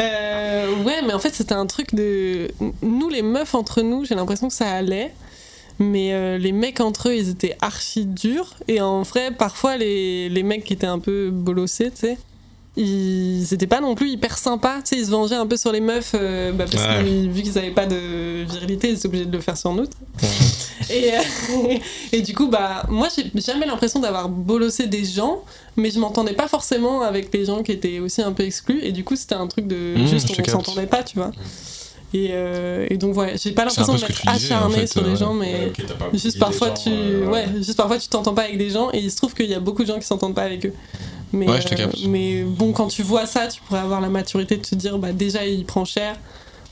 Euh, 0.00 0.74
ouais, 0.84 1.02
mais 1.06 1.12
en 1.12 1.18
fait, 1.18 1.34
c'était 1.34 1.54
un 1.54 1.66
truc 1.66 1.94
de. 1.94 2.48
Nous, 2.82 3.08
les 3.10 3.22
meufs 3.22 3.54
entre 3.54 3.82
nous, 3.82 4.04
j'ai 4.04 4.14
l'impression 4.14 4.48
que 4.48 4.54
ça 4.54 4.70
allait. 4.70 5.12
Mais 5.78 6.12
euh, 6.12 6.38
les 6.38 6.52
mecs 6.52 6.80
entre 6.80 7.08
eux, 7.08 7.16
ils 7.16 7.28
étaient 7.30 7.56
archi 7.60 8.06
durs. 8.06 8.54
Et 8.68 8.80
en 8.80 9.02
vrai, 9.02 9.30
parfois, 9.30 9.76
les, 9.76 10.28
les 10.28 10.42
mecs 10.42 10.64
qui 10.64 10.72
étaient 10.74 10.86
un 10.86 10.98
peu 10.98 11.30
bolossés, 11.30 11.90
tu 11.90 12.00
sais, 12.06 12.18
ils 12.76 13.52
étaient 13.52 13.66
pas 13.66 13.80
non 13.80 13.94
plus 13.94 14.10
hyper 14.10 14.38
sympas. 14.38 14.76
Tu 14.82 14.94
sais, 14.94 14.96
ils 14.96 15.06
se 15.06 15.10
vengeaient 15.10 15.34
un 15.36 15.46
peu 15.46 15.56
sur 15.56 15.72
les 15.72 15.80
meufs 15.80 16.12
euh, 16.14 16.52
bah, 16.52 16.64
parce 16.70 16.82
Ouais. 16.84 17.04
que 17.04 17.28
vu 17.28 17.42
qu'ils 17.42 17.58
avaient 17.58 17.70
pas 17.70 17.86
de 17.86 18.44
virilité, 18.44 18.88
ils 18.88 18.94
étaient 18.96 19.06
obligés 19.06 19.26
de 19.26 19.32
le 19.32 19.40
faire 19.42 19.56
sur 19.58 19.72
nous. 19.74 19.84
Et, 20.90 21.12
euh, 21.14 21.76
et 22.12 22.22
du 22.22 22.34
coup, 22.34 22.48
bah, 22.48 22.84
moi, 22.88 23.08
j'ai 23.14 23.30
jamais 23.40 23.66
l'impression 23.66 24.00
d'avoir 24.00 24.28
bolossé 24.28 24.86
des 24.86 25.04
gens, 25.04 25.42
mais 25.76 25.90
je 25.90 25.98
m'entendais 25.98 26.32
pas 26.34 26.48
forcément 26.48 27.02
avec 27.02 27.32
les 27.32 27.44
gens 27.44 27.62
qui 27.62 27.72
étaient 27.72 27.98
aussi 27.98 28.22
un 28.22 28.32
peu 28.32 28.42
exclus. 28.44 28.80
Et 28.82 28.92
du 28.92 29.04
coup, 29.04 29.16
c'était 29.16 29.34
un 29.34 29.46
truc 29.46 29.66
de 29.66 29.94
Mmh, 29.98 30.06
juste 30.06 30.28
on 30.38 30.44
s'entendait 30.50 30.86
pas, 30.86 31.02
tu 31.02 31.16
vois. 31.18 31.30
Et, 32.14 32.28
euh, 32.32 32.86
et 32.90 32.98
donc 32.98 33.14
voilà, 33.14 33.36
j'ai 33.36 33.52
pas 33.52 33.64
l'impression 33.64 33.94
de 33.94 34.00
m'être 34.00 34.28
en 34.28 34.32
acharnée 34.32 34.74
fait, 34.74 34.86
sur 34.86 35.02
les 35.02 35.10
ouais. 35.10 35.16
gens, 35.16 35.32
mais 35.32 35.66
Ok, 35.68 35.84
t'as 35.86 35.94
pas 35.94 36.08
juste 36.12 36.38
parfois 36.38 36.68
gens, 36.68 36.74
tu, 36.74 36.90
euh, 36.90 37.26
ouais, 37.30 37.46
juste 37.56 37.76
parfois 37.76 37.98
tu 37.98 38.08
t'entends 38.08 38.34
pas 38.34 38.42
avec 38.42 38.58
des 38.58 38.68
gens 38.70 38.90
et 38.92 38.98
il 38.98 39.10
se 39.10 39.16
trouve 39.16 39.32
qu'il 39.34 39.46
y 39.46 39.54
a 39.54 39.60
beaucoup 39.60 39.82
de 39.82 39.88
gens 39.88 39.98
qui 39.98 40.06
s'entendent 40.06 40.34
pas 40.34 40.42
avec 40.42 40.66
eux. 40.66 40.74
Mais, 41.32 41.48
Ouais, 41.48 41.62
je 41.62 41.68
te 41.68 41.74
capte. 41.74 41.96
mais 42.08 42.42
bon, 42.42 42.72
quand 42.72 42.88
tu 42.88 43.02
vois 43.02 43.24
ça, 43.24 43.46
tu 43.48 43.62
pourrais 43.62 43.80
avoir 43.80 44.02
la 44.02 44.10
maturité 44.10 44.56
de 44.58 44.62
te 44.62 44.74
dire, 44.74 44.98
bah 44.98 45.12
déjà 45.12 45.46
il 45.46 45.64
prend 45.64 45.86
cher, 45.86 46.16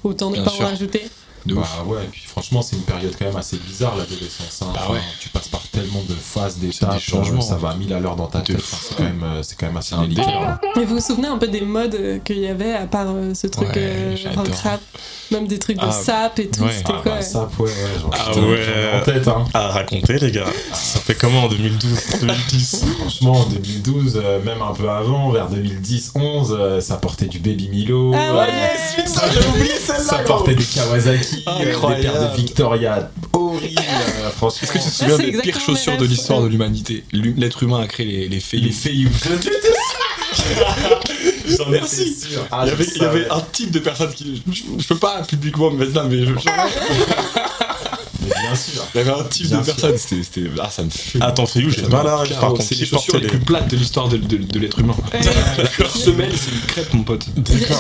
autant 0.04 0.28
ne 0.30 0.42
pas 0.42 0.50
sûr. 0.50 0.66
en 0.66 0.68
rajouter. 0.68 1.04
De 1.46 1.54
bah 1.54 1.62
ouf. 1.62 1.86
ouais, 1.86 2.04
et 2.04 2.08
puis 2.08 2.20
franchement, 2.26 2.60
c'est 2.60 2.76
une 2.76 2.82
période 2.82 3.14
quand 3.18 3.24
même 3.24 3.36
assez 3.36 3.56
bizarre 3.56 3.96
l'adolescence. 3.96 4.60
Hein. 4.60 4.66
Bah 4.74 4.80
Enfin, 4.84 4.92
ouais. 4.92 5.00
Tu 5.20 5.30
passes 5.30 5.48
par 5.48 5.62
tellement 5.72 6.02
de 6.08 6.14
phases, 6.14 6.58
d'étapes, 6.58 6.94
des 6.94 7.00
changements. 7.00 7.40
ça 7.40 7.56
va 7.56 7.70
à 7.70 7.74
mille 7.74 7.92
à 7.92 8.00
l'heure 8.00 8.16
dans 8.16 8.26
ta 8.26 8.40
tête. 8.40 8.56
Enfin, 8.58 8.76
c'est 8.88 8.96
quand 8.96 9.04
même, 9.04 9.22
euh, 9.22 9.42
c'est 9.42 9.56
quand 9.58 9.66
même 9.66 9.76
assez 9.76 9.96
délicat. 9.96 10.60
Mais 10.76 10.84
vous 10.84 10.94
vous 10.96 11.00
souvenez 11.00 11.28
un 11.28 11.38
peu 11.38 11.48
des 11.48 11.60
modes 11.60 11.94
euh, 11.94 12.18
qu'il 12.18 12.38
y 12.38 12.46
avait 12.48 12.72
à 12.74 12.86
part 12.86 13.06
euh, 13.08 13.34
ce 13.34 13.46
truc 13.46 13.68
Ouais, 13.68 13.74
euh, 13.78 14.16
j'adore. 14.16 14.44
rock 14.44 14.54
rap, 14.64 14.80
même 15.30 15.46
des 15.46 15.58
trucs 15.58 15.76
de 15.78 15.84
Ah, 15.86 15.92
sap 15.92 16.38
et 16.38 16.48
tout, 16.48 16.62
ouais. 16.64 16.70
c'était 16.72 16.92
Ah 16.94 17.00
quoi 17.02 17.12
bah 17.12 17.16
ouais. 17.18 17.22
ça, 17.22 17.48
ouais, 17.58 17.64
ouais, 17.64 18.00
genre, 18.00 18.10
Ah 18.12 18.30
putain, 18.30 18.42
ouais. 18.46 18.90
en 18.94 19.00
tête, 19.04 19.28
hein. 19.28 19.44
À 19.54 19.68
raconter, 19.68 20.18
les 20.18 20.30
gars. 20.32 20.46
Ça 20.72 21.00
fait 21.00 21.14
comment 21.14 21.44
en 21.44 21.48
2012, 21.48 21.98
2010 22.20 22.84
Franchement, 22.98 23.32
en 23.32 23.46
2012, 23.50 24.20
euh, 24.24 24.42
même 24.44 24.62
un 24.62 24.72
peu 24.74 24.88
avant, 24.90 25.30
vers 25.30 25.48
2010, 25.48 26.12
11, 26.14 26.56
euh, 26.58 26.80
ça 26.80 26.96
portait 26.96 27.26
du 27.26 27.38
Baby 27.38 27.68
Milo. 27.68 28.12
Ah 28.14 28.34
ouais. 28.38 28.46
putain, 28.96 29.20
j'ai 29.32 29.48
oublié 29.48 29.74
celle-là. 29.78 30.02
Ça 30.02 30.18
portait 30.18 30.54
des 30.54 30.64
Kawasaki, 30.64 31.44
euh, 31.48 31.58
des 31.94 32.02
paires 32.02 32.30
de 32.30 32.36
Victoria 32.36 33.10
horribles. 33.32 33.49
Euh, 33.64 34.30
franchement, 34.30 34.58
Est-ce 34.62 34.72
que 34.72 34.78
tu 34.78 34.84
te 34.84 34.90
souviens 34.90 35.18
des 35.18 35.38
pires 35.40 35.60
chaussures 35.60 35.96
de 35.96 36.04
l'histoire 36.06 36.42
de 36.42 36.48
l'humanité? 36.48 37.04
L'hu- 37.12 37.34
L'être 37.36 37.62
humain 37.62 37.80
a 37.80 37.86
créé 37.86 38.06
les, 38.06 38.28
les 38.28 38.42
les. 38.60 38.70
Fayou 38.72 39.08
J'en 41.48 41.62
étais 41.68 41.70
Merci. 41.70 42.14
sûr. 42.14 42.46
Ah, 42.52 42.62
il 42.64 42.68
y, 42.68 42.72
avait, 42.72 42.84
il 42.94 43.02
y 43.02 43.04
avait 43.04 43.28
un 43.30 43.40
type 43.52 43.70
de 43.72 43.78
personne 43.80 44.12
qui. 44.12 44.42
Je, 44.50 44.62
je 44.78 44.86
peux 44.88 44.96
pas 44.96 45.22
publiquement 45.22 45.70
me 45.70 45.78
mettre 45.78 45.94
là, 45.94 46.04
mais 46.08 46.24
je, 46.24 46.32
bien 48.52 48.56
sûr. 48.56 48.84
il 48.94 48.98
y 48.98 49.00
avait 49.00 49.10
un 49.20 49.24
type 49.24 49.46
Bien 49.48 49.58
de 49.60 49.64
sûr. 49.64 49.76
personne. 49.76 49.96
C'était. 49.96 50.44
Ah, 50.60 50.70
ça 50.70 50.82
me 50.82 50.90
fait. 50.90 51.18
Attends, 51.22 51.44
où 51.44 51.70
j'ai 51.70 51.82
Ça 51.82 51.88
pas 51.88 52.02
me 52.02 52.08
là. 52.08 52.22
carreau. 52.26 52.40
Par 52.40 52.50
contre, 52.50 52.62
c'est 52.62 52.74
les 52.76 52.86
chaussures 52.86 53.14
les 53.14 53.20
les- 53.22 53.28
plus 53.28 53.38
plates 53.40 53.68
de 53.68 53.76
l'histoire 53.76 54.08
de, 54.08 54.16
de- 54.16 54.36
de 54.36 54.58
l'être 54.58 54.78
humain. 54.78 54.94
Ouais. 55.12 55.20
Leur 55.78 55.96
semelle, 55.96 56.32
c'est 56.36 56.50
une 56.52 56.60
crêpe, 56.66 56.92
mon 56.94 57.02
pote. 57.02 57.24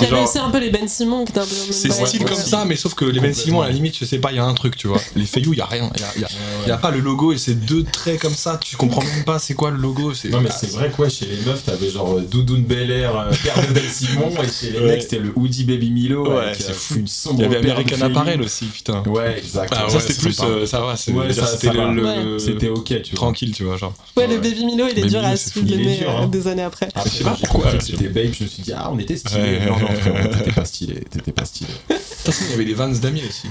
J'avais 0.00 0.22
aussi 0.22 0.38
un 0.38 0.50
peu 0.50 0.58
les 0.58 0.70
Ben 0.70 0.88
Simon 0.88 1.24
qui 1.24 1.30
étaient 1.32 1.40
un 1.40 1.44
peu 1.44 1.54
C'est 1.72 1.90
style 1.92 2.24
comme 2.24 2.36
ça, 2.36 2.64
mais 2.64 2.76
sauf 2.76 2.94
que 2.94 3.04
les 3.04 3.20
Ben 3.20 3.32
Simon, 3.34 3.62
à 3.62 3.66
la 3.66 3.72
limite, 3.72 3.96
je 3.98 4.04
sais 4.04 4.18
pas, 4.18 4.30
il 4.32 4.36
y 4.36 4.38
a 4.38 4.44
un 4.44 4.54
truc, 4.54 4.76
tu 4.76 4.88
vois. 4.88 5.00
Les 5.16 5.26
Fayou, 5.26 5.52
il 5.52 5.58
y 5.58 5.62
a 5.62 5.66
rien. 5.66 5.90
Il 6.16 6.68
y 6.68 6.72
a, 6.72 6.76
pas 6.76 6.90
le 6.90 7.00
logo 7.00 7.32
et 7.32 7.38
c'est 7.38 7.54
deux 7.54 7.84
traits 7.84 8.20
comme 8.20 8.34
ça, 8.34 8.58
tu 8.62 8.76
comprends 8.76 9.02
même 9.02 9.24
pas 9.24 9.38
c'est 9.38 9.54
quoi 9.54 9.70
le 9.70 9.76
logo. 9.76 10.12
Non 10.30 10.40
mais 10.40 10.50
c'est 10.50 10.70
vrai 10.70 10.90
que 10.90 11.02
ouais, 11.02 11.10
chez 11.10 11.26
les 11.26 11.36
meufs 11.44 11.62
t'avais 11.64 11.90
genre 11.90 12.16
euh, 12.18 12.20
Doudoune 12.22 12.62
Bel 12.64 12.90
Air, 12.90 13.16
euh, 13.18 13.30
Père 13.44 13.60
de 13.66 13.72
Ben 13.72 13.84
Simon 13.90 14.30
et 14.42 14.48
chez 14.50 14.70
les 14.72 14.80
mecs 14.80 15.02
c'était 15.02 15.18
le 15.18 15.32
Hoodie 15.36 15.64
Baby 15.64 15.90
Milo 15.90 16.28
Ouais, 16.36 16.52
c'est 16.58 16.70
euh, 16.70 16.74
fou. 16.74 16.94
une 16.96 17.06
sombre 17.08 17.36
Il 17.38 17.42
y 17.42 17.44
avait 17.56 17.58
American. 17.70 18.00
Apparel 18.00 18.40
aussi, 18.42 18.66
putain. 18.66 19.02
Ouais, 19.06 19.38
exact. 19.38 19.72
Ah 19.76 19.88
ça 19.88 19.94
ouais, 19.94 20.00
c'était 20.00 20.12
c'est 20.14 20.20
plus. 20.20 20.40
Euh, 20.60 20.66
ça 20.66 20.80
va, 20.80 20.96
c'est- 20.96 21.12
Ouais, 21.12 21.32
ça- 21.32 21.46
c'était 21.46 21.68
ça 21.68 21.72
le, 21.72 22.02
le- 22.32 22.38
C'était 22.38 22.68
ok, 22.68 22.84
tu 23.02 23.10
vois. 23.10 23.16
tranquille, 23.16 23.52
tu 23.54 23.64
vois, 23.64 23.76
genre. 23.76 23.92
Ouais, 24.16 24.26
le 24.26 24.34
Ouais. 24.34 24.38
Baby 24.40 24.64
Milo, 24.66 24.84
il 24.86 24.90
est 24.90 24.94
Baby 25.02 25.08
dur 25.08 25.24
à 25.24 25.34
dur, 25.34 26.10
euh, 26.10 26.22
hein. 26.22 26.26
des 26.28 26.46
années 26.48 26.62
après. 26.62 26.86
Après, 26.94 27.10
Je 27.10 27.16
sais 27.16 27.24
pas 27.24 27.36
pourquoi, 27.44 27.72
c'était 27.80 28.08
Babe, 28.08 28.32
je 28.38 28.44
me 28.44 28.48
suis 28.48 28.62
dit, 28.62 28.72
ah, 28.74 28.90
on 28.92 28.98
était 28.98 29.16
stylé. 29.16 29.42
Ouais. 29.42 29.66
Non, 29.66 29.78
non, 29.78 29.86
frérot, 30.00 30.28
t'étais 30.28 30.52
pas 30.52 30.64
stylé. 30.64 30.94
T'étais 31.10 31.32
pas 31.32 31.44
stylé. 31.44 31.70
De 31.88 31.94
toute 31.94 32.34
façon, 32.34 32.44
il 32.46 32.50
y 32.50 32.54
avait 32.54 32.64
les 32.64 32.74
Vans 32.74 32.88
d'amis 32.88 33.22
aussi. 33.28 33.48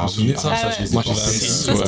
Ah, 0.00 0.02
vous 0.02 0.08
souvenez 0.12 0.34
de 0.34 0.38
ça 0.38 0.52
Ah 0.52 0.66
ouais. 0.68 0.72
je 0.78 0.82
les 0.84 0.90
ai 0.90 0.92
Moi, 0.92 1.02
j'ai 1.04 1.14
fait. 1.14 1.30
fait 1.30 1.46
Ça, 1.48 1.72
Ouais. 1.74 1.80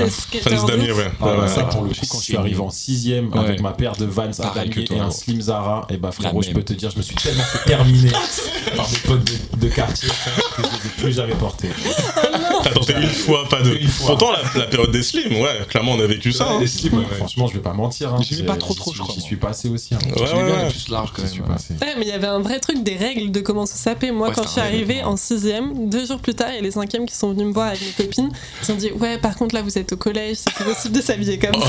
Ah, 1.20 1.48
ça 1.48 1.64
pour 1.64 1.82
le 1.84 1.90
coup, 1.90 1.94
quand 2.08 2.18
je 2.18 2.24
suis 2.24 2.36
arrivé 2.36 2.58
en 2.58 2.70
sixième 2.70 3.28
Ouais. 3.32 3.38
avec 3.38 3.60
ma 3.60 3.70
paire 3.72 3.94
de 3.94 4.04
Vans 4.04 4.22
à 4.40 4.54
damier 4.54 4.84
toi, 4.84 4.96
et 4.96 5.00
un 5.00 5.10
slim 5.12 5.40
Zara, 5.40 5.86
et 5.90 5.96
bah 5.96 6.10
frérot, 6.10 6.40
La 6.40 6.48
je 6.48 6.52
peux 6.54 6.62
te 6.62 6.72
dire, 6.72 6.90
je 6.90 6.96
me 6.96 7.02
suis 7.02 7.14
tellement 7.14 7.44
fait 7.44 7.64
terminer 7.68 8.10
par 8.76 8.88
des 8.88 8.96
potes 8.98 9.24
de, 9.24 9.56
de 9.58 9.68
quartier 9.72 10.08
que 10.08 10.62
je 10.62 10.66
les 10.68 10.86
ai 10.86 10.89
plus 11.00 11.12
jamais 11.12 11.34
portés. 11.34 11.68
T'as 12.62 12.70
tenté 12.70 12.92
une 12.94 13.08
fois, 13.08 13.48
pas 13.48 13.62
deux. 13.62 13.78
Pourtant, 14.06 14.32
la, 14.32 14.42
la 14.60 14.66
période 14.66 14.90
des 14.90 15.02
slims, 15.02 15.40
ouais, 15.40 15.60
clairement, 15.68 15.92
on 15.92 16.00
a 16.00 16.06
vécu 16.06 16.32
ça. 16.32 16.48
hein. 16.50 16.60
Les 16.60 16.90
ouais, 16.90 16.96
ouais. 16.98 17.04
Franchement, 17.16 17.46
je 17.46 17.54
vais 17.54 17.60
pas 17.60 17.72
mentir. 17.72 18.12
Hein, 18.14 18.18
J'ai- 18.22 18.42
pas 18.44 18.56
trop, 18.56 18.74
trop, 18.74 18.90
je 18.90 18.96
suis- 18.96 19.02
crois, 19.02 19.14
J'y 19.14 19.20
suis 19.22 19.36
passé 19.36 19.68
aussi. 19.68 19.94
Hein. 19.94 19.98
Ouais, 20.16 20.22
ouais. 20.22 20.64
les 20.64 20.70
plus 20.70 20.88
larges 20.90 21.12
quand 21.14 21.22
même. 21.22 21.32
ouais. 21.32 21.48
passé. 21.48 21.74
Ouais, 21.80 21.94
mais 21.96 22.04
il 22.04 22.08
y 22.08 22.12
avait 22.12 22.26
un 22.26 22.40
vrai 22.40 22.60
truc 22.60 22.82
des 22.82 22.96
règles 22.96 23.30
de 23.30 23.40
comment 23.40 23.66
se 23.66 23.76
saper. 23.76 24.10
Moi, 24.10 24.28
Ouais, 24.28 24.34
quand 24.34 24.42
je 24.44 24.48
suis 24.48 24.60
arrivée 24.60 25.02
en 25.02 25.16
sixième, 25.16 25.88
deux 25.88 26.06
jours 26.06 26.18
plus 26.18 26.34
tard, 26.34 26.48
il 26.50 26.56
y 26.56 26.58
a 26.58 26.62
les 26.62 26.70
cinquièmes 26.72 27.06
qui 27.06 27.14
sont 27.14 27.30
venus 27.32 27.46
me 27.46 27.52
voir 27.52 27.68
avec 27.68 27.80
mes 27.82 28.04
copines. 28.04 28.30
Ils 28.62 28.72
ont 28.72 28.76
dit 28.76 28.90
Ouais, 28.92 29.16
par 29.18 29.34
contre, 29.36 29.54
là, 29.54 29.62
vous 29.62 29.78
êtes 29.78 29.92
au 29.92 29.96
collège, 29.96 30.36
c'est 30.38 30.64
possible 30.64 30.96
de 30.96 31.02
s'habiller 31.02 31.38
comme 31.38 31.50
Oh, 31.56 31.62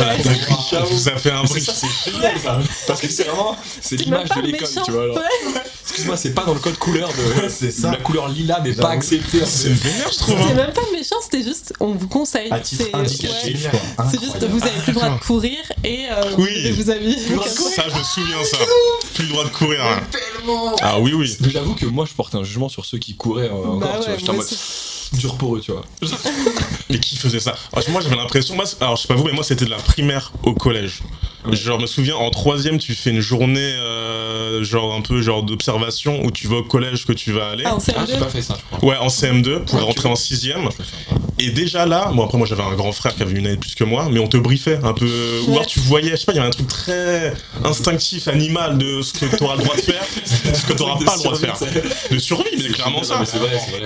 ça. 0.70 0.80
vous 0.84 1.10
a 1.10 1.18
fait 1.18 1.32
un 1.32 1.44
brief. 1.44 1.70
c'est 1.70 2.12
génial 2.12 2.38
ça. 2.40 2.60
Parce 2.88 3.00
que 3.02 3.08
c'est 3.08 3.24
vraiment, 3.24 3.56
c'est 3.82 3.96
l'image 3.96 4.30
de 4.30 4.42
l'école, 4.42 4.68
tu 4.86 4.92
vois. 4.92 5.06
Excuse-moi, 5.92 6.16
c'est 6.18 6.34
pas 6.34 6.46
dans 6.46 6.54
le 6.54 6.60
code 6.60 6.78
couleur 6.78 7.10
de. 7.10 7.50
C'est 7.50 7.72
ça. 7.72 7.92
La 7.92 7.98
couleur 7.98 8.30
lilas 8.30 8.62
n'est 8.62 8.74
pas 8.74 8.90
acceptée. 8.92 9.46
C'est 9.46 9.70
vénère, 9.70 10.10
je 10.12 10.18
trouve. 10.20 10.38
C'était 10.40 10.52
hein. 10.52 10.56
même 10.56 10.74
pas 10.74 10.82
méchant, 10.94 11.18
c'était 11.22 11.44
juste 11.44 11.74
on 11.80 11.92
vous 11.94 12.08
conseille. 12.08 12.50
À 12.52 12.60
titre 12.60 12.86
C'est- 12.86 12.96
indicatif, 12.96 13.66
ouais. 13.66 13.80
quoi. 13.98 14.06
C'est 14.10 14.20
juste 14.22 14.44
vous 14.44 14.62
avez 14.64 14.72
plus 14.84 14.94
le 14.94 14.94
droit 14.94 15.10
de 15.10 15.20
courir 15.20 15.58
et 15.84 16.06
euh, 16.12 16.22
vous 16.38 16.44
Oui. 16.44 16.72
vous 16.72 16.90
habiller. 16.90 17.18
Ça, 17.18 17.84
je 17.90 17.98
me 18.00 18.04
souviens, 18.04 18.44
ça. 18.44 18.58
Plus 19.14 19.24
le 19.26 19.30
droit 19.30 19.44
de 19.44 19.50
courir. 19.50 19.84
hein. 19.86 20.00
Ah 20.82 21.00
oui, 21.00 21.14
oui. 21.14 21.36
Mais 21.42 21.50
j'avoue 21.50 21.76
que 21.76 21.86
moi 21.86 22.06
je 22.10 22.14
porte 22.14 22.34
un 22.36 22.44
jugement 22.44 22.70
sur 22.70 22.86
ceux 22.86 22.98
qui 22.98 23.16
couraient 23.16 23.50
euh, 23.50 23.54
encore, 23.54 23.80
Bah 23.80 23.88
tu 23.96 23.98
vois. 24.00 24.08
ouais, 24.14 24.16
J'étais 24.20 24.30
en 24.30 24.34
moi 24.34 24.44
mode 24.44 24.54
aussi. 24.54 25.10
dur 25.14 25.36
pour 25.38 25.56
eux, 25.58 25.62
tu 25.62 25.72
vois. 25.72 25.84
Mais 26.90 27.00
qui 27.00 27.16
faisait 27.18 27.40
ça? 27.40 27.56
Moi, 27.90 28.02
j'avais 28.02 28.16
l'impression. 28.16 28.56
Moi, 28.56 28.66
c'est- 28.66 28.82
alors, 28.82 28.96
je 28.96 29.04
sais 29.04 29.08
pas 29.08 29.16
vous, 29.16 29.24
mais 29.24 29.32
moi, 29.34 29.44
c'était 29.44 29.66
de 29.66 29.70
la 29.70 29.78
primaire 29.78 30.32
au 30.44 30.54
collège. 30.54 31.02
Genre, 31.50 31.78
je 31.78 31.82
me 31.82 31.88
souviens, 31.88 32.16
en 32.16 32.30
troisième, 32.30 32.78
tu 32.78 32.94
fais 32.94 33.10
une 33.10 33.20
journée, 33.20 33.60
euh, 33.60 34.64
genre 34.64 34.94
un 34.94 35.02
peu 35.02 35.22
genre 35.22 35.42
d'observation 35.44 36.24
où 36.24 36.30
tu 36.32 36.48
vas 36.48 36.58
au 36.58 36.64
collège 36.64 37.06
que 37.06 37.14
tu 37.14 37.32
vas 37.32 37.50
aller. 37.50 37.64
Ah, 37.66 37.76
en 37.76 37.78
Ah, 37.80 38.06
j'ai 38.08 38.14
CM2 38.16 38.20
pas 38.20 38.30
fait 38.30 38.42
ça, 38.44 38.58
je 38.60 38.78
crois. 38.78 38.90
Ouais, 38.90 38.98
en 38.98 39.08
CM2 39.08 39.66
pour 39.66 39.80
Ah, 39.80 39.84
rentrer 39.84 40.08
en 40.10 40.16
sixième. 40.16 40.70
Et 41.40 41.50
déjà 41.50 41.88
là, 41.88 42.12
bon 42.14 42.24
après 42.24 42.38
moi 42.38 42.46
j'avais 42.46 42.62
un 42.62 42.76
grand 42.76 42.92
frère 42.92 43.16
qui 43.16 43.24
avait 43.24 43.32
une 43.32 43.48
année 43.48 43.56
de 43.56 43.60
plus 43.62 43.74
que 43.74 43.84
moi, 43.84 44.08
mais 44.12 44.20
on 44.20 44.28
te 44.28 44.38
briefait 44.38 44.78
un 44.84 44.94
peu, 44.94 45.10
ou 45.48 45.54
alors 45.54 45.66
tu 45.66 45.80
voyais, 45.80 46.12
je 46.12 46.16
sais 46.18 46.26
pas, 46.26 46.34
il 46.34 46.36
y 46.36 46.40
avait 46.40 46.48
un 46.48 46.52
truc 46.52 46.68
très 46.68 47.34
instinctif, 47.64 48.28
animal 48.28 48.78
de 48.78 49.02
ce 49.02 49.14
que 49.14 49.36
tu 49.36 49.44
auras 49.44 49.56
le 49.56 49.64
droit 49.64 49.76
de 49.76 49.82
faire, 49.82 50.04
ce 50.54 50.66
que 50.68 50.74
tu 50.74 50.80
n'auras 50.84 51.00
De 51.00 51.06
pas 51.06 51.16
le 51.16 51.22
droit 51.24 51.32
de 51.34 51.38
faire. 51.40 51.58
De 52.12 52.20
survie, 52.20 52.44
mais 52.56 52.62
c'est 52.64 52.72
clairement 52.74 53.02
ça. 53.02 53.16
vrai, 53.16 53.26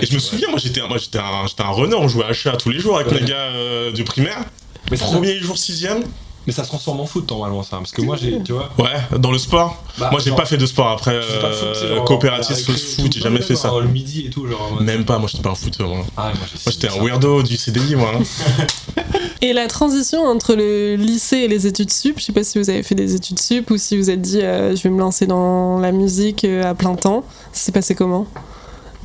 Et 0.02 0.06
je 0.06 0.12
me 0.12 0.18
souviens, 0.18 0.50
moi 0.50 0.58
j'étais 0.62 0.82
moi 0.86 0.98
j'étais 0.98 1.18
un, 1.18 1.46
j'étais 1.46 1.62
un 1.62 1.70
runner, 1.70 1.96
on 1.96 2.08
jouait 2.08 2.24
à 2.26 2.32
HA 2.32 2.56
tous 2.58 2.68
les 2.68 2.78
jours 2.80 2.96
avec 2.96 3.10
Ouais. 3.10 3.20
les 3.20 3.24
gars 3.26 3.36
euh, 3.36 3.90
du 3.90 4.04
primaire. 4.04 4.44
Mais 4.90 4.98
Premier 4.98 5.38
jour 5.40 5.56
sixième, 5.56 6.04
mais 6.46 6.52
ça 6.52 6.62
se 6.64 6.68
transforme 6.68 7.00
en 7.00 7.06
foot 7.06 7.28
normalement 7.30 7.62
ça. 7.62 7.76
Parce 7.78 7.92
que 7.92 8.02
moi 8.02 8.16
j'ai, 8.16 8.42
tu 8.42 8.52
vois. 8.52 8.70
ouais, 8.78 9.18
dans 9.18 9.32
le 9.32 9.38
sport. 9.38 9.82
Bah, 9.98 10.08
moi 10.10 10.20
j'ai 10.24 10.30
pas 10.32 10.44
fait 10.46 10.56
de 10.58 10.66
sport 10.66 10.88
après, 10.88 11.20
foot, 11.22 11.40
euh, 11.42 11.98
avec 12.30 12.44
first 12.46 12.68
les- 12.68 13.02
foot, 13.02 13.12
j'ai 13.12 13.20
jamais 13.20 13.40
fait 13.42 13.56
ça. 13.56 13.72
Le 13.80 13.88
midi 13.88 14.26
et 14.26 14.30
tout, 14.30 14.46
genre. 14.46 14.78
Même 14.80 15.04
pas, 15.04 15.18
moi 15.18 15.28
j'étais 15.30 15.42
pas 15.42 15.50
un 15.50 15.54
footeur. 15.54 15.88
Moi, 15.88 16.04
Ah, 16.16 16.32
moi 16.36 16.46
j'étais 16.70 16.88
un 16.88 17.02
weirdo 17.02 17.42
du 17.42 17.56
CDI, 17.56 17.94
moi. 17.96 18.12
hein. 18.14 19.02
Et 19.42 19.52
la 19.52 19.66
transition 19.68 20.22
entre 20.24 20.54
le 20.54 20.96
lycée 20.96 21.36
et 21.38 21.48
les 21.48 21.66
études 21.66 21.92
sup, 21.92 22.18
je 22.18 22.24
sais 22.24 22.32
pas 22.32 22.42
si 22.42 22.58
vous 22.58 22.70
avez 22.70 22.82
fait 22.82 22.94
des 22.94 23.14
études 23.14 23.38
sup 23.38 23.70
ou 23.70 23.76
si 23.76 23.96
vous 23.96 24.08
êtes 24.10 24.20
dit 24.22 24.40
euh, 24.40 24.74
je 24.74 24.82
vais 24.82 24.90
me 24.90 24.98
lancer 24.98 25.26
dans 25.26 25.78
la 25.78 25.92
musique 25.92 26.44
euh, 26.44 26.64
à 26.70 26.74
plein 26.74 26.94
temps. 26.94 27.22
Ça 27.52 27.66
s'est 27.66 27.72
passé 27.72 27.94
comment? 27.94 28.26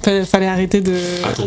Fa- 0.04 0.26
Fallait 0.26 0.48
arrêter 0.48 0.82
de, 0.82 0.96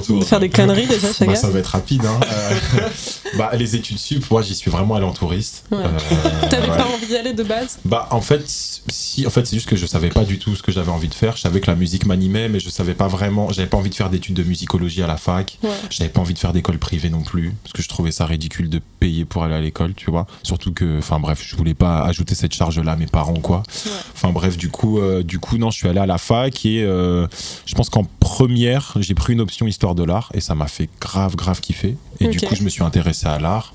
tour. 0.04 0.24
faire 0.24 0.40
des 0.40 0.48
conneries 0.48 0.86
déjà, 0.86 1.08
Bah, 1.26 1.34
ça 1.34 1.48
va 1.48 1.58
être 1.58 1.66
rapide. 1.66 2.04
Hein. 2.04 2.20
Euh, 2.32 2.88
bah, 3.38 3.50
les 3.56 3.76
études 3.76 3.98
sup, 3.98 4.30
moi 4.30 4.42
j'y 4.42 4.54
suis 4.54 4.70
vraiment 4.70 4.94
allé 4.94 5.04
en 5.06 5.12
touriste. 5.12 5.64
Ouais. 5.70 5.78
Euh, 5.78 6.48
T'avais 6.50 6.70
ouais. 6.70 6.76
pas 6.76 6.86
envie 6.86 7.06
d'y 7.06 7.16
aller 7.16 7.32
de 7.32 7.42
base? 7.42 7.78
Bah 7.84 8.08
en 8.10 8.20
fait, 8.20 8.42
si 8.46 9.26
en 9.26 9.30
fait 9.30 9.46
c'est 9.46 9.56
juste 9.56 9.68
que 9.68 9.76
je 9.76 9.86
savais 9.86 10.08
pas 10.10 10.24
du 10.24 10.38
tout 10.38 10.54
ce 10.56 10.62
que 10.62 10.72
j'avais 10.72 10.90
envie 10.90 11.08
de 11.08 11.14
faire. 11.14 11.36
Je 11.36 11.42
savais 11.42 11.60
que 11.60 11.70
la 11.70 11.76
musique 11.76 12.06
m'animait, 12.06 12.48
mais 12.48 12.60
je 12.60 12.68
savais 12.68 12.94
pas 12.94 13.08
vraiment. 13.08 13.50
J'avais 13.52 13.68
pas 13.68 13.76
envie 13.76 13.90
de 13.90 13.94
faire 13.94 14.10
d'études 14.10 14.34
de 14.34 14.42
musicologie 14.42 15.02
à 15.02 15.06
la 15.06 15.16
fac. 15.16 15.58
Ouais. 15.62 15.70
J'avais 15.90 16.10
pas 16.10 16.20
envie 16.20 16.34
de 16.34 16.38
faire 16.38 16.52
d'école 16.52 16.78
privée 16.78 17.10
non 17.10 17.22
plus, 17.22 17.52
parce 17.62 17.72
que 17.72 17.82
je 17.82 17.88
trouvais 17.88 18.10
ça 18.12 18.26
ridicule 18.26 18.68
de 18.68 18.80
payer 19.00 19.24
pour 19.24 19.44
aller 19.44 19.54
à 19.54 19.60
l'école, 19.60 19.94
tu 19.94 20.10
vois. 20.10 20.26
Surtout 20.42 20.72
que, 20.72 20.98
enfin 20.98 21.18
bref, 21.20 21.42
je 21.46 21.56
voulais 21.56 21.74
pas 21.74 22.02
ajouter 22.02 22.34
cette 22.34 22.54
charge-là 22.54 22.92
à 22.92 22.96
mes 22.96 23.06
parents, 23.06 23.34
quoi. 23.40 23.62
Enfin 24.14 24.30
bref, 24.30 24.56
du 24.56 24.70
coup, 24.70 25.00
euh, 25.00 25.22
du 25.22 25.38
coup, 25.38 25.58
non, 25.58 25.70
je 25.70 25.78
suis 25.78 25.88
allé 25.88 26.00
à 26.00 26.06
la 26.06 26.18
fac 26.18 26.64
et 26.66 26.82
euh, 26.82 27.26
je 27.66 27.74
pense 27.74 27.90
qu'en 27.90 28.04
première, 28.24 28.94
j'ai 29.00 29.14
pris 29.14 29.34
une 29.34 29.42
option 29.42 29.66
histoire 29.66 29.94
de 29.94 30.02
l'art 30.02 30.30
et 30.32 30.40
ça 30.40 30.54
m'a 30.54 30.66
fait 30.66 30.88
grave, 30.98 31.36
grave 31.36 31.60
kiffer. 31.60 31.96
Et 32.20 32.28
du 32.28 32.40
coup, 32.40 32.54
je 32.54 32.62
me 32.62 32.70
suis 32.70 32.82
intéressé 32.82 33.26
à 33.26 33.38
l'art. 33.38 33.74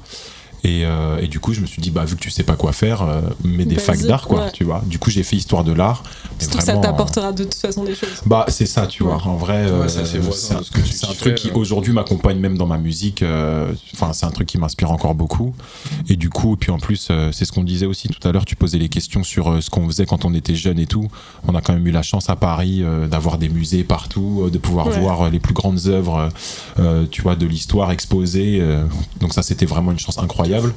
Et, 0.64 0.84
euh, 0.86 1.20
et 1.22 1.28
du 1.28 1.40
coup, 1.40 1.54
je 1.54 1.62
me 1.62 1.66
suis 1.66 1.82
dit, 1.82 1.90
bah, 1.92 2.04
vu 2.06 2.16
que 2.16 2.20
tu 2.22 2.30
sais 2.30 2.44
pas 2.44 2.56
quoi 2.56 2.74
faire, 2.74 3.02
euh, 3.04 3.22
mets 3.44 3.66
des 3.66 3.76
Vas-y, 3.76 3.86
facs 3.86 4.02
d'art, 4.04 4.28
quoi, 4.28 4.46
ouais. 4.46 4.52
tu 4.52 4.64
vois. 4.66 4.84
Du 4.86 5.00
coup, 5.00 5.10
j'ai 5.10 5.24
fait 5.24 5.36
histoire 5.38 5.64
de 5.64 5.72
l'art. 5.72 6.04
Surtout 6.38 6.58
que 6.58 6.64
ça 6.64 6.78
t'apportera 6.78 7.32
de 7.32 7.44
toute 7.44 7.54
façon 7.56 7.84
des 7.84 7.96
choses. 7.96 8.22
bah, 8.26 8.46
c'est 8.50 8.66
ça, 8.66 8.86
tu 8.88 9.04
vois. 9.04 9.22
En 9.26 9.36
vrai, 9.36 9.66
euh, 9.70 9.88
c'est 9.88 10.20
un, 10.54 10.64
ce 10.64 10.72
kiffais, 10.72 11.16
truc 11.16 11.36
qui 11.36 11.50
euh. 11.50 11.54
aujourd'hui 11.56 11.94
m'accompagne 11.94 12.40
même 12.40 12.58
dans 12.58 12.68
ma 12.68 12.78
musique. 12.78 13.22
euh, 13.24 13.72
Enfin, 13.94 14.14
c'est 14.14 14.26
un 14.26 14.32
truc 14.32 14.48
qui 14.48 14.58
m'inspire 14.58 14.92
encore 14.92 15.16
beaucoup. 15.16 15.54
Et 16.10 16.16
du 16.16 16.30
coup, 16.30 16.56
puis 16.58 16.72
en 16.72 16.78
plus, 16.80 17.08
euh, 17.12 17.32
c'est 17.32 17.46
ce 17.46 17.52
qu'on 17.52 17.64
disait 17.64 17.86
aussi 17.86 18.08
tout 18.10 18.26
à 18.28 18.32
l'heure. 18.32 18.46
Tu 18.46 18.56
posais 18.56 18.78
les 18.78 18.90
questions 18.90 19.24
sur 19.24 19.50
euh, 19.52 19.62
ce 19.62 19.70
qu'on 19.70 19.86
faisait 19.88 20.06
quand 20.06 20.26
on 20.26 20.34
était 20.34 20.56
jeune 20.56 20.80
et 20.80 20.88
tout. 20.88 21.08
On 21.48 21.56
a 21.56 21.62
quand 21.62 21.74
même 21.74 21.86
eu 21.88 21.92
la 21.92 22.02
chance 22.04 22.30
à 22.30 22.36
Paris 22.36 22.82
euh, 22.84 23.08
d'avoir 23.08 23.38
des 23.38 23.50
musées 23.50 23.84
partout, 23.84 24.44
euh, 24.46 24.50
de 24.50 24.58
pouvoir 24.58 24.88
Ouais. 24.88 25.00
voir 25.00 25.22
euh, 25.24 25.30
les 25.30 25.40
plus 25.40 25.54
grandes 25.54 25.88
œuvres, 25.88 26.18
euh, 26.18 26.30
euh, 26.80 27.06
tu 27.10 27.22
vois, 27.22 27.36
de 27.36 27.46
l'histoire 27.46 27.92
exposées. 27.92 28.60
euh. 28.62 28.86
donc 29.20 29.34
ça, 29.34 29.42
c'était 29.44 29.66
vraiment 29.66 29.92
une 29.92 30.00
chance 30.00 30.18
incroyable. 30.18 30.49
Incroyable. 30.50 30.74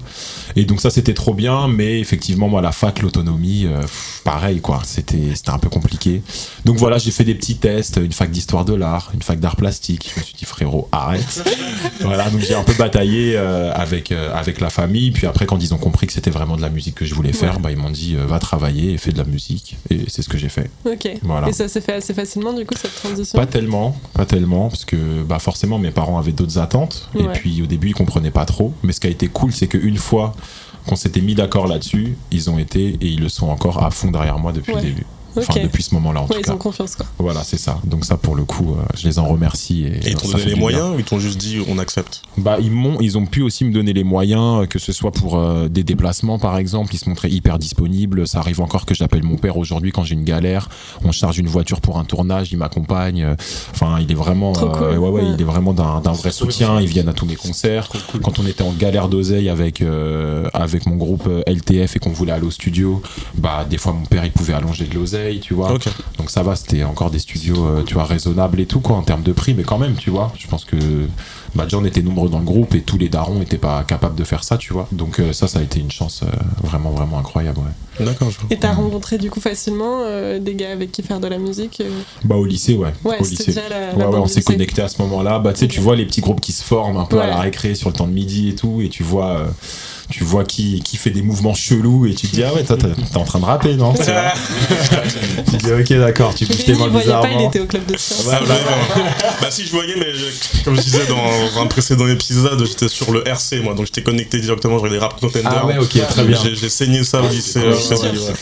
Et 0.56 0.64
donc 0.64 0.80
ça 0.80 0.90
c'était 0.90 1.14
trop 1.14 1.34
bien, 1.34 1.68
mais 1.68 2.00
effectivement 2.00 2.48
moi 2.48 2.60
la 2.60 2.72
fac, 2.72 3.00
l'autonomie, 3.00 3.64
euh, 3.66 3.82
pareil 4.24 4.60
quoi, 4.60 4.82
c'était 4.84 5.34
c'était 5.34 5.50
un 5.50 5.58
peu 5.58 5.68
compliqué. 5.68 6.22
Donc 6.64 6.76
voilà, 6.76 6.98
j'ai 6.98 7.10
fait 7.10 7.24
des 7.24 7.34
petits 7.34 7.56
tests, 7.56 7.98
une 8.02 8.12
fac 8.12 8.30
d'histoire 8.30 8.64
de 8.64 8.74
l'art, 8.74 9.10
une 9.14 9.22
fac 9.22 9.40
d'art 9.40 9.56
plastique. 9.56 10.10
Je 10.14 10.20
me 10.20 10.24
suis 10.24 10.34
dit 10.34 10.44
frérot, 10.44 10.88
arrête. 10.92 11.42
voilà, 12.00 12.28
donc 12.30 12.40
j'ai 12.40 12.54
un 12.54 12.64
peu 12.64 12.74
bataillé 12.74 13.34
euh, 13.36 13.72
avec 13.72 14.12
euh, 14.12 14.34
avec 14.34 14.60
la 14.60 14.70
famille. 14.70 15.10
Puis 15.10 15.26
après 15.26 15.46
quand 15.46 15.62
ils 15.62 15.72
ont 15.72 15.78
compris 15.78 16.06
que 16.06 16.12
c'était 16.12 16.30
vraiment 16.30 16.56
de 16.56 16.62
la 16.62 16.70
musique 16.70 16.96
que 16.96 17.04
je 17.04 17.14
voulais 17.14 17.32
faire, 17.32 17.60
bah 17.60 17.70
ils 17.70 17.78
m'ont 17.78 17.90
dit 17.90 18.14
va 18.14 18.38
travailler 18.38 18.92
et 18.92 18.98
fais 18.98 19.12
de 19.12 19.18
la 19.18 19.24
musique. 19.24 19.76
Et 19.90 20.00
c'est 20.08 20.22
ce 20.22 20.28
que 20.28 20.38
j'ai 20.38 20.48
fait. 20.48 20.70
Ok. 20.84 21.08
Voilà. 21.22 21.48
Et 21.48 21.52
ça 21.52 21.68
s'est 21.68 21.80
fait 21.80 21.94
assez 21.94 22.14
facilement 22.14 22.52
du 22.52 22.66
coup 22.66 22.74
cette 22.76 22.94
transition? 22.94 23.38
Pas 23.38 23.46
tellement, 23.46 23.96
pas 24.12 24.26
tellement, 24.26 24.68
parce 24.68 24.84
que 24.84 25.22
bah 25.22 25.38
forcément 25.38 25.78
mes 25.78 25.90
parents 25.90 26.18
avaient 26.18 26.32
d'autres 26.32 26.58
attentes. 26.58 27.08
Et 27.18 27.24
puis 27.34 27.62
au 27.62 27.66
début 27.66 27.88
ils 27.88 27.94
comprenaient 27.94 28.30
pas 28.30 28.44
trop. 28.44 28.74
Mais 28.82 28.92
ce 28.92 29.00
qui 29.00 29.06
a 29.06 29.10
été 29.10 29.28
cool, 29.28 29.52
c'est 29.62 29.68
qu'une 29.68 29.96
fois 29.96 30.34
qu'on 30.88 30.96
s'était 30.96 31.20
mis 31.20 31.36
d'accord 31.36 31.68
là-dessus, 31.68 32.16
ils 32.32 32.50
ont 32.50 32.58
été 32.58 32.88
et 33.00 33.06
ils 33.06 33.20
le 33.20 33.28
sont 33.28 33.46
encore 33.48 33.84
à 33.84 33.92
fond 33.92 34.10
derrière 34.10 34.36
moi 34.40 34.50
depuis 34.52 34.72
Ouais. 34.74 34.80
le 34.82 34.88
début. 34.88 35.06
Enfin 35.36 35.60
depuis 35.62 35.82
ce 35.82 35.94
moment-là 35.94 36.20
en 36.20 36.24
Ouais, 36.24 36.34
tout 36.34 36.40
ils 36.40 36.44
cas. 36.44 36.52
ont 36.52 36.56
confiance 36.58 36.96
quoi. 36.96 37.06
Voilà, 37.18 37.42
c'est 37.44 37.58
ça. 37.58 37.78
Donc 37.84 38.04
ça 38.04 38.16
pour 38.16 38.34
le 38.36 38.44
coup, 38.44 38.72
euh, 38.78 38.82
je 38.96 39.06
les 39.08 39.18
en 39.18 39.26
remercie. 39.26 39.84
Et, 39.84 40.08
Et 40.08 40.10
ils 40.10 40.14
t'ont 40.14 40.28
ça 40.28 40.38
donné 40.38 40.50
les 40.50 40.56
moyens 40.60 40.94
ou 40.94 40.98
ils 40.98 41.04
t'ont 41.04 41.18
juste 41.18 41.38
dit 41.38 41.58
on 41.68 41.78
accepte? 41.78 42.22
Bah 42.36 42.56
ils 42.60 42.70
m'ont, 42.70 42.98
ils 43.00 43.16
ont 43.18 43.26
pu 43.26 43.42
aussi 43.42 43.64
me 43.64 43.72
donner 43.72 43.92
les 43.92 44.04
moyens, 44.04 44.62
euh, 44.62 44.66
que 44.66 44.78
ce 44.78 44.92
soit 44.92 45.10
pour 45.12 45.36
euh, 45.36 45.68
des 45.68 45.84
déplacements 45.84 46.38
par 46.38 46.56
exemple, 46.58 46.94
ils 46.94 46.98
se 46.98 47.08
montraient 47.08 47.30
hyper 47.30 47.58
disponibles. 47.58 48.26
Ça 48.26 48.38
arrive 48.40 48.60
encore 48.60 48.86
que 48.86 48.94
j'appelle 48.94 49.22
mon 49.22 49.36
père 49.36 49.56
aujourd'hui 49.56 49.92
quand 49.92 50.04
j'ai 50.04 50.14
une 50.14 50.24
galère. 50.24 50.68
On 51.04 51.12
charge 51.12 51.38
une 51.38 51.48
voiture 51.48 51.80
pour 51.80 51.98
un 51.98 52.04
tournage, 52.04 52.52
il 52.52 52.58
m'accompagne. 52.58 53.22
Euh, 53.22 53.34
Enfin, 53.74 53.98
il 54.00 54.10
est 54.10 54.14
vraiment, 54.14 54.52
cool. 54.52 54.68
ouais, 54.68 54.96
ouais, 54.96 55.08
Ouais. 55.10 55.22
il 55.34 55.40
est 55.40 55.44
vraiment 55.44 55.72
d'un 55.72 56.00
vrai 56.12 56.30
soutien. 56.30 56.80
Ils 56.80 56.86
viennent 56.88 57.08
à 57.08 57.12
tous 57.12 57.26
mes 57.26 57.36
concerts. 57.36 57.88
Quand 58.22 58.38
on 58.38 58.46
était 58.46 58.62
en 58.62 58.72
galère 58.72 59.08
d'oseille 59.08 59.48
avec 59.48 59.80
euh, 59.80 60.48
avec 60.52 60.86
mon 60.86 60.96
groupe 60.96 61.26
euh, 61.26 61.42
LTF 61.46 61.96
et 61.96 61.98
qu'on 61.98 62.10
voulait 62.10 62.32
aller 62.32 62.46
au 62.46 62.50
studio, 62.50 63.02
bah 63.36 63.66
des 63.68 63.78
fois 63.78 63.92
mon 63.92 64.04
père 64.06 64.24
il 64.24 64.30
pouvait 64.32 64.52
allonger 64.54 64.84
de 64.84 64.94
l'oseille, 64.94 65.21
tu 65.40 65.54
vois. 65.54 65.68
Donc 66.18 66.30
ça 66.30 66.42
va, 66.42 66.56
c'était 66.56 66.84
encore 66.84 67.10
des 67.10 67.18
studios, 67.18 67.66
euh, 67.66 67.82
tu 67.84 67.94
vois, 67.94 68.04
raisonnables 68.04 68.60
et 68.60 68.66
tout, 68.66 68.80
quoi, 68.80 68.96
en 68.96 69.02
termes 69.02 69.22
de 69.22 69.32
prix, 69.32 69.54
mais 69.54 69.62
quand 69.62 69.78
même, 69.78 69.94
tu 69.94 70.10
vois, 70.10 70.32
je 70.38 70.46
pense 70.46 70.64
que 70.64 70.76
bah, 71.54 71.64
déjà 71.64 71.76
on 71.78 71.84
était 71.84 72.02
nombreux 72.02 72.28
dans 72.28 72.38
le 72.38 72.44
groupe 72.44 72.74
et 72.74 72.80
tous 72.80 72.98
les 72.98 73.08
darons 73.08 73.34
n'étaient 73.36 73.58
pas 73.58 73.84
capables 73.84 74.14
de 74.14 74.24
faire 74.24 74.42
ça, 74.44 74.56
tu 74.56 74.72
vois. 74.72 74.88
Donc 74.92 75.20
euh, 75.20 75.32
ça, 75.32 75.48
ça 75.48 75.58
a 75.58 75.62
été 75.62 75.80
une 75.80 75.90
chance 75.90 76.22
euh, 76.22 76.26
vraiment, 76.62 76.90
vraiment 76.90 77.18
incroyable, 77.18 77.58
ouais. 77.58 78.04
D'accord, 78.06 78.30
je 78.30 78.38
vois. 78.38 78.46
Et 78.50 78.56
t'as 78.58 78.72
rencontré 78.72 79.18
du 79.18 79.30
coup 79.30 79.40
facilement 79.40 80.00
euh, 80.04 80.38
des 80.38 80.54
gars 80.54 80.70
avec 80.72 80.90
qui 80.92 81.02
faire 81.02 81.20
de 81.20 81.26
la 81.28 81.36
musique 81.38 81.82
euh 81.82 81.90
Bah 82.24 82.36
au 82.36 82.46
lycée, 82.46 82.74
ouais. 82.74 82.92
Ouais, 83.04 83.18
au 83.20 83.24
lycée. 83.24 83.46
déjà 83.46 83.68
la, 83.68 83.92
la 83.92 84.08
Ouais, 84.10 84.18
on 84.18 84.26
s'est 84.26 84.42
connecté 84.42 84.80
à 84.80 84.88
ce 84.88 85.00
moment-là. 85.02 85.38
Bah, 85.38 85.52
tu 85.52 85.60
sais, 85.60 85.68
tu 85.68 85.80
vois 85.80 85.94
les 85.94 86.06
petits 86.06 86.22
groupes 86.22 86.40
qui 86.40 86.52
se 86.52 86.62
forment 86.64 86.96
un 86.96 87.04
peu 87.04 87.20
à 87.20 87.26
la 87.26 87.38
récré 87.40 87.74
sur 87.74 87.90
le 87.90 87.94
temps 87.94 88.06
de 88.06 88.12
midi 88.12 88.48
et 88.48 88.54
tout, 88.54 88.80
et 88.82 88.88
tu 88.88 89.02
vois, 89.02 89.36
euh, 89.40 89.44
tu 90.08 90.24
vois 90.24 90.44
qui, 90.44 90.80
qui 90.82 90.96
fait 90.96 91.10
des 91.10 91.20
mouvements 91.22 91.52
chelous, 91.54 92.06
et 92.06 92.14
tu 92.14 92.26
te 92.28 92.34
dis, 92.34 92.42
ah 92.42 92.54
ouais, 92.54 92.64
toi, 92.64 92.78
t'es 92.78 93.16
en 93.18 93.24
train 93.24 93.40
de 93.40 93.44
rapper, 93.44 93.76
non 93.76 93.92
Tu 93.92 94.02
vois? 94.04 94.32
Tu 95.50 95.56
dis, 95.58 95.72
ok, 95.72 95.88
d'accord, 96.00 96.34
tu 96.34 96.46
bouges 96.46 96.64
tes 96.64 96.72
mains 96.72 96.78
pas, 96.88 96.90
il 96.94 96.98
bizarrement. 97.00 97.48
était 97.48 97.60
au 97.60 97.66
club 97.66 97.84
de 97.86 97.96
sciences. 97.96 98.26
Ah, 98.32 98.40
bah, 98.46 98.54
bah 99.40 99.50
si 99.50 99.66
je 99.66 99.70
voyais 99.72 99.94
mais 99.98 100.14
je- 100.14 100.64
comme 100.64 100.76
je 100.76 100.80
disais 100.82 101.06
dans 101.06 101.16
un 101.60 101.66
précédent 101.66 102.06
épisode 102.08 102.64
j'étais 102.66 102.88
sur 102.88 103.12
le 103.12 103.26
RC 103.26 103.60
moi 103.60 103.74
donc 103.74 103.86
j'étais 103.86 104.02
connecté 104.02 104.40
directement 104.40 104.78
j'avais 104.78 104.90
les 104.90 104.98
rap 104.98 105.18
contenders 105.20 105.42
Ah 105.46 105.66
ouais, 105.66 105.78
ok, 105.78 105.98
très 106.08 106.24
bien. 106.24 106.38
j'ai 106.42 106.68
saigné 106.68 107.04
ça 107.04 107.22
au 107.22 107.28
lycée 107.28 107.60
euh. 107.60 107.74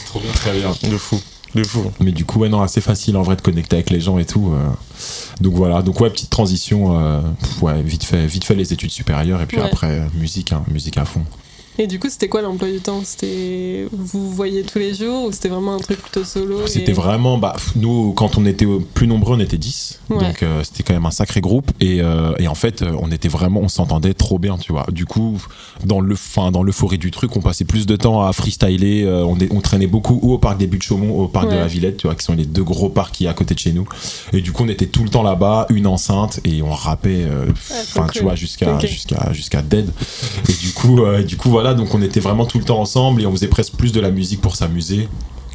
Trop 0.07 0.21
bien, 0.21 0.33
très 0.33 0.53
bien. 0.59 0.71
de 0.91 0.97
fou 0.99 1.21
de 1.55 1.65
fou 1.65 1.91
Mais 1.99 2.13
du 2.13 2.25
coup, 2.25 2.39
ouais, 2.39 2.49
non, 2.49 2.63
assez 2.63 2.81
facile 2.81 3.17
en 3.17 3.23
vrai 3.23 3.35
de 3.35 3.41
connecter 3.43 3.75
avec 3.75 3.91
les 3.91 4.01
gens 4.01 4.19
et 4.19 4.25
tout. 4.25 4.53
euh. 4.55 4.69
Donc 5.41 5.55
voilà, 5.55 5.83
donc 5.83 6.01
ouais, 6.01 6.09
petite 6.09 6.31
transition, 6.31 6.97
euh, 7.01 7.21
ouais, 7.61 7.83
vite 7.83 8.05
fait, 8.05 8.25
vite 8.27 8.45
fait 8.45 8.55
les 8.55 8.73
études 8.73 8.93
supérieures 8.93 9.41
et 9.43 9.47
puis 9.47 9.57
Ouais. 9.59 9.65
après 9.65 10.01
musique, 10.15 10.53
hein, 10.53 10.63
musique 10.71 10.97
à 10.97 11.05
fond. 11.05 11.25
Et 11.83 11.87
du 11.87 11.99
coup, 11.99 12.09
c'était 12.11 12.29
quoi 12.29 12.43
l'emploi 12.43 12.69
du 12.71 12.81
temps? 12.81 13.01
C'était 13.03 13.87
vous 13.91 14.31
voyez 14.31 14.65
tous 14.65 14.79
les 14.79 14.93
jours 14.93 15.25
ou 15.25 15.33
c'était 15.33 15.49
vraiment 15.49 15.75
un 15.77 15.79
truc 15.79 15.99
plutôt 16.03 16.25
solo 16.25 16.67
C'était 16.67 16.91
et- 16.91 16.95
vraiment, 16.95 17.39
bah, 17.39 17.57
nous, 17.75 18.13
quand 18.13 18.37
on 18.37 18.45
était 18.45 18.67
plus 18.93 19.07
nombreux, 19.07 19.35
on 19.37 19.41
était 19.41 19.57
10. 19.57 20.01
Ouais. 20.11 20.19
Donc 20.19 20.43
euh, 20.43 20.63
c'était 20.63 20.83
quand 20.83 20.93
même 20.93 21.07
un 21.07 21.11
sacré 21.11 21.41
groupe. 21.41 21.71
Et, 21.81 22.03
euh, 22.03 22.33
et 22.39 22.49
en 22.49 22.55
fait, 22.55 22.83
euh, 22.83 22.93
on 23.01 23.11
était 23.11 23.29
vraiment, 23.29 23.61
on 23.61 23.69
s'entendait 23.69 24.13
trop 24.13 24.39
bien, 24.39 24.59
tu 24.59 24.73
vois. 24.73 24.85
Du 24.93 25.07
coup, 25.07 25.43
dans 25.83 26.01
le, 26.01 26.15
fin, 26.17 26.51
dans 26.51 26.63
l'euphorie 26.63 26.99
du 26.99 27.11
truc, 27.11 27.35
on 27.35 27.41
passait 27.41 27.65
plus 27.65 27.87
de 27.87 27.97
temps 27.97 28.27
à 28.27 28.33
freestyler. 28.35 29.05
euh, 29.05 29.25
on, 29.25 29.39
est- 29.39 29.51
on 29.51 29.63
traînait 29.63 29.87
beaucoup 29.87 30.19
ou 30.21 30.35
au 30.35 30.39
parc 30.39 30.59
des 30.59 30.67
Buttes 30.67 30.81
de 30.83 30.85
Chaumont, 30.85 31.13
ou 31.19 31.23
au 31.23 31.29
parc 31.29 31.49
de 31.49 31.55
la 31.55 31.67
Villette, 31.67 31.97
tu 31.97 32.09
vois, 32.09 32.15
qui 32.15 32.25
sont 32.27 32.35
les 32.35 32.45
deux 32.45 32.63
gros 32.63 32.91
parcs 32.91 33.15
qui 33.15 33.27
à 33.27 33.33
côté 33.33 33.55
de 33.55 33.59
chez 33.59 33.73
nous. 33.73 33.89
Et 34.35 34.43
du 34.43 34.53
coup, 34.53 34.65
on 34.65 34.69
était 34.69 34.87
tout 34.87 35.03
le 35.03 35.09
temps 35.09 35.23
là-bas, 35.23 35.65
une 35.71 35.87
enceinte, 35.87 36.41
et 36.45 36.61
on 36.61 36.73
rappait, 36.75 37.25
Ah, 37.71 37.75
enfin, 37.97 38.07
tu 38.13 38.23
vois, 38.23 38.35
jusqu'à 38.35 38.79
jusqu'à 38.81 39.33
jusqu'à 39.33 39.63
dead. 39.63 39.89
Et 40.47 40.53
du 40.53 40.73
coup, 40.73 41.01
du 41.27 41.37
coup, 41.39 41.49
voilà, 41.49 41.70
donc 41.75 41.95
on 41.95 42.03
était 42.03 42.21
vraiment 42.21 42.45
tout 42.47 42.59
le 42.59 42.65
temps 42.65 42.81
ensemble 42.81 43.23
et 43.23 43.27
on 43.27 43.33
faisait 43.33 43.49
presque 43.49 43.75
plus 43.75 43.93
de 43.93 44.01
la 44.01 44.11
musique 44.11 44.41
pour 44.41 44.57
s'amuser 44.57 45.09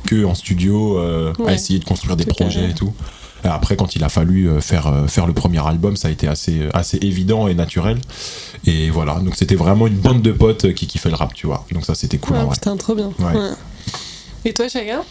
que 0.05 0.24
en 0.26 0.36
studio 0.36 0.97
euh, 0.99 1.34
à 1.39 1.41
Ouais. 1.43 1.55
essayer 1.55 1.80
de 1.80 1.86
construire 1.86 2.16
des 2.16 2.26
Tout 2.26 2.36
projets 2.36 2.59
carré. 2.61 2.72
et 2.72 2.76
tout. 2.76 2.93
Et 3.43 3.47
après, 3.47 3.76
quand 3.76 3.95
il 3.95 4.03
a 4.03 4.09
fallu 4.09 4.49
euh, 4.49 4.59
faire 4.61 4.88
euh, 4.88 5.07
faire 5.07 5.28
le 5.28 5.34
premier 5.34 5.66
album, 5.68 5.95
ça 5.97 6.07
a 6.07 6.11
été 6.11 6.28
assez 6.28 6.68
assez 6.74 6.97
évident 7.01 7.47
et 7.47 7.53
naturel. 7.53 7.99
Et 8.66 8.89
voilà, 8.89 9.16
donc 9.16 9.36
c'était 9.36 9.55
vraiment 9.55 9.86
une 9.88 9.97
bande 9.97 10.22
de 10.24 10.32
potes 10.32 10.74
qui 10.74 10.88
kiffaient 10.88 11.09
le 11.09 11.16
rap, 11.16 11.34
tu 11.34 11.45
vois. 11.47 11.66
Donc 11.72 11.86
ça, 11.86 11.93
c'était 11.95 12.18
cool. 12.18 12.38
Putain, 12.51 12.76
trop 12.78 12.95
bien. 12.95 13.11
Ouais. 13.20 13.34
Ouais. 13.36 13.51
Et 14.45 14.53
toi, 14.53 14.68
Chaga? 14.68 15.03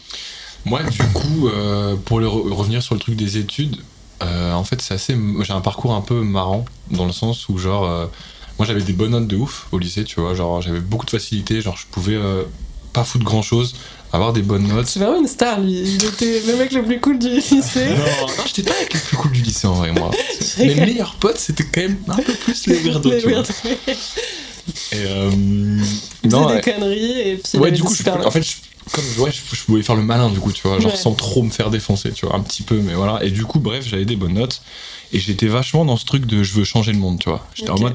Moi, 0.65 0.81
du 0.85 0.99
coup, 1.13 1.49
euh, 1.49 1.95
pour 2.05 2.19
le 2.21 2.27
re- 2.27 2.53
revenir 2.53 2.83
sur 2.83 2.95
le 2.95 3.01
truc 3.01 3.17
des 3.17 3.37
études, 3.37 3.77
euh, 4.23 4.53
en 4.55 4.65
fait, 4.65 4.81
c'est 4.81 4.95
assez. 4.95 5.17
J'ai 5.43 5.53
un 5.53 5.61
parcours 5.61 5.93
un 5.95 6.01
peu 6.01 6.23
marrant 6.23 6.65
dans 6.91 7.05
le 7.05 7.13
sens 7.13 7.49
où, 7.49 7.59
genre, 7.59 7.85
euh, 7.85 8.07
moi 8.59 8.67
j'avais 8.67 8.83
des 8.83 8.93
bonnes 8.93 9.11
notes 9.13 9.27
de 9.29 9.37
ouf 9.37 9.67
au 9.73 9.79
lycée, 9.79 10.05
tu 10.05 10.21
vois. 10.21 10.35
Genre, 10.35 10.63
j'avais 10.63 10.81
beaucoup 10.81 11.07
de 11.07 11.11
facilité, 11.11 11.61
genre, 11.61 11.77
je 11.77 11.87
pouvais 11.91 12.15
euh, 12.15 12.43
pas 12.93 13.05
foutre 13.05 13.25
grand 13.25 13.43
chose, 13.43 13.75
avoir 14.13 14.33
des 14.33 14.43
bonnes 14.43 14.67
notes. 14.69 14.87
C'est 14.87 15.01
vraiment 15.01 15.19
une 15.21 15.27
star, 15.27 15.61
lui. 15.61 15.73
Il 15.73 16.05
était 16.05 16.41
le 16.47 16.57
mec 16.57 16.73
le 16.73 16.85
plus 16.85 17.01
cool 17.01 17.19
du 17.19 17.29
lycée. 17.29 17.87
Non, 17.87 17.97
non, 17.97 18.45
j'étais 18.47 18.63
pas 18.63 18.75
avec 18.77 18.95
les 18.95 19.01
plus 19.01 19.17
cool 19.17 19.33
du 19.33 19.43
lycée 19.43 19.67
en 19.67 19.75
vrai, 19.75 19.93
moi. 19.93 20.11
Mes 20.59 20.75
meilleurs 20.75 21.15
potes, 21.17 21.39
c'était 21.39 21.65
quand 21.65 21.81
même 21.83 21.99
un 22.09 22.17
peu 22.17 22.33
plus 22.35 22.67
les 22.67 22.77
weirdos, 22.79 23.11
Les 23.11 23.19
tu 23.21 23.29
vois. 23.31 23.43
weirdos. 23.43 23.53
Et 24.93 24.97
euh, 24.97 25.31
non, 26.25 26.47
ouais. 26.47 26.57
des 26.61 26.73
conneries 26.73 27.21
et 27.21 27.37
puis. 27.37 27.59
Ouais, 27.59 27.71
du 27.71 27.83
coup, 27.83 27.95
je, 27.95 28.09
en 28.09 28.31
fait, 28.31 28.43
je, 28.43 28.55
comme, 28.93 29.05
ouais, 29.19 29.31
je, 29.31 29.57
je 29.57 29.63
pouvais 29.65 29.83
faire 29.83 29.95
le 29.97 30.03
malin, 30.03 30.31
du 30.31 30.39
coup, 30.41 30.53
tu 30.53 30.67
vois, 30.67 30.79
genre 30.81 30.93
Ouais. 30.93 30.97
sans 30.97 31.13
trop 31.13 31.43
me 31.43 31.51
faire 31.51 31.71
défoncer, 31.71 32.13
tu 32.13 32.25
vois, 32.27 32.37
un 32.37 32.41
petit 32.41 32.63
peu, 32.63 32.77
mais 32.77 32.95
voilà. 32.95 33.23
Et 33.25 33.31
du 33.31 33.45
coup, 33.45 33.59
bref, 33.59 33.85
j'avais 33.87 34.05
des 34.07 34.17
bonnes 34.17 34.35
notes. 34.35 34.63
Et 35.13 35.19
j'étais 35.21 35.47
vachement 35.49 35.85
dans 35.85 35.97
ce 35.97 36.05
truc 36.07 36.25
de 36.27 36.43
je 36.43 36.55
veux 36.55 36.65
changer 36.65 36.93
le 36.93 36.99
monde, 36.99 37.19
tu 37.19 37.29
vois. 37.29 37.47
J'étais 37.55 37.71
en 37.71 37.79
mode, 37.79 37.95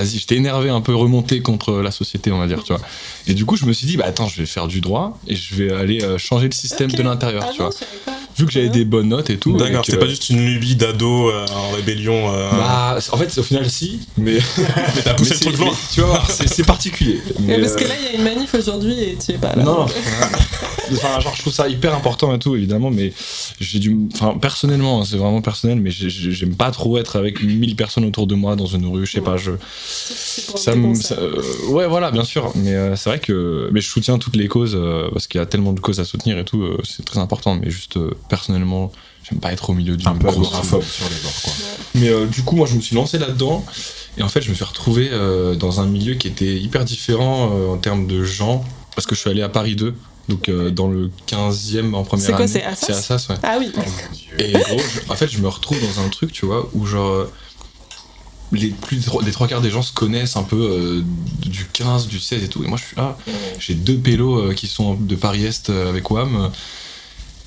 vas-y, 0.00 0.18
j'étais 0.18 0.36
énervé, 0.36 0.70
un 0.70 0.80
peu 0.80 0.94
remonté 0.94 1.40
contre 1.40 1.74
la 1.80 1.90
société, 1.90 2.32
on 2.32 2.38
va 2.38 2.46
dire, 2.46 2.62
tu 2.62 2.72
vois. 2.72 2.82
Et 3.26 3.34
du 3.34 3.44
coup, 3.44 3.56
je 3.56 3.64
me 3.66 3.72
suis 3.72 3.86
dit, 3.86 3.96
bah 3.96 4.04
attends, 4.06 4.28
je 4.28 4.40
vais 4.40 4.46
faire 4.46 4.66
du 4.66 4.80
droit 4.80 5.18
et 5.26 5.36
je 5.36 5.54
vais 5.54 5.72
aller 5.72 6.02
euh, 6.02 6.18
changer 6.18 6.46
le 6.46 6.52
système 6.52 6.90
de 6.90 7.02
l'intérieur, 7.02 7.44
Ah 7.48 7.52
tu 7.52 7.60
non, 7.62 7.70
vois. 7.70 8.13
Vu 8.36 8.46
que 8.46 8.52
j'avais 8.52 8.68
des 8.68 8.84
bonnes 8.84 9.08
notes 9.08 9.30
et 9.30 9.38
tout. 9.38 9.56
d'accord 9.56 9.84
c'était 9.84 9.98
pas 9.98 10.08
juste 10.08 10.28
une 10.30 10.44
lubie 10.44 10.74
d'ado 10.76 11.30
euh, 11.30 11.46
en 11.54 11.70
rébellion 11.70 12.32
euh, 12.32 12.50
Bah, 12.50 12.98
en 13.12 13.16
fait, 13.16 13.38
au 13.38 13.42
final, 13.42 13.68
si, 13.70 14.00
mais. 14.16 14.38
mais 14.58 15.02
t'as 15.04 15.14
poussé 15.14 15.34
mais 15.44 15.50
le 15.50 15.56
truc 15.56 15.58
loin 15.58 15.70
mais 15.70 15.76
Tu 15.92 16.00
voir, 16.00 16.30
c'est 16.30 16.66
particulier. 16.66 17.20
Mais, 17.40 17.60
parce 17.60 17.74
que 17.76 17.84
euh, 17.84 17.88
là, 17.88 17.94
il 17.98 18.04
y 18.04 18.08
a 18.08 18.18
une 18.18 18.24
manif 18.24 18.54
aujourd'hui 18.54 18.98
et 19.00 19.16
tu 19.24 19.32
es 19.32 19.38
pas 19.38 19.54
là. 19.54 19.62
Non, 19.62 19.86
enfin, 20.92 21.20
genre, 21.20 21.34
je 21.34 21.40
trouve 21.42 21.52
ça 21.52 21.68
hyper 21.68 21.94
important 21.94 22.34
et 22.34 22.38
tout, 22.38 22.56
évidemment, 22.56 22.90
mais 22.90 23.12
j'ai 23.60 23.78
du. 23.78 23.96
Enfin, 24.14 24.36
personnellement, 24.40 25.00
hein, 25.00 25.04
c'est 25.08 25.16
vraiment 25.16 25.40
personnel, 25.42 25.78
mais 25.80 25.90
j'ai- 25.90 26.10
j'ai- 26.10 26.32
j'aime 26.32 26.54
pas 26.56 26.70
trop 26.70 26.98
être 26.98 27.16
avec 27.16 27.42
1000 27.42 27.76
personnes 27.76 28.04
autour 28.04 28.26
de 28.26 28.34
moi 28.34 28.56
dans 28.56 28.66
une 28.66 28.86
rue, 28.86 29.06
je 29.06 29.12
sais 29.12 29.20
pas, 29.20 29.36
je. 29.36 29.52
Ça 29.86 30.74
me. 30.74 30.94
euh, 31.12 31.42
ouais, 31.68 31.86
voilà, 31.86 32.10
bien 32.10 32.24
sûr, 32.24 32.52
mais 32.56 32.74
euh, 32.74 32.96
c'est 32.96 33.10
vrai 33.10 33.18
que. 33.18 33.68
Mais 33.72 33.80
je 33.80 33.88
soutiens 33.88 34.18
toutes 34.18 34.36
les 34.36 34.48
causes, 34.48 34.74
euh, 34.78 35.08
parce 35.12 35.26
qu'il 35.26 35.38
y 35.38 35.42
a 35.42 35.46
tellement 35.46 35.72
de 35.72 35.80
causes 35.80 36.00
à 36.00 36.04
soutenir 36.04 36.38
et 36.38 36.44
tout, 36.44 36.62
euh, 36.62 36.78
c'est 36.84 37.04
très 37.04 37.18
important, 37.18 37.54
mais 37.60 37.70
juste, 37.70 37.96
euh, 37.96 38.10
personnellement, 38.28 38.90
j'aime 39.28 39.38
pas 39.40 39.52
être 39.52 39.70
au 39.70 39.74
milieu 39.74 39.96
d'une 39.96 40.08
Un 40.08 40.14
peu 40.16 40.28
grosse 40.28 40.48
agoraphobe 40.48 40.82
sur 40.84 41.08
les 41.08 41.16
bords, 41.22 41.42
quoi. 41.44 41.52
mais 41.94 42.08
euh, 42.08 42.26
du 42.26 42.42
coup, 42.42 42.56
moi, 42.56 42.66
je 42.66 42.74
me 42.74 42.80
suis 42.80 42.94
lancé 42.96 43.18
là-dedans. 43.18 43.64
Et 44.16 44.22
en 44.22 44.28
fait, 44.28 44.42
je 44.42 44.50
me 44.50 44.54
suis 44.54 44.64
retrouvé 44.64 45.08
euh, 45.12 45.54
dans 45.56 45.80
un 45.80 45.86
milieu 45.86 46.14
qui 46.14 46.28
était 46.28 46.54
hyper 46.56 46.84
différent 46.84 47.50
euh, 47.52 47.68
en 47.72 47.76
termes 47.78 48.06
de 48.06 48.22
gens. 48.22 48.64
Parce 48.94 49.06
que 49.06 49.14
je 49.16 49.20
suis 49.20 49.30
allé 49.30 49.42
à 49.42 49.48
Paris 49.48 49.74
2, 49.74 49.92
donc 50.28 50.48
euh, 50.48 50.70
dans 50.70 50.86
le 50.86 51.10
15e 51.26 51.94
en 51.94 52.04
première 52.04 52.24
C'est 52.26 52.32
quoi, 52.32 52.42
année. 52.42 52.52
c'est 52.52 52.62
Assas 52.62 52.86
C'est 52.86 52.92
Assas, 53.14 53.28
ouais. 53.30 53.36
Ah 53.42 53.56
oui. 53.58 53.72
Et 54.38 54.52
gros, 54.52 54.78
je- 54.78 55.10
en 55.12 55.16
fait, 55.16 55.26
je 55.28 55.38
me 55.38 55.48
retrouve 55.48 55.78
dans 55.80 56.00
un 56.00 56.08
truc, 56.10 56.30
tu 56.32 56.46
vois, 56.46 56.68
où 56.74 56.86
genre. 56.86 57.26
Les, 58.52 58.68
plus, 58.68 58.98
de 58.98 59.02
trois- 59.04 59.22
les 59.24 59.32
trois 59.32 59.48
quarts 59.48 59.62
des 59.62 59.70
gens 59.70 59.82
se 59.82 59.92
connaissent 59.92 60.36
un 60.36 60.44
peu 60.44 60.56
euh, 60.56 61.02
du 61.44 61.66
15, 61.72 62.06
du 62.06 62.20
16 62.20 62.44
et 62.44 62.48
tout. 62.48 62.62
Et 62.62 62.68
moi, 62.68 62.78
je 62.80 62.84
suis 62.86 62.96
là. 62.96 63.16
J'ai 63.58 63.74
deux 63.74 63.96
pélos 63.96 64.38
euh, 64.50 64.54
qui 64.54 64.68
sont 64.68 64.94
de 64.94 65.16
Paris-Est 65.16 65.70
euh, 65.70 65.88
avec 65.88 66.08
WAM. 66.10 66.52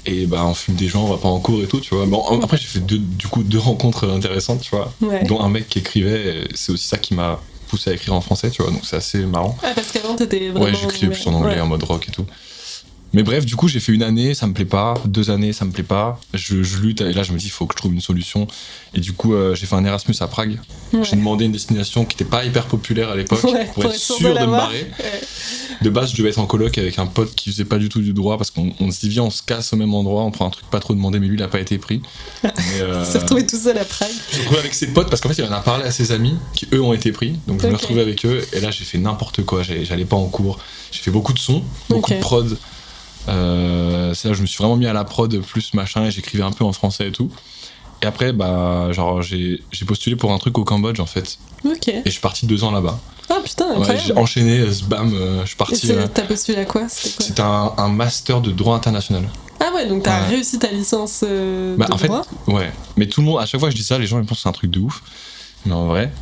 Et 0.08 0.26
bah, 0.26 0.46
on 0.46 0.54
fume 0.54 0.76
des 0.76 0.88
gens, 0.88 1.04
on 1.04 1.10
va 1.10 1.18
pas 1.18 1.28
en 1.28 1.40
cours 1.40 1.62
et 1.62 1.68
tout, 1.68 1.80
tu 1.82 1.94
vois. 1.94 2.06
Bon, 2.06 2.24
après, 2.42 2.58
j'ai 2.58 2.66
fait 2.68 2.80
deux, 2.80 2.98
du 2.98 3.28
coup 3.28 3.44
deux 3.44 3.60
rencontres 3.60 4.10
intéressantes, 4.10 4.62
tu 4.62 4.72
vois 4.72 4.94
Ouais. 5.02 5.24
dont 5.26 5.42
un 5.42 5.50
mec 5.50 5.68
qui 5.68 5.80
écrivait. 5.80 6.48
C'est 6.56 6.72
aussi 6.72 6.88
ça 6.88 6.98
qui 6.98 7.14
m'a 7.14 7.40
poussé 7.68 7.90
à 7.90 7.94
écrire 7.94 8.14
en 8.14 8.22
français, 8.22 8.50
tu 8.50 8.62
vois. 8.64 8.72
Donc 8.72 8.82
c'est 8.86 8.96
assez 8.96 9.20
marrant. 9.20 9.58
Ah, 9.64 9.72
parce 9.76 9.92
qu'avant, 9.92 10.16
t'étais 10.16 10.50
vraiment. 10.50 10.66
Ouais, 10.66 10.74
j'écrivais 10.74 11.12
plus 11.14 11.28
en 11.28 11.34
anglais, 11.34 11.56
Ouais. 11.56 11.60
en 11.62 11.68
mode 11.68 11.84
rock 11.84 12.06
et 12.08 12.12
tout. 12.12 12.26
Mais 13.14 13.24
bref, 13.24 13.46
du 13.46 13.56
coup, 13.56 13.70
j'ai 13.70 13.80
fait 13.80 13.94
une 13.94 14.04
année, 14.04 14.34
ça 14.34 14.48
me 14.48 14.54
plaît 14.54 14.66
pas. 14.66 14.94
Deux 15.06 15.30
années, 15.30 15.54
ça 15.54 15.64
me 15.64 15.72
plaît 15.72 15.84
pas. 15.84 16.20
Je, 16.34 16.62
je 16.62 16.78
lutte 16.80 17.00
et 17.02 17.14
là, 17.14 17.24
je 17.24 17.32
me 17.32 17.38
dis, 17.38 17.46
il 17.46 17.52
faut 17.52 17.66
que 17.66 17.74
je 17.74 17.78
trouve 17.78 17.94
une 17.94 18.02
solution. 18.02 18.48
Et 18.94 19.00
du 19.00 19.14
coup, 19.14 19.34
euh, 19.34 19.56
j'ai 19.56 19.66
fait 19.66 19.76
un 19.76 19.86
Erasmus 19.86 20.16
à 20.20 20.28
Prague. 20.28 20.60
Ouais. 20.92 21.04
J'ai 21.04 21.16
demandé 21.16 21.46
une 21.46 21.54
destination 21.54 22.04
qui 22.04 22.16
n'était 22.16 22.30
pas 22.30 22.44
hyper 22.44 22.66
populaire 22.66 23.10
à 23.10 23.16
l'époque 23.16 23.40
pour, 23.40 23.56
être 23.56 23.94
sûr 23.96 24.16
sûr 24.18 24.34
de 24.36 24.40
me 24.46 24.52
barrer. 24.52 24.88
De 25.82 25.90
base, 25.90 26.12
je 26.12 26.18
devais 26.18 26.30
être 26.30 26.40
en 26.40 26.46
coloc 26.46 26.78
avec 26.78 26.98
un 27.00 27.06
pote 27.06 27.36
qui 27.36 27.52
faisait 27.52 27.66
pas 27.66 27.78
du 27.78 27.90
tout 27.90 28.02
du 28.02 28.14
droit 28.14 28.38
parce 28.38 28.52
qu'on 28.52 28.74
on 28.80 28.92
se 28.92 29.00
dit, 29.00 29.10
viens, 29.10 29.24
on 29.24 29.30
se 29.30 29.44
casse 29.44 29.74
au 29.74 29.76
même 29.76 29.94
endroit, 29.94 30.24
on 30.24 30.32
prend 30.32 30.48
un 30.48 30.50
truc 30.50 30.66
pas 30.70 30.80
trop 30.80 30.94
demandé, 30.94 31.20
mais 31.20 31.28
lui, 31.28 31.36
il 31.36 31.44
a 31.44 31.48
pas 31.48 31.60
été 31.60 31.78
pris. 31.78 32.02
Mais, 32.44 32.52
euh, 32.82 33.04
Il 33.06 33.12
s'est 33.12 33.20
retrouvé 33.20 33.46
tout 33.46 33.58
seul 33.58 33.78
à 33.78 33.86
Prague. 33.86 34.10
je 34.10 34.16
me 34.16 34.32
suis 34.32 34.40
retrouvé 34.40 34.60
avec 34.60 34.74
ses 34.74 34.88
potes 34.88 35.10
parce 35.10 35.22
qu'en 35.22 35.30
fait, 35.30 35.42
il 35.42 35.46
en 35.46 35.52
a 35.52 35.60
parlé 35.60 35.86
à 35.86 35.92
ses 35.92 36.12
amis 36.12 36.36
qui, 36.56 36.68
eux, 36.74 36.82
ont 36.82 36.94
été 36.94 37.12
pris. 37.12 37.36
Donc, 37.48 37.62
je 37.62 37.68
me 37.68 37.76
retrouvé 37.76 38.02
avec 38.02 38.26
eux 38.26 38.46
et 38.54 38.60
là, 38.60 38.72
j'ai 38.72 38.86
fait 38.86 38.98
n'importe 38.98 39.44
quoi. 39.44 39.62
J'allais 39.64 40.06
pas 40.06 40.18
en 40.18 40.28
cours. 40.28 40.60
J'ai 40.92 41.02
fait 41.02 41.12
beaucoup 41.12 41.34
de 41.34 41.40
sons, 41.40 41.64
beaucoup 41.90 42.12
de 42.12 42.20
prod. 42.20 42.58
Euh, 43.30 44.14
c'est 44.14 44.30
là 44.30 44.34
je 44.34 44.42
me 44.42 44.48
suis 44.48 44.58
vraiment 44.58 44.78
mis 44.78 44.88
à 44.88 44.94
la 44.94 45.04
prod 45.04 45.42
plus 45.42 45.74
machin 45.74 46.06
et 46.06 46.12
j'écrivais 46.12 46.44
un 46.44 46.52
peu 46.52 46.64
en 46.64 46.72
français 46.72 47.08
et 47.08 47.12
tout. 47.12 47.30
Et 48.04 48.06
après, 48.06 48.32
bah, 48.34 48.92
genre, 48.92 49.22
j'ai 49.22 49.64
j'ai 49.72 49.86
postulé 49.86 50.16
pour 50.16 50.32
un 50.32 50.38
truc 50.38 50.58
au 50.58 50.64
Cambodge 50.64 51.00
en 51.00 51.06
fait. 51.06 51.40
Ok. 51.66 51.88
Et 51.88 52.02
je 52.06 52.10
suis 52.12 52.22
parti 52.22 52.46
deux 52.46 52.64
ans 52.64 52.72
là-bas. 52.72 53.00
Ah 53.30 53.40
putain, 53.44 53.66
Ouais, 53.72 53.78
incroyable. 53.78 54.02
j'ai 54.06 54.14
enchaîné, 54.14 54.60
euh, 54.60 54.72
bam, 54.88 55.14
euh, 55.14 55.42
je 55.42 55.48
suis 55.48 55.56
parti. 55.58 55.92
euh, 55.92 56.08
t'as 56.14 56.22
postulé 56.24 56.60
à 56.60 56.66
quoi? 56.66 56.88
C'était 56.88 57.42
un, 57.42 57.74
un 57.78 57.90
master 57.90 58.40
de 58.42 58.52
droit 58.52 58.76
international. 58.76 59.28
Ah 59.60 59.72
ouais, 59.76 59.88
donc 59.88 60.04
t'as 60.04 60.22
Ouais. 60.22 60.28
réussi 60.28 60.60
ta 60.60 60.68
licence 60.72 61.22
euh, 61.28 61.76
Bah, 61.76 61.88
de 61.88 61.92
en 61.94 61.98
fait, 61.98 62.08
droit? 62.08 62.26
Ouais. 62.48 62.72
Mais 62.96 63.08
tout 63.08 63.22
le 63.22 63.28
monde, 63.28 63.40
à 63.42 63.46
chaque 63.46 63.60
fois 63.60 63.70
que 63.70 63.76
je 63.76 63.82
dis 63.82 63.86
ça, 63.86 63.98
les 63.98 64.06
gens 64.08 64.20
ils 64.20 64.26
pensent 64.26 64.38
que 64.38 64.44
c'est 64.44 64.50
un 64.50 64.54
truc 64.54 64.70
de 64.72 64.80
ouf. 64.80 65.02
Mais 65.66 65.74
en 65.74 65.88
vrai, 65.88 66.14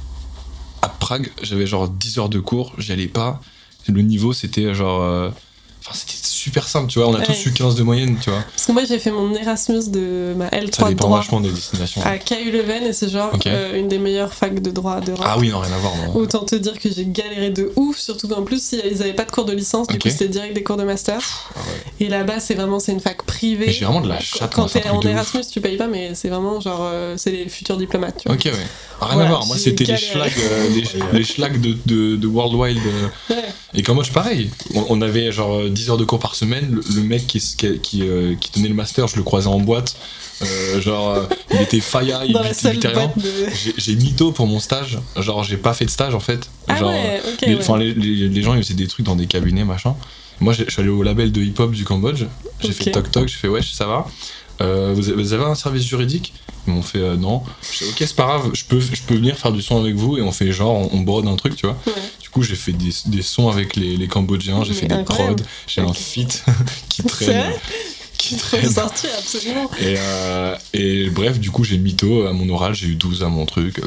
à 0.82 0.88
Prague, 0.90 1.30
j'avais 1.44 1.68
genre 1.68 1.90
10 1.90 2.18
heures 2.18 2.30
de 2.30 2.40
cours, 2.40 2.74
j'y 2.78 2.92
allais 2.94 3.08
pas. 3.08 3.42
Le 3.88 4.02
niveau, 4.02 4.34
c'était 4.34 4.74
genre. 4.74 5.02
euh, 5.04 5.30
Enfin, 5.88 5.94
c'était 5.94 6.14
super 6.24 6.68
simple, 6.68 6.88
tu 6.88 6.98
vois. 6.98 7.08
On 7.10 7.14
a 7.14 7.20
Ouais. 7.20 7.26
tous 7.26 7.46
eu 7.46 7.54
15 7.54 7.76
de 7.76 7.84
moyenne, 7.84 8.18
tu 8.20 8.30
vois. 8.32 8.44
Parce 8.56 8.66
que 8.66 8.72
moi 8.72 8.84
j'ai 8.88 8.98
fait 8.98 9.12
mon 9.12 9.34
Erasmus 9.36 9.88
de 9.90 10.34
ma 10.36 10.50
Ça 10.50 10.58
L3 10.58 10.84
de 10.86 10.90
dépend 10.90 11.08
droit 11.08 11.20
vachement 11.20 11.42
des 11.42 11.52
destinations. 11.52 12.02
à 12.04 12.18
KU 12.18 12.50
Leuven 12.52 12.84
et 12.84 12.94
c'est 12.94 13.10
genre 13.10 13.32
euh, 13.46 13.80
une 13.80 13.88
des 13.88 14.00
meilleures 14.00 14.34
facs 14.34 14.60
de 14.62 14.72
droit 14.72 15.00
d'Europe. 15.00 15.24
Ah 15.28 15.38
oui, 15.38 15.50
non, 15.50 15.60
rien 15.60 15.72
à 15.74 15.78
voir. 15.78 15.94
non. 15.96 16.16
Autant 16.16 16.44
te 16.44 16.56
dire 16.56 16.80
que 16.80 16.90
j'ai 16.92 17.06
galéré 17.06 17.52
de 17.52 17.72
ouf, 17.76 17.98
surtout 18.00 18.28
qu'en 18.28 18.42
plus 18.44 18.74
ils 18.74 19.02
avaient 19.04 19.14
pas 19.14 19.26
de 19.26 19.32
cours 19.32 19.46
de 19.46 19.54
licence, 19.54 19.88
du 19.88 20.00
coup 20.00 20.10
c'était 20.10 20.28
direct 20.28 20.56
des 20.56 20.64
cours 20.64 20.78
de 20.78 20.84
master. 20.84 21.20
Ah 21.56 21.60
ouais. 21.60 22.06
Et 22.06 22.10
là-bas 22.10 22.40
c'est 22.40 22.56
vraiment 22.56 22.80
c'est 22.80 22.92
une 22.92 23.00
fac 23.00 23.24
privée. 23.24 23.72
J'ai 23.72 23.86
vraiment 23.86 24.02
de 24.02 24.10
la 24.10 24.20
chatte, 24.20 24.54
Quand 24.56 24.66
t'es 24.68 24.88
en 24.90 24.98
ouf. 24.98 25.06
Erasmus 25.06 25.44
tu 25.52 25.62
payes 25.62 25.78
pas, 25.78 25.88
mais 25.88 26.16
c'est 26.16 26.30
vraiment 26.30 26.60
genre 26.60 26.82
euh, 26.82 27.14
c'est 27.18 27.32
les 27.32 27.48
futurs 27.48 27.78
diplomates. 27.78 28.18
Tu 28.24 28.28
vois. 28.28 28.36
Ok, 28.36 28.46
ouais. 28.46 28.52
Ah, 29.02 29.06
rien 29.08 29.14
Voilà, 29.16 29.30
à 29.30 29.34
voir. 29.34 29.46
Moi, 29.46 29.58
c'était 29.58 29.84
les 29.84 29.98
schlags, 29.98 30.32
euh, 30.40 30.70
les, 30.70 30.84
les 31.20 31.24
schlags 31.26 31.60
de, 31.60 31.76
de, 31.86 32.16
de 32.16 32.28
World 32.28 32.56
Wild. 32.56 32.82
Euh, 33.76 33.78
Ouais. 33.78 33.80
Et 33.80 33.84
Cambodge, 33.84 34.12
pareil. 34.12 34.50
On, 34.74 34.86
on 34.90 35.02
avait 35.02 35.32
genre 35.32 35.56
euh, 35.60 35.70
10 35.70 35.90
heures 35.90 35.98
de 35.98 36.06
cours 36.06 36.20
par 36.20 36.36
semaine. 36.36 36.68
Le, 36.72 36.82
le 36.96 37.02
mec 37.02 37.28
qui, 37.28 37.40
qui, 37.40 37.80
qui, 37.80 38.02
euh, 38.04 38.36
qui 38.40 38.52
tenait 38.52 38.68
le 38.70 38.74
master, 38.76 39.08
je 39.08 39.16
le 39.18 39.24
croisais 39.24 39.48
en 39.48 39.60
boîte. 39.60 39.96
Euh, 40.42 40.82
genre, 40.82 41.12
euh, 41.12 41.24
il 41.54 41.62
était 41.62 41.80
faya, 41.80 42.22
il 42.26 42.32
était 42.32 42.90
boîte 42.94 43.18
de. 43.18 43.32
J'ai- 43.78 43.96
mytho 43.96 44.32
pour 44.32 44.48
mon 44.48 44.60
stage. 44.60 45.00
Genre, 45.18 45.44
j'ai 45.44 45.58
pas 45.58 45.74
fait 45.74 45.86
de 45.86 45.90
stage 45.90 46.14
en 46.14 46.20
fait. 46.20 46.50
Ah 46.68 46.76
genre, 46.76 46.90
ouais, 46.90 47.22
ok. 47.26 47.42
les, 47.48 47.56
ouais. 47.56 47.60
enfin, 47.62 47.78
les, 47.78 47.94
les- 47.94 48.28
les 48.28 48.42
gens 48.44 48.54
ils 48.54 48.62
faisaient 48.64 48.74
des 48.74 48.88
trucs 48.88 49.06
dans 49.06 49.16
des 49.16 49.28
cabinets, 49.28 49.64
machin. 49.64 49.96
Moi, 50.42 50.52
je 50.52 50.70
suis 50.70 50.82
allé 50.82 50.90
au 50.90 51.02
label 51.04 51.32
de 51.32 51.42
hip-hop 51.42 51.72
du 51.72 51.86
Cambodge. 51.86 52.26
J'ai 52.60 52.72
fait 52.74 52.92
toc 52.92 53.10
toc, 53.12 53.28
j'ai 53.30 53.38
fait 53.38 53.48
wesh, 53.48 53.72
ça 53.74 53.86
va. 53.88 54.06
Euh, 54.62 54.94
vous, 54.96 55.34
avez, 55.34 55.44
un 55.44 55.56
service 55.56 55.84
juridique? 55.84 56.34
Ils 56.68 56.74
m'ont 56.74 56.82
fait 56.82 57.00
euh, 57.00 57.16
non. 57.16 57.44
Je 57.62 57.68
fait 57.68 57.86
ok, 57.86 57.96
c'est 58.00 58.16
pas 58.16 58.24
grave, 58.24 58.50
je 58.54 58.64
peux, 58.66 58.80
je 58.80 59.02
peux 59.06 59.16
venir 59.16 59.38
faire 59.38 59.52
du 59.52 59.62
son 59.62 59.80
avec 59.80 59.96
vous 59.96 60.18
et 60.18 60.22
on 60.22 60.32
fait 60.32 60.52
genre, 60.52 60.74
on, 60.74 60.98
on 60.98 61.02
brode 61.02 61.28
un 61.28 61.36
truc, 61.36 61.56
tu 61.56 61.66
vois. 61.68 61.78
Ouais. 61.86 61.94
Du 62.22 62.30
coup, 62.30 62.42
j'ai 62.42 62.56
fait 62.56 62.72
des, 62.72 62.92
des 63.08 63.22
sons 63.22 63.50
avec 63.50 63.76
les, 63.76 63.98
les 63.98 64.08
Cambodgiens, 64.08 64.64
j'ai 64.64 64.74
fait 64.74 64.88
des 64.88 65.04
prods, 65.04 65.36
j'ai 65.68 65.82
un 65.82 65.86
Ok. 65.88 65.98
feat 65.98 66.44
qui 66.90 67.02
C'est 67.02 67.08
traîne. 67.08 67.52
Qui 68.18 68.36
traîne. 68.38 68.72
sortir 68.72 69.10
absolument. 69.18 69.70
Et, 69.80 69.96
euh, 69.98 70.56
et 70.74 71.10
bref, 71.10 71.40
du 71.40 71.52
coup, 71.52 71.64
j'ai 71.64 71.78
mytho 71.78 72.26
à 72.26 72.34
mon 72.34 72.48
oral, 72.50 72.74
j'ai 72.74 72.88
eu 72.88 72.96
12 72.96 73.24
à 73.24 73.28
mon 73.28 73.46
truc. 73.46 73.82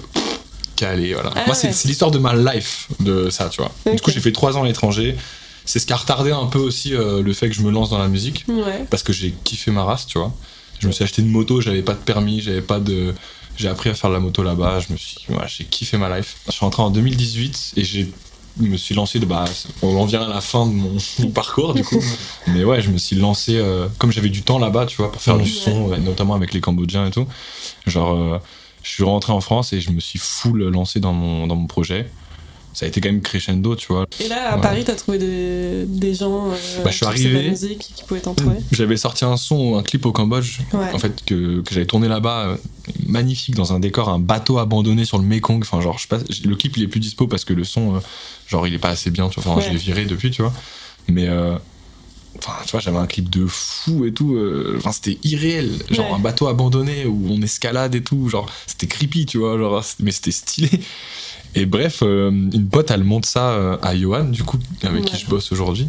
Calé, 0.76 1.14
voilà. 1.14 1.32
Ah 1.34 1.42
Moi, 1.46 1.54
c'est 1.56 1.68
ouais. 1.68 1.72
c'est 1.72 1.88
l'histoire 1.88 2.10
de 2.12 2.18
ma 2.18 2.34
life 2.36 2.86
de 3.00 3.30
ça, 3.30 3.48
tu 3.48 3.60
vois. 3.60 3.72
Du 3.92 4.00
coup, 4.00 4.10
j'ai 4.12 4.20
fait 4.20 4.30
3 4.32 4.56
ans 4.56 4.62
à 4.62 4.66
l'étranger. 4.66 5.16
C'est 5.64 5.80
ce 5.80 5.86
qui 5.86 5.92
a 5.92 5.96
retardé 5.96 6.30
un 6.30 6.46
peu 6.46 6.58
aussi 6.60 6.94
euh, 6.94 7.20
le 7.20 7.32
fait 7.32 7.48
que 7.48 7.54
je 7.54 7.60
me 7.62 7.70
lance 7.70 7.90
dans 7.90 7.98
la 7.98 8.08
musique. 8.08 8.44
Ouais. 8.48 8.86
Parce 8.88 9.02
que 9.02 9.12
j'ai 9.12 9.34
kiffé 9.44 9.70
ma 9.70 9.82
race, 9.84 10.06
tu 10.06 10.18
vois. 10.18 10.32
Je 10.80 10.86
me 10.86 10.92
suis 10.92 11.04
acheté 11.04 11.22
une 11.22 11.30
moto, 11.30 11.60
j'avais 11.60 11.82
pas 11.82 11.94
de 11.94 11.98
permis, 11.98 12.40
j'avais 12.40 12.62
pas 12.62 12.80
de. 12.80 13.14
J'ai 13.56 13.68
appris 13.68 13.90
à 13.90 13.94
faire 13.94 14.10
de 14.10 14.14
la 14.14 14.20
moto 14.20 14.42
là-bas, 14.42 14.80
je 14.80 14.92
me 14.92 14.98
suis. 14.98 15.16
voilà, 15.28 15.46
j'ai 15.48 15.64
kiffé 15.64 15.96
ma 15.98 16.16
life. 16.16 16.36
Je 16.46 16.52
suis 16.52 16.60
rentré 16.60 16.82
en 16.82 16.90
2018 16.90 17.74
et 17.76 17.84
j'ai. 17.84 18.12
Je 18.60 18.66
me 18.66 18.76
suis 18.76 18.92
lancé 18.92 19.20
de 19.20 19.24
bah 19.24 19.44
on 19.82 19.96
en 19.96 20.04
vient 20.04 20.22
à 20.22 20.28
la 20.28 20.40
fin 20.40 20.66
de 20.66 20.72
mon, 20.72 20.96
mon 21.20 21.30
parcours 21.30 21.74
du 21.74 21.84
coup 21.84 22.02
mais 22.48 22.64
ouais 22.64 22.82
je 22.82 22.90
me 22.90 22.98
suis 22.98 23.14
lancé 23.14 23.56
euh, 23.56 23.86
comme 23.98 24.10
j'avais 24.10 24.30
du 24.30 24.42
temps 24.42 24.58
là-bas 24.58 24.86
tu 24.86 24.96
vois 24.96 25.12
pour 25.12 25.22
faire 25.22 25.38
du 25.38 25.48
son 25.48 25.96
notamment 25.98 26.34
avec 26.34 26.52
les 26.52 26.60
Cambodgiens 26.60 27.06
et 27.06 27.12
tout 27.12 27.28
genre 27.86 28.16
euh, 28.16 28.40
je 28.82 28.90
suis 28.90 29.04
rentré 29.04 29.32
en 29.32 29.40
France 29.40 29.72
et 29.74 29.80
je 29.80 29.92
me 29.92 30.00
suis 30.00 30.18
full 30.18 30.70
lancé 30.70 30.98
dans 30.98 31.12
mon 31.12 31.46
dans 31.46 31.54
mon 31.54 31.68
projet 31.68 32.10
ça 32.78 32.84
a 32.86 32.88
été 32.88 33.00
quand 33.00 33.08
même 33.08 33.20
crescendo 33.22 33.74
tu 33.74 33.88
vois 33.92 34.06
Et 34.20 34.28
là, 34.28 34.52
à 34.52 34.56
Ouais. 34.56 34.62
Paris, 34.62 34.84
t'as 34.84 34.94
trouvé 34.94 35.18
des, 35.18 35.84
des 35.86 36.14
gens 36.14 36.50
euh, 36.52 36.54
Bah, 36.84 36.90
je 36.90 36.96
suis 36.96 37.04
la 37.04 37.10
arrivé. 37.10 37.48
musique 37.50 37.78
qui 37.96 38.04
pouvaient 38.04 38.20
t'entourer. 38.20 38.56
j'avais 38.72 38.96
sorti 38.96 39.24
un 39.24 39.36
son 39.36 39.76
un 39.76 39.82
clip 39.82 40.06
au 40.06 40.12
Cambodge 40.12 40.60
Ouais. 40.72 40.92
en 40.94 40.98
fait 41.00 41.24
que, 41.24 41.60
que 41.62 41.74
j'avais 41.74 41.86
tourné 41.86 42.06
là-bas 42.06 42.46
euh, 42.50 42.56
magnifique 43.06 43.56
dans 43.56 43.72
un 43.72 43.80
décor 43.80 44.08
un 44.10 44.20
bateau 44.20 44.58
abandonné 44.58 45.04
sur 45.04 45.18
le 45.18 45.24
Mékong 45.24 45.60
enfin 45.62 45.80
genre 45.80 45.98
je 45.98 46.02
sais 46.02 46.08
pas 46.08 46.18
le 46.44 46.54
clip 46.54 46.76
il 46.76 46.84
est 46.84 46.88
plus 46.88 47.00
dispo 47.00 47.26
parce 47.26 47.44
que 47.44 47.52
le 47.52 47.64
son 47.64 47.96
euh, 47.96 47.98
genre 48.46 48.66
il 48.68 48.74
est 48.74 48.78
pas 48.78 48.90
assez 48.90 49.10
bien 49.10 49.28
tu 49.28 49.40
vois 49.40 49.52
enfin 49.52 49.60
Ouais. 49.60 49.66
je 49.66 49.72
l'ai 49.72 49.78
viré 49.78 50.04
depuis 50.04 50.30
tu 50.30 50.42
vois 50.42 50.52
mais 51.08 51.28
enfin 52.38 52.52
tu 52.64 52.70
vois 52.72 52.80
j'avais 52.80 52.98
un 52.98 53.06
clip 53.06 53.28
de 53.30 53.44
fou 53.46 54.04
et 54.04 54.12
tout 54.12 54.38
enfin 54.76 54.92
c'était 54.92 55.18
irréel 55.24 55.70
genre 55.90 56.14
un 56.14 56.18
bateau 56.20 56.46
abandonné 56.46 57.06
où 57.06 57.26
on 57.30 57.42
escalade 57.42 57.94
et 57.96 58.02
tout 58.02 58.28
genre 58.28 58.48
c'était 58.66 58.86
creepy 58.86 59.26
tu 59.26 59.38
vois 59.38 59.58
genre 59.58 59.82
mais 60.00 60.12
c'était 60.12 60.30
stylé 60.30 60.70
et 61.54 61.66
bref 61.66 62.00
euh, 62.02 62.30
une 62.30 62.68
pote 62.68 62.90
elle 62.90 63.04
monte 63.04 63.26
ça 63.26 63.50
euh, 63.50 63.76
à 63.82 63.96
Johan 63.96 64.24
du 64.24 64.42
coup 64.44 64.58
avec 64.82 65.04
qui 65.06 65.16
je 65.16 65.26
bosse 65.26 65.50
aujourd'hui 65.52 65.88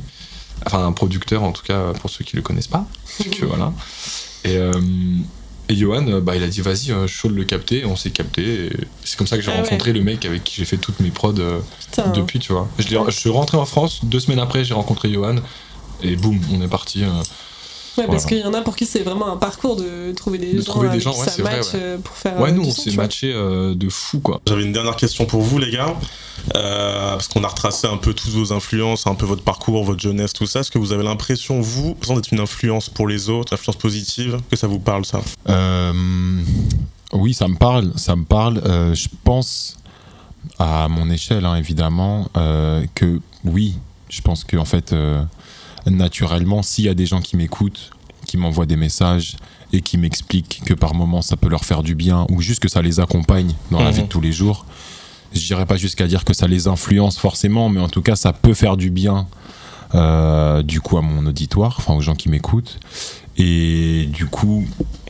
enfin 0.65 0.85
un 0.85 0.91
producteur 0.91 1.43
en 1.43 1.51
tout 1.51 1.63
cas 1.63 1.93
pour 2.01 2.09
ceux 2.09 2.23
qui 2.25 2.35
le 2.35 2.41
connaissent 2.41 2.67
pas 2.67 2.85
que 3.31 3.45
voilà. 3.45 3.73
Et, 4.45 4.55
euh, 4.57 4.71
et 5.67 5.75
Johan, 5.75 6.07
euh, 6.07 6.19
bah, 6.21 6.35
il 6.35 6.41
a 6.43 6.47
dit 6.47 6.61
vas-y, 6.61 6.91
euh, 6.91 7.03
je 7.05 7.07
suis 7.11 7.19
chaud 7.19 7.27
de 7.27 7.35
le 7.35 7.43
capter. 7.43 7.85
On 7.85 7.95
s'est 7.95 8.09
capté. 8.09 8.71
C'est 9.03 9.17
comme 9.17 9.27
ça 9.27 9.35
que 9.37 9.43
j'ai 9.43 9.51
Ah 9.51 9.55
ouais. 9.55 9.61
rencontré 9.63 9.93
le 9.93 10.01
mec 10.01 10.25
avec 10.25 10.43
qui 10.43 10.55
j'ai 10.55 10.65
fait 10.65 10.77
toutes 10.77 10.99
mes 10.99 11.11
prods 11.11 11.33
euh, 11.39 11.59
Putain. 11.91 12.07
depuis, 12.11 12.39
tu 12.39 12.53
vois. 12.53 12.67
Je, 12.79 13.11
suis 13.11 13.29
rentré 13.29 13.57
en 13.57 13.65
France, 13.65 13.99
deux 14.05 14.19
semaines 14.19 14.39
après, 14.39 14.63
j'ai 14.63 14.73
rencontré 14.73 15.11
Johan. 15.11 15.35
Et 16.01 16.15
boum, 16.15 16.39
on 16.53 16.61
est 16.61 16.67
parti. 16.67 17.03
euh. 17.03 17.09
Ouais, 17.99 18.07
parce 18.07 18.25
qu'il 18.25 18.39
y 18.39 18.43
en 18.43 18.53
a 18.53 18.61
pour 18.61 18.75
qui 18.75 18.85
c'est 18.85 19.01
vraiment 19.01 19.31
un 19.31 19.37
parcours 19.37 19.75
de 19.75 20.11
trouver 20.13 20.37
des 20.37 20.53
De 20.53 20.59
gens, 20.61 20.65
trouver 20.65 20.87
des 20.87 20.91
avec 20.93 21.01
gens, 21.01 21.13
qui 21.13 21.19
ouais, 21.19 21.25
ça 21.25 21.31
c'est 21.31 21.41
vrai, 21.41 21.57
match 21.57 21.73
ouais. 21.73 21.79
euh, 21.81 21.97
pour 21.97 22.15
faire. 22.15 22.39
Ouais, 22.39 22.49
euh, 22.49 22.53
nous, 22.53 22.63
du 22.63 22.69
on 22.69 22.71
s'est 22.71 22.91
matché 22.91 23.31
euh, 23.33 23.75
de 23.75 23.89
fou, 23.89 24.19
quoi. 24.19 24.41
J'avais 24.47 24.63
une 24.63 24.73
dernière 24.73 24.95
question 24.95 25.25
pour 25.25 25.41
vous, 25.41 25.57
les 25.57 25.71
gars. 25.71 25.95
Euh, 26.55 27.11
parce 27.11 27.27
qu'on 27.27 27.43
a 27.43 27.47
retracé 27.47 27.85
un 27.85 27.97
peu 27.97 28.13
toutes 28.13 28.31
vos 28.31 28.53
influences, 28.53 29.05
un 29.07 29.15
peu 29.15 29.25
votre 29.25 29.43
parcours, 29.43 29.83
votre 29.83 29.99
jeunesse, 29.99 30.33
tout 30.33 30.45
ça. 30.45 30.61
Est-ce 30.61 30.71
que 30.71 30.79
vous 30.79 30.93
avez 30.93 31.03
l'impression, 31.03 31.59
vous, 31.59 31.95
d'être 32.15 32.31
une 32.31 32.39
influence 32.39 32.89
pour 32.89 33.07
les 33.07 33.29
autres, 33.29 33.53
une 33.53 33.55
influence 33.55 33.75
positive 33.75 34.39
Que 34.49 34.55
ça 34.55 34.67
vous 34.67 34.79
parle, 34.79 35.05
ça? 35.05 35.21
Euh, 35.49 35.93
oui, 37.13 37.33
ça 37.33 37.47
me 37.47 37.55
parle, 37.55 37.91
ça 37.97 38.15
me 38.15 38.23
parle. 38.23 38.61
Euh, 38.65 38.93
je 38.93 39.09
pense 39.23 39.77
à 40.57 40.87
mon 40.87 41.09
échelle, 41.09 41.45
hein, 41.45 41.55
évidemment, 41.55 42.29
euh, 42.37 42.85
que 42.95 43.19
oui, 43.43 43.75
je 44.09 44.21
pense 44.21 44.43
que 44.43 44.57
en 44.57 44.65
fait, 44.65 44.93
euh, 44.93 45.23
naturellement, 45.85 46.61
s'il 46.63 46.85
y 46.85 46.89
a 46.89 46.93
des 46.93 47.05
gens 47.05 47.21
qui 47.21 47.37
m'écoutent, 47.37 47.91
qui 48.25 48.37
m'envoient 48.37 48.65
des 48.65 48.75
messages 48.75 49.37
et 49.73 49.81
qui 49.81 49.97
m'expliquent 49.97 50.61
que 50.65 50.73
par 50.73 50.93
moments 50.95 51.21
ça 51.21 51.35
peut 51.35 51.49
leur 51.49 51.63
faire 51.65 51.83
du 51.83 51.95
bien 51.95 52.25
ou 52.29 52.41
juste 52.41 52.59
que 52.59 52.67
ça 52.69 52.81
les 52.81 52.99
accompagne 52.99 53.53
dans 53.71 53.79
la 53.81 53.89
Mhm. 53.91 53.95
vie 53.95 54.01
de 54.03 54.07
tous 54.07 54.21
les 54.21 54.31
jours, 54.31 54.65
je 55.33 55.39
dirais 55.45 55.65
pas 55.65 55.77
jusqu'à 55.77 56.07
dire 56.07 56.25
que 56.25 56.33
ça 56.33 56.47
les 56.47 56.67
influence 56.67 57.17
forcément, 57.19 57.69
mais 57.69 57.79
en 57.79 57.87
tout 57.89 58.01
cas, 58.01 58.15
ça 58.15 58.33
peut 58.33 58.53
faire 58.53 58.77
du 58.77 58.89
bien. 58.89 59.27
euh, 59.95 60.61
du 60.61 60.81
coup 60.81 60.99
à 60.99 61.01
mon 61.01 61.25
auditoire, 61.25 61.73
enfin 61.79 61.95
aux 61.95 62.01
gens 62.01 62.13
qui 62.13 62.29
m'écoutent 62.29 62.79
et 63.37 64.07
du 64.13 64.27
coup 64.27 64.63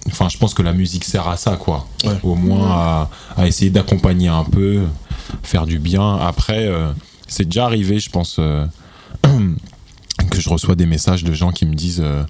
enfin 0.07 0.29
je 0.29 0.37
pense 0.37 0.53
que 0.53 0.61
la 0.61 0.71
musique 0.71 1.03
sert 1.03 1.27
à 1.27 1.35
ça 1.35 1.57
quoi 1.57 1.85
Ouais. 2.05 2.17
au 2.23 2.35
moins 2.35 2.71
à, 2.71 3.09
à 3.35 3.45
essayer 3.45 3.71
d'accompagner 3.71 4.29
un 4.29 4.45
peu 4.45 4.83
faire 5.43 5.65
du 5.65 5.79
bien 5.79 6.15
après 6.15 6.65
euh, 6.65 6.93
c'est 7.27 7.43
déjà 7.43 7.65
arrivé 7.65 7.99
je 7.99 8.09
pense 8.09 8.37
euh, 8.39 8.65
que 10.29 10.39
je 10.39 10.49
reçois 10.49 10.75
des 10.75 10.85
messages 10.85 11.23
de 11.23 11.33
gens 11.33 11.51
qui 11.51 11.65
me 11.65 11.73
disent 11.75 12.01
euh, 12.03 12.23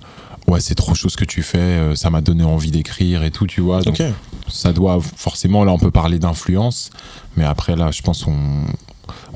ouais 0.47 0.60
c'est 0.60 0.76
trop 0.76 0.95
chaud 0.95 1.10
ce 1.10 1.18
que 1.18 1.26
tu 1.26 1.41
fais 1.43 1.58
euh, 1.58 1.95
ça 1.95 2.10
m'a 2.10 2.22
donné 2.22 2.43
envie 2.43 2.72
d'écrire 2.72 3.24
et 3.24 3.32
tout 3.32 3.47
tu 3.47 3.62
vois. 3.62 3.82
Donc 3.82 4.02
ça 4.47 4.74
doit 4.74 5.00
forcément 5.16 5.64
là 5.64 5.72
on 5.72 5.78
peut 5.78 5.91
parler 5.91 6.20
d'influence 6.20 6.89
mais 7.38 7.45
après 7.45 7.76
là 7.76 7.91
je 7.91 8.02
pense 8.02 8.26
on 8.28 8.36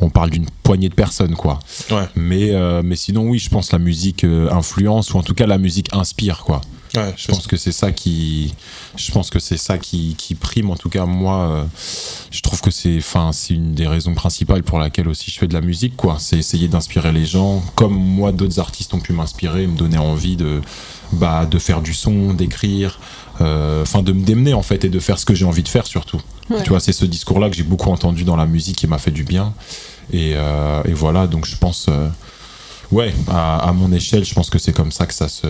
on 0.01 0.09
parle 0.09 0.29
d'une 0.29 0.45
poignée 0.63 0.89
de 0.89 0.93
personnes 0.93 1.35
quoi. 1.35 1.59
Ouais. 1.91 2.07
mais 2.15 2.51
euh, 2.51 2.81
mais 2.83 2.95
sinon 2.95 3.27
oui 3.29 3.39
je 3.39 3.49
pense 3.49 3.71
la 3.71 3.79
musique 3.79 4.23
influence 4.23 5.13
ou 5.13 5.17
en 5.17 5.23
tout 5.23 5.33
cas 5.33 5.47
la 5.47 5.57
musique 5.57 5.89
inspire 5.93 6.43
quoi 6.43 6.61
Ouais, 6.95 7.13
Je 7.17 7.27
pense 7.27 7.47
que 7.47 7.57
c'est 7.57 7.71
ça 7.71 7.91
qui, 7.91 8.53
je 8.95 9.11
pense 9.11 9.29
que 9.31 9.39
c'est 9.39 9.57
ça 9.57 9.77
qui, 9.79 10.15
qui 10.15 10.35
prime. 10.35 10.69
En 10.69 10.75
tout 10.75 10.89
cas, 10.89 11.05
moi, 11.05 11.37
euh, 11.49 11.63
je 12.29 12.41
trouve 12.41 12.61
que 12.61 12.69
c'est, 12.69 12.97
enfin, 12.97 13.31
c'est 13.33 13.55
une 13.55 13.73
des 13.73 13.87
raisons 13.87 14.13
principales 14.13 14.61
pour 14.61 14.77
laquelle 14.77 15.07
aussi 15.07 15.31
je 15.31 15.39
fais 15.39 15.47
de 15.47 15.53
la 15.55 15.61
musique, 15.61 15.95
quoi. 15.95 16.17
C'est 16.19 16.37
essayer 16.37 16.67
d'inspirer 16.67 17.11
les 17.11 17.25
gens, 17.25 17.63
comme 17.75 17.93
moi, 17.95 18.31
d'autres 18.31 18.59
artistes 18.59 18.93
ont 18.93 18.99
pu 18.99 19.11
m'inspirer, 19.13 19.65
me 19.65 19.75
donner 19.75 19.97
envie 19.97 20.35
de, 20.35 20.61
bah, 21.13 21.45
de 21.47 21.57
faire 21.57 21.81
du 21.81 21.95
son, 21.95 22.33
d'écrire, 22.35 22.99
euh, 23.41 23.81
enfin, 23.81 24.03
de 24.03 24.11
me 24.13 24.23
démener 24.23 24.53
en 24.53 24.61
fait 24.61 24.85
et 24.85 24.89
de 24.89 24.99
faire 24.99 25.17
ce 25.17 25.25
que 25.25 25.33
j'ai 25.33 25.45
envie 25.45 25.63
de 25.63 25.69
faire 25.69 25.87
surtout. 25.87 26.21
Ouais. 26.51 26.61
Tu 26.61 26.69
vois, 26.69 26.79
c'est 26.79 26.93
ce 26.93 27.05
discours-là 27.05 27.49
que 27.49 27.55
j'ai 27.55 27.63
beaucoup 27.63 27.89
entendu 27.89 28.23
dans 28.23 28.35
la 28.35 28.45
musique 28.45 28.75
qui 28.75 28.85
m'a 28.87 28.99
fait 28.99 29.11
du 29.11 29.23
bien. 29.23 29.53
Et, 30.11 30.33
euh, 30.35 30.83
et 30.85 30.93
voilà, 30.93 31.25
donc 31.25 31.45
je 31.47 31.55
pense. 31.57 31.87
euh, 31.89 32.07
Ouais, 32.93 33.11
à, 33.27 33.57
à 33.69 33.73
mon 33.73 33.91
échelle, 33.91 34.23
je 34.23 34.33
pense 34.35 34.49
que 34.51 34.59
c'est 34.59 34.71
comme 34.71 34.91
ça 34.91 35.07
que 35.07 35.13
ça 35.15 35.27
se 35.27 35.47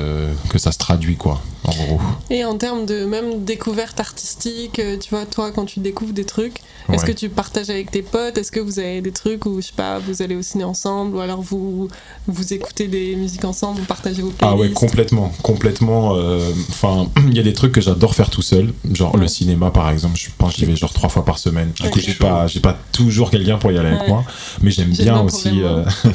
que 0.50 0.58
ça 0.58 0.72
se 0.72 0.78
traduit 0.78 1.18
quoi, 1.18 1.42
en 1.66 1.72
gros. 1.72 2.00
Et 2.30 2.46
en 2.46 2.58
termes 2.58 2.86
de 2.86 3.04
même 3.06 3.44
découverte 3.44 4.00
artistique, 4.00 4.80
euh, 4.80 4.98
tu 4.98 5.10
vois, 5.10 5.26
toi, 5.26 5.52
quand 5.52 5.66
tu 5.66 5.82
découvres 5.82 6.14
des 6.14 6.24
trucs, 6.24 6.60
est-ce 6.92 7.04
que 7.06 7.12
tu 7.12 7.28
partages 7.28 7.70
avec 7.70 7.92
tes 7.92 8.02
potes? 8.02 8.38
Est-ce 8.38 8.52
que 8.52 8.62
vous 8.62 8.80
avez 8.80 9.02
des 9.02 9.12
trucs 9.12 9.46
où, 9.46 9.60
je 9.62 9.68
sais 9.68 9.74
pas, 9.76 10.00
vous 10.00 10.22
allez 10.22 10.36
au 10.36 10.42
ciné 10.42 10.64
ensemble 10.64 11.18
ou 11.18 11.20
alors 11.20 11.42
vous, 11.42 11.90
vous 12.28 12.54
écoutez 12.54 12.88
des 12.88 13.16
musiques 13.18 13.44
ensemble, 13.46 13.80
vous 13.82 13.86
partagez 13.86 14.22
vos 14.22 14.32
Ah 14.40 14.54
playlists? 14.56 14.60
ouais, 14.62 14.70
complètement, 14.74 15.34
complètement. 15.44 16.16
euh, 16.16 16.50
Enfin, 16.70 17.08
il 17.28 17.36
y 17.36 17.40
a 17.40 17.44
des 17.44 17.54
trucs 17.54 17.74
que 17.74 17.82
j'adore 17.82 18.16
faire 18.16 18.30
tout 18.30 18.42
seul, 18.42 18.74
genre 18.94 19.16
Ouais. 19.16 19.22
le 19.22 19.28
cinéma 19.28 19.70
par 19.70 19.90
exemple. 19.90 20.18
Je 20.18 20.30
pense 20.38 20.54
que 20.54 20.60
j'y 20.60 20.66
vais 20.66 20.76
genre 20.78 20.94
trois 20.94 21.10
fois 21.10 21.26
par 21.26 21.38
semaine. 21.40 21.72
Du 21.76 21.90
coup, 21.90 22.00
Ok. 22.00 22.04
j'ai 22.06 22.14
pas, 22.14 22.48
j'ai 22.48 22.62
pas 22.62 22.78
toujours 22.94 23.30
quelqu'un 23.32 23.58
pour 23.58 23.72
y 23.74 23.78
aller 23.78 23.90
avec 23.90 24.08
moi, 24.08 24.24
mais 24.62 24.72
j'aime 24.72 24.94
J'ai 24.94 25.04
bien 25.04 25.20
aussi. 25.22 25.62
euh, 25.62 25.84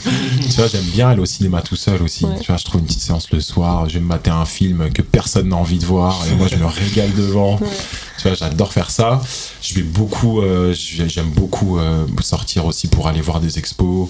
tu 0.51 0.57
vois, 0.57 0.69
j'aime 0.69 0.85
bien 0.85 1.09
au 1.21 1.27
cinéma 1.27 1.63
tout 1.63 1.77
seul 1.77 2.03
aussi. 2.03 2.25
Ouais. 2.25 2.39
Tu 2.41 2.47
vois, 2.47 2.57
je 2.57 2.65
trouve 2.65 2.81
une 2.81 2.87
petite 2.87 3.01
séance 3.03 3.31
le 3.31 3.41
soir. 3.41 3.89
Je 3.89 3.95
vais 3.95 4.01
me 4.01 4.07
mater 4.07 4.31
un 4.31 4.45
film 4.45 4.91
que 4.93 5.03
personne 5.03 5.49
n'a 5.49 5.57
envie 5.57 5.79
de 5.79 5.87
voir 5.87 6.25
et 6.31 6.35
moi 6.35 6.47
je 6.49 6.57
me 6.57 6.67
régale 6.67 7.13
devant. 7.15 7.59
Ouais. 7.59 7.67
Tu 8.19 8.25
vois, 8.27 8.35
j'adore 8.35 8.73
faire 8.73 8.91
ça. 8.91 9.21
Je 9.63 9.75
vais 9.75 9.83
beaucoup, 9.83 10.41
euh, 10.41 10.75
j'aime 10.75 11.31
beaucoup 11.31 11.79
euh, 11.79 12.05
sortir 12.21 12.67
aussi 12.67 12.89
pour 12.89 13.07
aller 13.07 13.21
voir 13.21 13.41
des 13.41 13.59
expos 13.59 14.09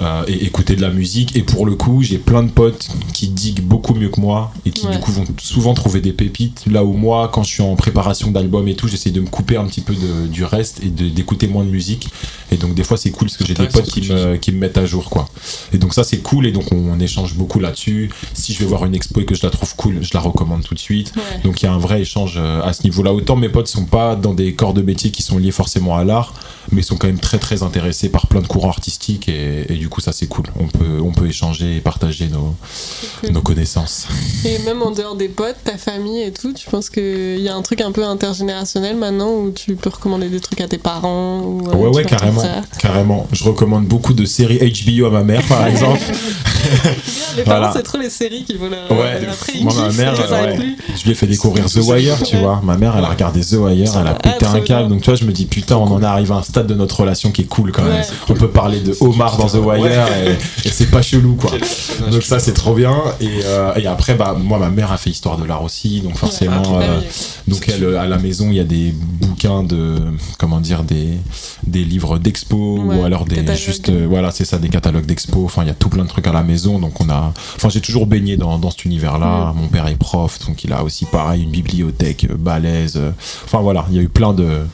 euh, 0.00 0.24
et 0.26 0.44
écouter 0.44 0.74
de 0.76 0.82
la 0.82 0.90
musique. 0.90 1.36
Et 1.36 1.42
pour 1.42 1.64
le 1.64 1.76
coup, 1.76 2.02
j'ai 2.02 2.18
plein 2.18 2.42
de 2.42 2.50
potes 2.50 2.88
qui 3.14 3.28
diguent 3.28 3.62
beaucoup 3.62 3.94
mieux 3.94 4.08
que 4.08 4.20
moi 4.20 4.52
et 4.64 4.70
qui 4.70 4.86
Ouais. 4.86 4.92
du 4.92 4.98
coup 5.00 5.10
vont 5.12 5.24
souvent 5.40 5.74
trouver 5.74 6.00
des 6.00 6.12
pépites. 6.12 6.64
Là 6.70 6.84
où 6.84 6.92
moi, 6.92 7.30
quand 7.32 7.42
je 7.42 7.50
suis 7.50 7.62
en 7.62 7.74
préparation 7.76 8.30
d'album 8.30 8.66
et 8.68 8.74
tout, 8.74 8.88
j'essaie 8.88 9.10
de 9.10 9.20
me 9.20 9.26
couper 9.28 9.56
un 9.56 9.64
petit 9.64 9.80
peu 9.80 9.94
de- 9.94 10.26
du 10.26 10.44
reste 10.44 10.80
et 10.82 10.88
d'écouter 10.88 11.46
moins 11.48 11.64
de 11.64 11.70
musique. 11.70 12.08
Et 12.52 12.56
donc 12.56 12.74
des 12.74 12.84
fois, 12.84 12.96
c'est 12.96 13.10
cool 13.10 13.28
parce 13.28 13.36
que 13.36 13.44
j'ai 13.46 13.54
des 13.54 13.66
potes 13.68 13.86
qui 13.90 14.02
me, 14.02 14.36
qui 14.36 14.52
me 14.52 14.58
mettent 14.58 14.78
à 14.78 14.86
jour, 14.86 15.08
quoi. 15.10 15.28
Et 15.72 15.78
donc 15.78 15.94
ça, 15.94 16.04
c'est 16.04 16.18
cool 16.18 16.46
et 16.46 16.52
donc 16.52 16.72
on, 16.72 16.76
on 16.92 17.00
échange 17.00 17.34
beaucoup 17.34 17.58
là-dessus. 17.60 18.10
Si 18.34 18.52
je 18.52 18.58
vais 18.60 18.66
voir 18.66 18.84
une 18.84 18.94
expo 18.94 19.20
et 19.20 19.24
que 19.24 19.34
je 19.34 19.42
la 19.44 19.50
trouve 19.50 19.74
cool, 19.76 19.98
je 20.02 20.10
la 20.14 20.20
recommande 20.20 20.62
tout 20.62 20.74
de 20.74 20.78
suite. 20.80 21.12
Ouais. 21.16 21.40
Donc 21.44 21.62
il 21.62 21.66
y 21.66 21.68
a 21.68 21.72
un 21.72 21.78
vrai 21.78 22.00
échange 22.02 22.36
à 22.38 22.72
ce 22.72 22.82
niveau-là. 22.84 23.12
Autant 23.12 23.35
mes 23.36 23.48
potes 23.48 23.68
sont 23.68 23.84
pas 23.84 24.16
dans 24.16 24.34
des 24.34 24.54
corps 24.54 24.74
de 24.74 24.82
métier 24.82 25.10
qui 25.10 25.22
sont 25.22 25.38
liés 25.38 25.50
forcément 25.50 25.96
à 25.96 26.04
l'art, 26.04 26.34
mais 26.72 26.82
sont 26.82 26.96
quand 26.96 27.06
même 27.06 27.18
très 27.18 27.38
très 27.38 27.62
intéressés 27.62 28.08
par 28.08 28.26
plein 28.26 28.40
de 28.40 28.46
courants 28.46 28.68
artistiques 28.68 29.28
et, 29.28 29.72
et 29.72 29.76
du 29.76 29.88
coup 29.88 30.00
ça 30.00 30.12
c'est 30.12 30.26
cool. 30.26 30.46
On 30.58 30.66
peut 30.66 31.00
on 31.00 31.12
peut 31.12 31.26
échanger 31.26 31.76
et 31.76 31.80
partager 31.80 32.28
nos, 32.28 32.54
cool. 33.20 33.30
nos 33.30 33.40
connaissances. 33.40 34.08
Et 34.44 34.58
même 34.60 34.82
en 34.82 34.90
dehors 34.90 35.16
des 35.16 35.28
potes, 35.28 35.56
ta 35.64 35.76
famille 35.76 36.22
et 36.22 36.32
tout, 36.32 36.52
tu 36.52 36.68
penses 36.68 36.90
qu'il 36.90 37.40
y 37.40 37.48
a 37.48 37.54
un 37.54 37.62
truc 37.62 37.80
un 37.80 37.92
peu 37.92 38.04
intergénérationnel 38.04 38.96
maintenant 38.96 39.32
où 39.32 39.50
tu 39.50 39.76
peux 39.76 39.90
recommander 39.90 40.28
des 40.28 40.40
trucs 40.40 40.60
à 40.60 40.68
tes 40.68 40.78
parents 40.78 41.40
ou 41.40 41.68
euh, 41.68 41.74
ouais 41.74 41.88
ouais 41.88 42.04
carrément 42.04 42.42
carrément. 42.78 43.26
Je 43.32 43.44
recommande 43.44 43.86
beaucoup 43.86 44.14
de 44.14 44.24
séries 44.24 44.58
HBO 44.58 45.06
à 45.06 45.10
ma 45.10 45.22
mère 45.22 45.42
par 45.46 45.66
exemple. 45.68 46.02
Les 47.36 47.42
parents, 47.42 47.58
Voilà. 47.58 47.72
c'est 47.74 47.82
trop 47.82 47.98
les 47.98 48.10
séries 48.10 48.44
qui 48.44 48.56
vont 48.56 48.68
la. 48.70 48.76
Ouais, 48.94 49.26
Après, 49.28 49.52
ils 49.54 49.64
moi 49.64 49.74
ma 49.74 49.92
mère, 49.92 50.14
euh, 50.18 50.46
ouais. 50.56 50.58
je 50.96 51.04
lui 51.04 51.10
ai 51.12 51.14
fait 51.14 51.26
découvrir 51.26 51.66
The 51.66 51.76
Wire, 51.76 52.22
tu 52.22 52.36
Ouais. 52.36 52.42
vois. 52.42 52.60
Ma 52.64 52.76
mère, 52.76 52.94
elle 52.96 53.04
a 53.04 53.08
regardé 53.08 53.40
The 53.40 53.52
Wire, 53.52 53.90
elle 54.00 54.06
a 54.06 54.14
pété 54.14 54.46
un 54.46 54.60
câble. 54.60 54.88
Donc, 54.88 55.02
tu 55.02 55.10
vois, 55.10 55.14
je 55.18 55.24
me 55.24 55.32
dis, 55.32 55.46
putain, 55.46 55.76
on 55.76 55.84
en 55.92 56.02
est 56.02 56.06
arrivé 56.06 56.32
à 56.32 56.36
un 56.36 56.42
stade 56.42 56.66
de 56.66 56.74
notre 56.74 57.00
relation 57.00 57.30
qui 57.30 57.42
est 57.42 57.46
cool 57.46 57.72
quand 57.72 57.82
même. 57.82 57.92
Ouais. 58.00 58.06
On 58.28 58.34
peut 58.34 58.48
parler 58.48 58.80
de 58.80 58.96
Omar 59.00 59.36
dans 59.36 59.46
The 59.48 59.54
Wire 59.56 59.84
et, 59.84 60.32
et 60.68 60.70
c'est 60.70 60.90
pas 60.90 61.02
chelou, 61.02 61.34
quoi. 61.36 61.50
Donc, 62.10 62.22
ça, 62.22 62.38
c'est 62.38 62.54
trop 62.54 62.74
bien. 62.74 62.96
Et, 63.20 63.28
euh, 63.44 63.74
et 63.76 63.86
après, 63.86 64.14
bah, 64.14 64.36
moi, 64.38 64.58
ma 64.58 64.70
mère 64.70 64.92
a 64.92 64.96
fait 64.96 65.10
histoire 65.10 65.36
de 65.38 65.44
l'art 65.44 65.62
aussi. 65.62 66.00
Donc, 66.00 66.16
forcément, 66.16 66.78
Ouais. 66.78 66.84
euh, 66.84 66.96
Ah 66.96 67.00
oui, 67.00 67.52
donc, 67.54 67.68
elle, 67.68 67.84
euh, 67.84 68.00
à 68.00 68.06
la 68.06 68.18
maison, 68.18 68.48
il 68.50 68.56
y 68.56 68.60
a 68.60 68.64
des 68.64 68.92
bouquins 69.20 69.62
de, 69.62 69.96
comment 70.38 70.60
dire, 70.60 70.82
des, 70.82 71.08
des 71.66 71.84
livres 71.84 72.18
d'expo 72.18 72.78
Ouais, 72.78 72.96
ou 72.96 73.04
alors 73.04 73.24
des, 73.24 73.36
catalogues. 73.36 73.58
juste, 73.60 73.88
euh, 73.88 74.06
voilà, 74.08 74.30
c'est 74.30 74.44
ça, 74.44 74.58
des 74.58 74.68
catalogues 74.68 75.06
d'expo. 75.06 75.44
Enfin, 75.44 75.62
il 75.62 75.68
y 75.68 75.70
a 75.70 75.74
tout 75.74 75.88
plein 75.88 76.04
de 76.04 76.08
trucs 76.08 76.26
à 76.26 76.32
la 76.32 76.42
maison. 76.42 76.55
Donc, 76.64 77.00
on 77.00 77.08
a, 77.10 77.32
enfin, 77.56 77.68
j'ai 77.68 77.80
toujours 77.80 78.06
baigné 78.06 78.36
dans, 78.36 78.58
dans 78.58 78.70
cet 78.70 78.84
univers-là. 78.84 79.52
Mon 79.54 79.68
père 79.68 79.86
est 79.88 79.96
prof, 79.96 80.38
donc 80.46 80.64
il 80.64 80.72
a 80.72 80.82
aussi 80.82 81.04
pareil 81.04 81.42
une 81.42 81.50
bibliothèque 81.50 82.26
euh, 82.30 82.34
balèze. 82.38 82.94
euh. 82.96 83.10
Enfin, 83.44 83.60
voilà, 83.60 83.84
il 83.90 83.96
y 83.96 83.98
a 83.98 84.02
eu 84.02 84.08
plein 84.08 84.32
de, 84.32 84.66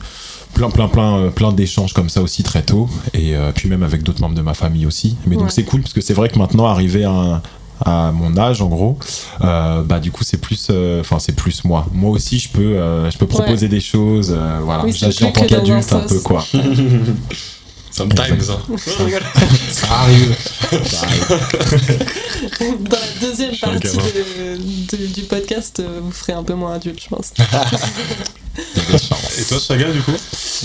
plein, 0.53 0.69
plein, 0.69 0.87
plein, 0.87 1.17
euh, 1.17 1.29
plein 1.29 1.51
d'échanges 1.51 1.93
comme 1.93 2.09
ça 2.09 2.21
aussi 2.21 2.43
très 2.43 2.61
tôt. 2.63 2.89
Et 3.13 3.35
euh, 3.35 3.51
puis 3.53 3.69
même 3.69 3.83
avec 3.83 4.03
d'autres 4.03 4.21
membres 4.21 4.35
de 4.35 4.41
ma 4.41 4.53
famille 4.53 4.85
aussi. 4.85 5.17
Mais 5.27 5.35
donc, 5.35 5.51
c'est 5.51 5.63
cool 5.63 5.81
parce 5.81 5.93
que 5.93 6.01
c'est 6.01 6.13
vrai 6.13 6.29
que 6.29 6.37
maintenant, 6.39 6.65
arrivé 6.65 7.03
à 7.05 7.11
un- 7.11 7.41
à 7.85 8.11
mon 8.13 8.37
âge 8.37 8.61
en 8.61 8.67
gros 8.67 8.97
euh, 9.41 9.81
bah 9.83 9.99
du 9.99 10.11
coup 10.11 10.23
c'est 10.23 10.37
plus 10.37 10.67
euh, 10.69 11.01
enfin 11.01 11.17
c'est 11.19 11.35
plus 11.35 11.65
moi 11.65 11.85
moi 11.91 12.11
aussi 12.11 12.37
je 12.39 12.47
peux 12.47 12.77
je 13.11 13.17
peux 13.17 13.25
proposer 13.25 13.67
des 13.67 13.81
choses 13.81 14.31
voilà 14.63 14.85
Oui, 14.85 14.91
j'agis 14.93 15.23
en 15.25 15.31
tant 15.31 15.41
qu'adulte 15.47 15.91
un 15.91 15.99
peu 16.07 16.19
quoi 16.21 16.45
Sometimes. 17.93 18.49
hein. 18.49 18.59
ça 19.71 19.87
arrive 19.91 20.35
Ça 20.85 21.03
arrive. 21.03 21.37
Dans 22.89 22.97
la 22.97 23.27
deuxième 23.27 23.55
partie 23.57 23.87
gamin. 23.87 24.03
de- 24.03 24.97
de- 24.97 25.05
du 25.07 25.21
podcast, 25.23 25.79
euh, 25.79 25.99
vous 26.01 26.11
ferez 26.11 26.33
un 26.33 26.43
peu 26.43 26.53
moins 26.55 26.73
adulte, 26.75 26.99
je 27.03 27.07
pense. 27.09 27.33
Et 29.37 29.43
toi, 29.45 29.59
Saga, 29.59 29.89
du 29.91 30.01
coup? 30.01 30.11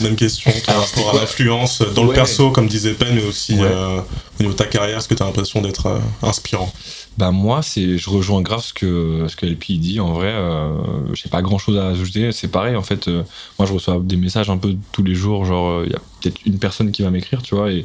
Même 0.02 0.16
question 0.16 0.52
par 0.66 0.80
rapport 0.80 1.10
à 1.16 1.20
l'influence 1.20 1.80
dans 1.94 2.04
le 2.04 2.12
perso, 2.12 2.50
comme 2.50 2.68
disait 2.68 2.94
Ben, 2.98 3.14
mais 3.14 3.22
aussi 3.24 3.54
Ouais. 3.54 3.62
euh, 3.66 3.98
au 4.00 4.42
niveau 4.42 4.52
de 4.52 4.58
ta 4.58 4.66
carrière, 4.66 4.98
est-ce 4.98 5.08
que 5.08 5.14
tu 5.14 5.22
as 5.22 5.26
l'impression 5.26 5.60
d'être 5.62 5.86
euh, 5.86 5.98
inspirant? 6.22 6.72
Bah 7.18 7.32
moi, 7.32 7.62
c'est, 7.62 7.98
je 7.98 8.10
rejoins 8.10 8.40
grave 8.42 8.62
ce 8.62 8.72
que 8.72 9.26
ce 9.28 9.34
que 9.36 9.44
LP 9.44 9.72
dit. 9.72 9.98
En 9.98 10.12
vrai, 10.12 10.28
euh, 10.32 10.72
j'ai 11.14 11.28
pas 11.28 11.42
grand 11.42 11.58
chose 11.58 11.76
à 11.76 11.88
ajouter. 11.88 12.30
C'est 12.32 12.46
pareil 12.48 12.76
en 12.76 12.82
fait. 12.82 13.08
euh, 13.08 13.24
moi, 13.58 13.66
je 13.66 13.72
reçois 13.72 13.98
des 14.00 14.16
messages 14.16 14.48
un 14.50 14.56
peu 14.56 14.76
tous 14.92 15.02
les 15.02 15.16
jours. 15.16 15.44
Genre, 15.44 15.84
il 15.84 15.90
y 15.90 15.96
a 15.96 16.00
peut-être 16.20 16.38
une 16.46 16.58
personne 16.60 16.92
qui 16.92 17.02
va 17.02 17.10
m'écrire, 17.10 17.42
tu 17.42 17.56
vois, 17.56 17.72
et 17.72 17.84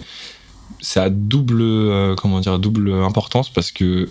c'est 0.81 0.99
à 0.99 1.09
double 1.09 1.61
euh, 1.61 2.15
comment 2.15 2.39
dire 2.39 2.59
double 2.59 2.93
importance 2.93 3.49
parce 3.49 3.71
que 3.71 4.07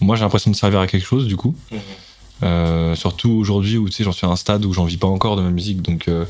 moi, 0.00 0.16
j'ai 0.16 0.22
l'impression 0.22 0.50
de 0.50 0.56
servir 0.56 0.80
à 0.80 0.86
quelque 0.86 1.06
chose 1.06 1.26
du 1.26 1.36
coup. 1.36 1.54
Euh, 2.42 2.96
surtout 2.96 3.30
aujourd'hui 3.30 3.76
où 3.78 3.88
tu 3.88 3.94
sais, 3.96 4.04
j'en 4.04 4.10
suis 4.12 4.26
à 4.26 4.30
un 4.30 4.36
stade 4.36 4.64
où 4.64 4.72
j'en 4.72 4.84
vis 4.84 4.96
pas 4.96 5.06
encore 5.06 5.36
de 5.36 5.42
ma 5.42 5.50
musique, 5.50 5.80
donc 5.82 6.08
euh, 6.08 6.24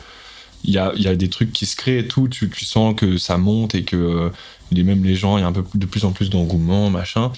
il 0.65 0.75
y, 0.75 0.79
a, 0.79 0.93
y 0.97 1.07
a 1.09 1.17
des 1.17 1.29
trucs 1.31 1.53
qui 1.53 1.65
se 1.65 1.75
créent 1.77 2.01
et 2.01 2.09
tout. 2.09 2.29
Tu, 2.29 2.51
tu 2.51 2.65
sens 2.65 2.95
que 2.95 3.17
ça 3.19 3.39
monte 3.39 3.75
et 3.75 3.83
que 3.85 3.97
euh, 3.97 4.29
les 4.73 4.83
même 4.83 5.03
les 5.05 5.15
gens, 5.15 5.39
il 5.39 5.41
y 5.41 5.45
a 5.45 5.47
un 5.47 5.53
peu 5.53 5.65
de 5.75 5.87
plus 5.87 6.05
en 6.05 6.13
plus 6.13 6.29
d'engouement, 6.29 6.91
machin. 6.91 7.33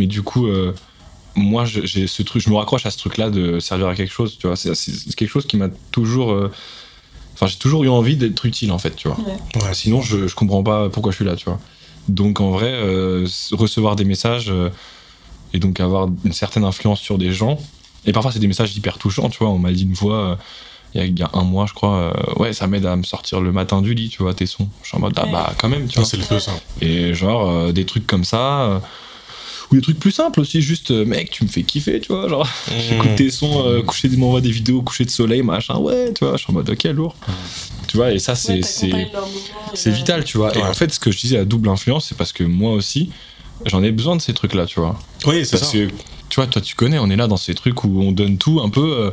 Mais 0.00 0.06
du 0.06 0.22
coup, 0.22 0.46
euh, 0.46 0.74
moi, 1.36 1.64
je- 1.66 1.84
j'ai 1.84 2.06
ce 2.06 2.22
truc, 2.22 2.42
je 2.42 2.48
me 2.50 2.56
raccroche 2.56 2.86
à 2.86 2.90
ce 2.90 2.98
truc-là 2.98 3.28
de 3.30 3.60
servir 3.60 3.86
à 3.88 3.94
quelque 3.94 4.12
chose. 4.12 4.36
Tu 4.38 4.46
vois, 4.46 4.56
c'est 4.56 4.72
quelque 5.14 5.28
chose 5.30 5.46
qui 5.46 5.56
m'a 5.56 5.68
toujours. 5.92 6.32
euh, 6.32 6.50
Enfin, 7.34 7.46
j'ai 7.46 7.56
toujours 7.56 7.84
eu 7.84 7.88
envie 7.88 8.16
d'être 8.16 8.44
utile 8.44 8.70
en 8.70 8.78
fait, 8.78 8.94
tu 8.96 9.08
vois. 9.08 9.16
Ouais. 9.64 9.72
Sinon, 9.74 10.02
je, 10.02 10.26
je 10.26 10.34
comprends 10.34 10.62
pas 10.62 10.90
pourquoi 10.90 11.10
je 11.12 11.16
suis 11.16 11.24
là, 11.24 11.36
tu 11.36 11.46
vois. 11.46 11.58
Donc, 12.08 12.40
en 12.40 12.50
vrai, 12.50 12.70
euh, 12.72 13.26
recevoir 13.52 13.96
des 13.96 14.04
messages 14.04 14.50
euh, 14.50 14.68
et 15.54 15.58
donc 15.58 15.80
avoir 15.80 16.08
une 16.24 16.32
certaine 16.34 16.64
influence 16.64 17.00
sur 17.00 17.16
des 17.16 17.32
gens. 17.32 17.58
Et 18.04 18.12
parfois, 18.12 18.30
c'est 18.32 18.40
des 18.40 18.46
messages 18.46 18.76
hyper 18.76 18.98
touchants, 18.98 19.30
tu 19.30 19.38
vois. 19.38 19.48
On 19.48 19.58
m'a 19.58 19.72
dit 19.72 19.84
une 19.84 19.96
fois, 19.96 20.14
euh, 20.16 20.36
il 20.94 21.00
y, 21.00 21.04
a- 21.04 21.06
il 21.06 21.18
y 21.18 21.22
a 21.22 21.30
un 21.32 21.44
mois, 21.44 21.64
je 21.66 21.72
crois, 21.72 22.12
euh, 22.14 22.40
ouais, 22.40 22.52
ça 22.52 22.66
m'aide 22.66 22.84
à 22.84 22.94
me 22.96 23.04
sortir 23.04 23.40
le 23.40 23.52
matin 23.52 23.80
du 23.80 23.94
lit, 23.94 24.10
tu 24.10 24.22
vois, 24.22 24.34
tes 24.34 24.46
sons. 24.46 24.68
Je 24.82 24.88
suis 24.88 24.96
en 24.98 25.00
mode, 25.00 25.14
ah 25.16 25.24
bah, 25.32 25.54
quand 25.56 25.68
même, 25.70 25.86
tu 25.88 25.98
vois. 25.98 26.04
C'est 26.08 26.16
le 26.18 26.24
feu, 26.24 26.38
ça. 26.40 26.52
Et 26.82 27.14
genre, 27.14 27.48
euh, 27.48 27.72
des 27.72 27.86
trucs 27.86 28.06
comme 28.06 28.24
ça. 28.24 28.62
euh, 28.64 28.78
ou 29.70 29.76
des 29.76 29.82
trucs 29.82 29.98
plus 29.98 30.10
simples 30.10 30.40
aussi, 30.40 30.60
juste, 30.60 30.90
euh, 30.90 31.04
mec, 31.04 31.30
tu 31.30 31.44
me 31.44 31.48
fais 31.48 31.62
kiffer, 31.62 32.00
tu 32.00 32.12
vois. 32.12 32.28
Genre, 32.28 32.48
j'écoute 32.88 33.14
tes 33.16 33.30
sons, 33.30 33.66
euh, 33.66 33.82
coucher, 33.82 34.08
m'envoie 34.08 34.40
des 34.40 34.50
vidéos, 34.50 34.82
coucher 34.82 35.04
de 35.04 35.10
soleil, 35.10 35.42
machin, 35.42 35.76
ouais, 35.76 36.12
tu 36.12 36.24
vois. 36.24 36.36
Je 36.36 36.42
suis 36.42 36.50
en 36.50 36.54
mode, 36.54 36.68
ok, 36.68 36.84
lourd. 36.84 37.14
Tu 37.86 37.96
vois, 37.96 38.12
et 38.12 38.18
ça, 38.18 38.34
c'est. 38.34 38.54
Ouais, 38.54 38.62
c'est 38.62 38.92
c'est 39.74 39.90
vital, 39.90 40.24
tu 40.24 40.38
vois. 40.38 40.56
Et 40.56 40.62
en 40.62 40.74
fait, 40.74 40.92
ce 40.92 41.00
que 41.00 41.10
je 41.10 41.18
disais 41.18 41.38
à 41.38 41.44
double 41.44 41.68
influence, 41.68 42.06
c'est 42.08 42.16
parce 42.16 42.32
que 42.32 42.44
moi 42.44 42.72
aussi, 42.72 43.10
j'en 43.66 43.82
ai 43.82 43.92
besoin 43.92 44.16
de 44.16 44.20
ces 44.22 44.34
trucs-là, 44.34 44.66
tu 44.66 44.80
vois. 44.80 44.98
Oui, 45.26 45.46
c'est 45.46 45.56
ça. 45.56 45.66
que, 45.66 45.88
tu 46.30 46.36
vois, 46.36 46.46
toi, 46.46 46.62
tu 46.62 46.74
connais, 46.76 46.98
on 46.98 47.10
est 47.10 47.16
là 47.16 47.26
dans 47.26 47.36
ces 47.36 47.54
trucs 47.54 47.84
où 47.84 48.00
on 48.00 48.12
donne 48.12 48.38
tout 48.38 48.60
un 48.60 48.68
peu, 48.68 48.80
euh, 48.80 49.10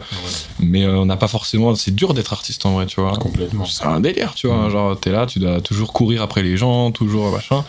mais 0.60 0.84
euh, 0.84 0.98
on 0.98 1.06
n'a 1.06 1.18
pas 1.18 1.28
forcément. 1.28 1.74
C'est 1.76 1.94
dur 1.94 2.14
d'être 2.14 2.34
artiste 2.34 2.66
en 2.66 2.74
vrai, 2.74 2.86
tu 2.86 3.02
vois. 3.02 3.18
complètement 3.18 3.66
C'est 3.66 3.86
un 3.86 4.00
délire, 4.00 4.34
tu 4.36 4.48
vois. 4.48 4.70
Genre, 4.70 5.00
t'es 5.00 5.12
là, 5.12 5.26
tu 5.26 5.40
dois 5.40 5.60
toujours 5.62 5.94
courir 5.94 6.22
après 6.22 6.44
les 6.44 6.58
gens, 6.58 6.92
toujours 6.92 7.32
machin. 7.32 7.66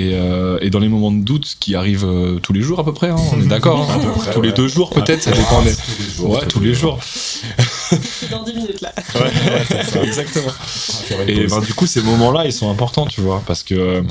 Et, 0.00 0.14
euh, 0.14 0.58
et 0.62 0.70
dans 0.70 0.78
les 0.78 0.88
moments 0.88 1.12
de 1.12 1.22
doute 1.22 1.56
qui 1.60 1.74
arrivent 1.74 2.06
euh, 2.06 2.38
tous 2.38 2.54
les 2.54 2.62
jours 2.62 2.80
à 2.80 2.84
peu 2.84 2.94
près, 2.94 3.10
hein, 3.10 3.16
on 3.34 3.40
est 3.40 3.46
d'accord. 3.48 3.86
hein. 3.90 4.00
Tous 4.32 4.40
les 4.40 4.48
ouais. 4.48 4.54
deux 4.54 4.66
jours 4.66 4.88
peut-être, 4.88 5.22
ça 5.22 5.30
dépend 5.30 5.62
des. 5.62 5.74
Ouais, 6.20 6.46
tous 6.46 6.60
les 6.60 6.72
jours. 6.72 6.98
C'est 7.02 8.30
dans 8.30 8.42
10 8.42 8.54
minutes 8.54 8.80
là. 8.80 8.94
Exactement. 10.02 10.52
Et 11.26 11.46
ben, 11.46 11.60
du 11.60 11.74
coup, 11.74 11.86
ces 11.86 12.00
moments-là, 12.00 12.46
ils 12.46 12.52
sont 12.52 12.70
importants, 12.70 13.04
tu 13.06 13.20
vois, 13.20 13.42
parce 13.46 13.62
que 13.62 13.74
euh, 13.74 14.02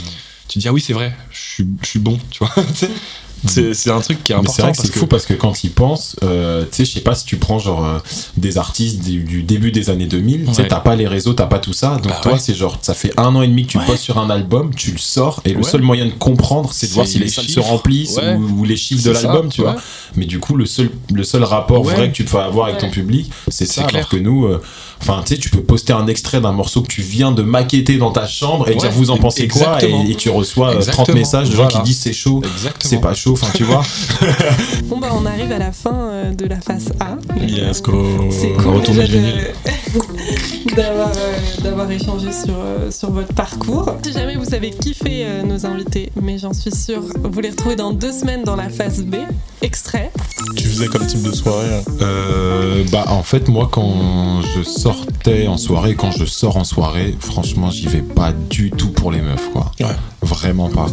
tu 0.47 0.59
dis, 0.59 0.67
ah 0.67 0.73
oui, 0.73 0.81
c'est 0.81 0.93
vrai, 0.93 1.11
je 1.31 1.39
suis, 1.39 1.67
je 1.81 1.87
suis 1.87 1.99
bon, 1.99 2.19
tu 2.29 2.43
vois. 2.43 2.53
C'est 3.47 3.73
c'est 3.73 3.91
un 3.91 4.01
truc 4.01 4.23
qui 4.23 4.31
est 4.31 4.35
important 4.35 4.53
c'est 4.55 4.61
vrai 4.63 4.71
que 4.73 4.77
c'est 4.81 4.91
fou 4.93 5.07
parce 5.07 5.25
que 5.25 5.33
quand 5.33 5.63
ils 5.63 5.71
pensent, 5.71 6.15
euh, 6.23 6.63
tu 6.63 6.77
sais, 6.77 6.85
je 6.85 6.91
sais 6.91 6.99
pas 7.01 7.15
si 7.15 7.25
tu 7.25 7.37
prends 7.37 7.59
genre 7.59 7.85
euh, 7.85 7.99
des 8.37 8.57
artistes 8.57 9.01
du, 9.03 9.23
du 9.23 9.43
début 9.43 9.71
des 9.71 9.89
années 9.89 10.05
2000, 10.07 10.45
tu 10.45 10.53
sais, 10.53 10.61
Ouais. 10.63 10.67
t'as 10.67 10.79
pas 10.79 10.95
les 10.95 11.07
réseaux, 11.07 11.33
t'as 11.33 11.45
pas 11.45 11.59
tout 11.59 11.73
ça, 11.73 11.95
donc 11.97 12.07
Bah 12.09 12.19
toi, 12.21 12.33
ouais. 12.33 12.39
c'est 12.39 12.53
genre, 12.53 12.77
ça 12.81 12.93
fait 12.93 13.11
un 13.17 13.33
an 13.35 13.41
et 13.41 13.47
demi 13.47 13.65
que 13.65 13.71
tu 13.71 13.77
Ouais. 13.77 13.85
postes 13.85 14.03
sur 14.03 14.17
un 14.17 14.29
album, 14.29 14.73
tu 14.75 14.91
le 14.91 14.97
sors, 14.97 15.41
et 15.45 15.53
le 15.53 15.63
seul 15.63 15.81
moyen 15.81 16.05
de 16.05 16.11
comprendre, 16.11 16.71
c'est 16.73 16.87
de 16.87 16.93
voir 16.93 17.07
si 17.07 17.19
les 17.19 17.25
les 17.25 17.31
salles 17.31 17.45
se 17.49 17.59
remplissent 17.59 18.17
ou, 18.37 18.59
ou 18.61 18.63
les 18.65 18.75
chiffres 18.77 19.03
de 19.03 19.11
l'album, 19.11 19.49
tu 19.49 19.61
vois. 19.61 19.75
Mais 20.15 20.25
du 20.25 20.39
coup, 20.39 20.55
le 20.55 20.65
seul, 20.65 20.89
le 21.13 21.23
seul 21.23 21.43
rapport 21.43 21.83
vrai 21.83 22.09
que 22.09 22.15
tu 22.15 22.23
peux 22.25 22.39
avoir 22.39 22.67
avec 22.67 22.79
ton 22.79 22.89
public, 22.89 23.31
c'est 23.47 23.65
ça, 23.65 23.81
alors 23.81 23.91
clair. 23.91 24.09
que 24.09 24.17
nous, 24.17 24.45
euh, 24.45 24.61
enfin, 25.01 25.21
tu 25.25 25.35
sais, 25.35 25.39
tu 25.39 25.49
peux 25.49 25.61
poster 25.61 25.93
un 25.93 26.07
extrait 26.07 26.41
d'un 26.41 26.51
morceau 26.51 26.81
que 26.81 26.87
tu 26.87 27.01
viens 27.01 27.31
de 27.31 27.41
maqueter 27.43 27.97
dans 27.97 28.11
ta 28.11 28.27
chambre 28.27 28.67
et 28.67 28.71
Ouais. 28.73 28.77
dire 28.77 28.91
vous 28.91 29.09
en 29.11 29.17
pensez 29.17 29.47
quoi, 29.47 29.77
et, 29.83 30.11
et 30.11 30.15
tu 30.15 30.29
reçois 30.29 30.67
euh, 30.69 30.71
30 30.71 30.77
Exactement. 30.89 31.17
messages 31.17 31.49
de 31.49 31.55
gens 31.55 31.63
Voilà. 31.63 31.79
qui 31.79 31.83
disent 31.83 31.99
c'est 31.99 32.13
chaud. 32.13 32.41
C'est 32.79 33.01
pas 33.01 33.13
chaud, 33.13 33.33
enfin 33.33 33.47
tu 33.53 33.63
vois. 33.63 33.81
Bon 34.85 34.97
bah 34.97 35.09
on 35.13 35.25
arrive 35.25 35.51
à 35.51 35.59
la 35.59 35.71
fin 35.71 35.93
euh, 35.93 36.33
de 36.33 36.45
la 36.45 36.59
phase 36.59 36.91
A. 36.99 37.17
Yes, 37.45 37.81
go. 37.81 38.03
C'est 38.31 38.51
On 38.53 38.55
cool 38.57 38.65
va 38.65 38.71
retourner 38.79 39.07
d'avoir 40.75 41.09
euh, 41.09 41.61
d'avoir 41.63 41.91
échangé 41.91 42.29
sur, 42.31 42.55
sur 42.91 43.11
votre 43.11 43.33
parcours. 43.33 43.85
Si 44.03 44.11
jamais 44.13 44.35
vous 44.35 44.53
avez 44.53 44.71
kiffé 44.71 45.23
euh, 45.25 45.43
nos 45.43 45.65
invités, 45.65 46.11
mais 46.21 46.37
j'en 46.37 46.53
suis 46.53 46.71
sûre, 46.75 47.01
vous 47.23 47.39
les 47.41 47.49
retrouvez 47.49 47.75
dans 47.75 47.91
deux 47.91 48.11
semaines 48.11 48.43
dans 48.43 48.55
la 48.55 48.69
phase 48.69 49.01
B. 49.03 49.15
Extrait. 49.61 50.11
Tu 50.55 50.65
faisais 50.67 50.87
comme 50.87 51.05
type 51.05 51.21
de 51.21 51.31
soirée 51.33 51.67
Euh, 52.01 52.83
bah 52.91 53.05
en 53.07 53.23
fait 53.23 53.49
moi 53.49 53.67
quand 53.71 54.41
je 54.55 54.63
sortais 54.93 55.47
en 55.47 55.57
soirée, 55.57 55.95
quand 55.95 56.11
je 56.11 56.25
sors 56.25 56.57
en 56.57 56.63
soirée, 56.63 57.15
franchement 57.19 57.69
j'y 57.69 57.87
vais 57.87 58.01
pas 58.01 58.31
du 58.31 58.71
tout 58.71 58.89
pour 58.89 59.11
les 59.11 59.21
meufs 59.21 59.49
quoi. 59.51 59.71
Ouais. 59.79 59.95
Vraiment 60.21 60.69
pas. 60.69 60.87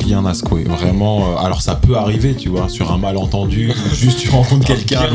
Rien 0.00 0.24
à 0.26 0.34
secouer, 0.34 0.64
vraiment. 0.64 1.32
euh, 1.32 1.36
alors 1.36 1.62
ça 1.62 1.76
peut 1.76 1.96
arriver, 1.96 2.34
tu 2.34 2.48
vois, 2.48 2.68
sur 2.68 2.90
un 2.92 2.98
malentendu, 2.98 3.70
ou 3.70 3.94
juste 3.94 4.18
tu 4.18 4.28
rencontres 4.30 4.66
quelqu'un. 4.74 5.02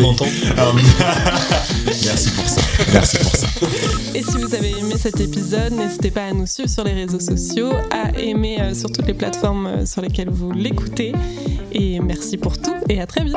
Merci 1.86 2.30
pour 2.32 2.48
ça. 2.48 2.62
Merci 2.94 3.18
pour 3.18 3.36
ça. 3.36 3.48
Et 4.16 4.24
si 4.24 4.38
vous 4.38 4.54
avez 4.56 4.70
aimé 4.72 4.96
cet 4.98 5.20
épisode, 5.20 5.74
n'hésitez 5.74 6.12
pas 6.12 6.26
à 6.26 6.34
nous 6.34 6.46
suivre 6.48 6.70
sur 6.70 6.84
les 6.86 6.94
réseaux 6.94 7.20
sociaux, 7.20 7.72
à 7.92 8.18
aimer 8.20 8.62
euh, 8.62 8.74
sur 8.74 8.90
toutes 8.92 9.08
les 9.08 9.14
plateformes 9.14 9.68
euh, 9.68 9.86
sur 9.86 10.02
lesquelles 10.02 10.30
vous 10.30 10.52
l'écoutez. 10.52 11.14
Et 11.74 12.00
merci 12.00 12.38
pour 12.38 12.58
tout 12.58 12.76
et 12.88 13.02
à 13.02 13.06
très 13.06 13.26
vite. 13.26 13.36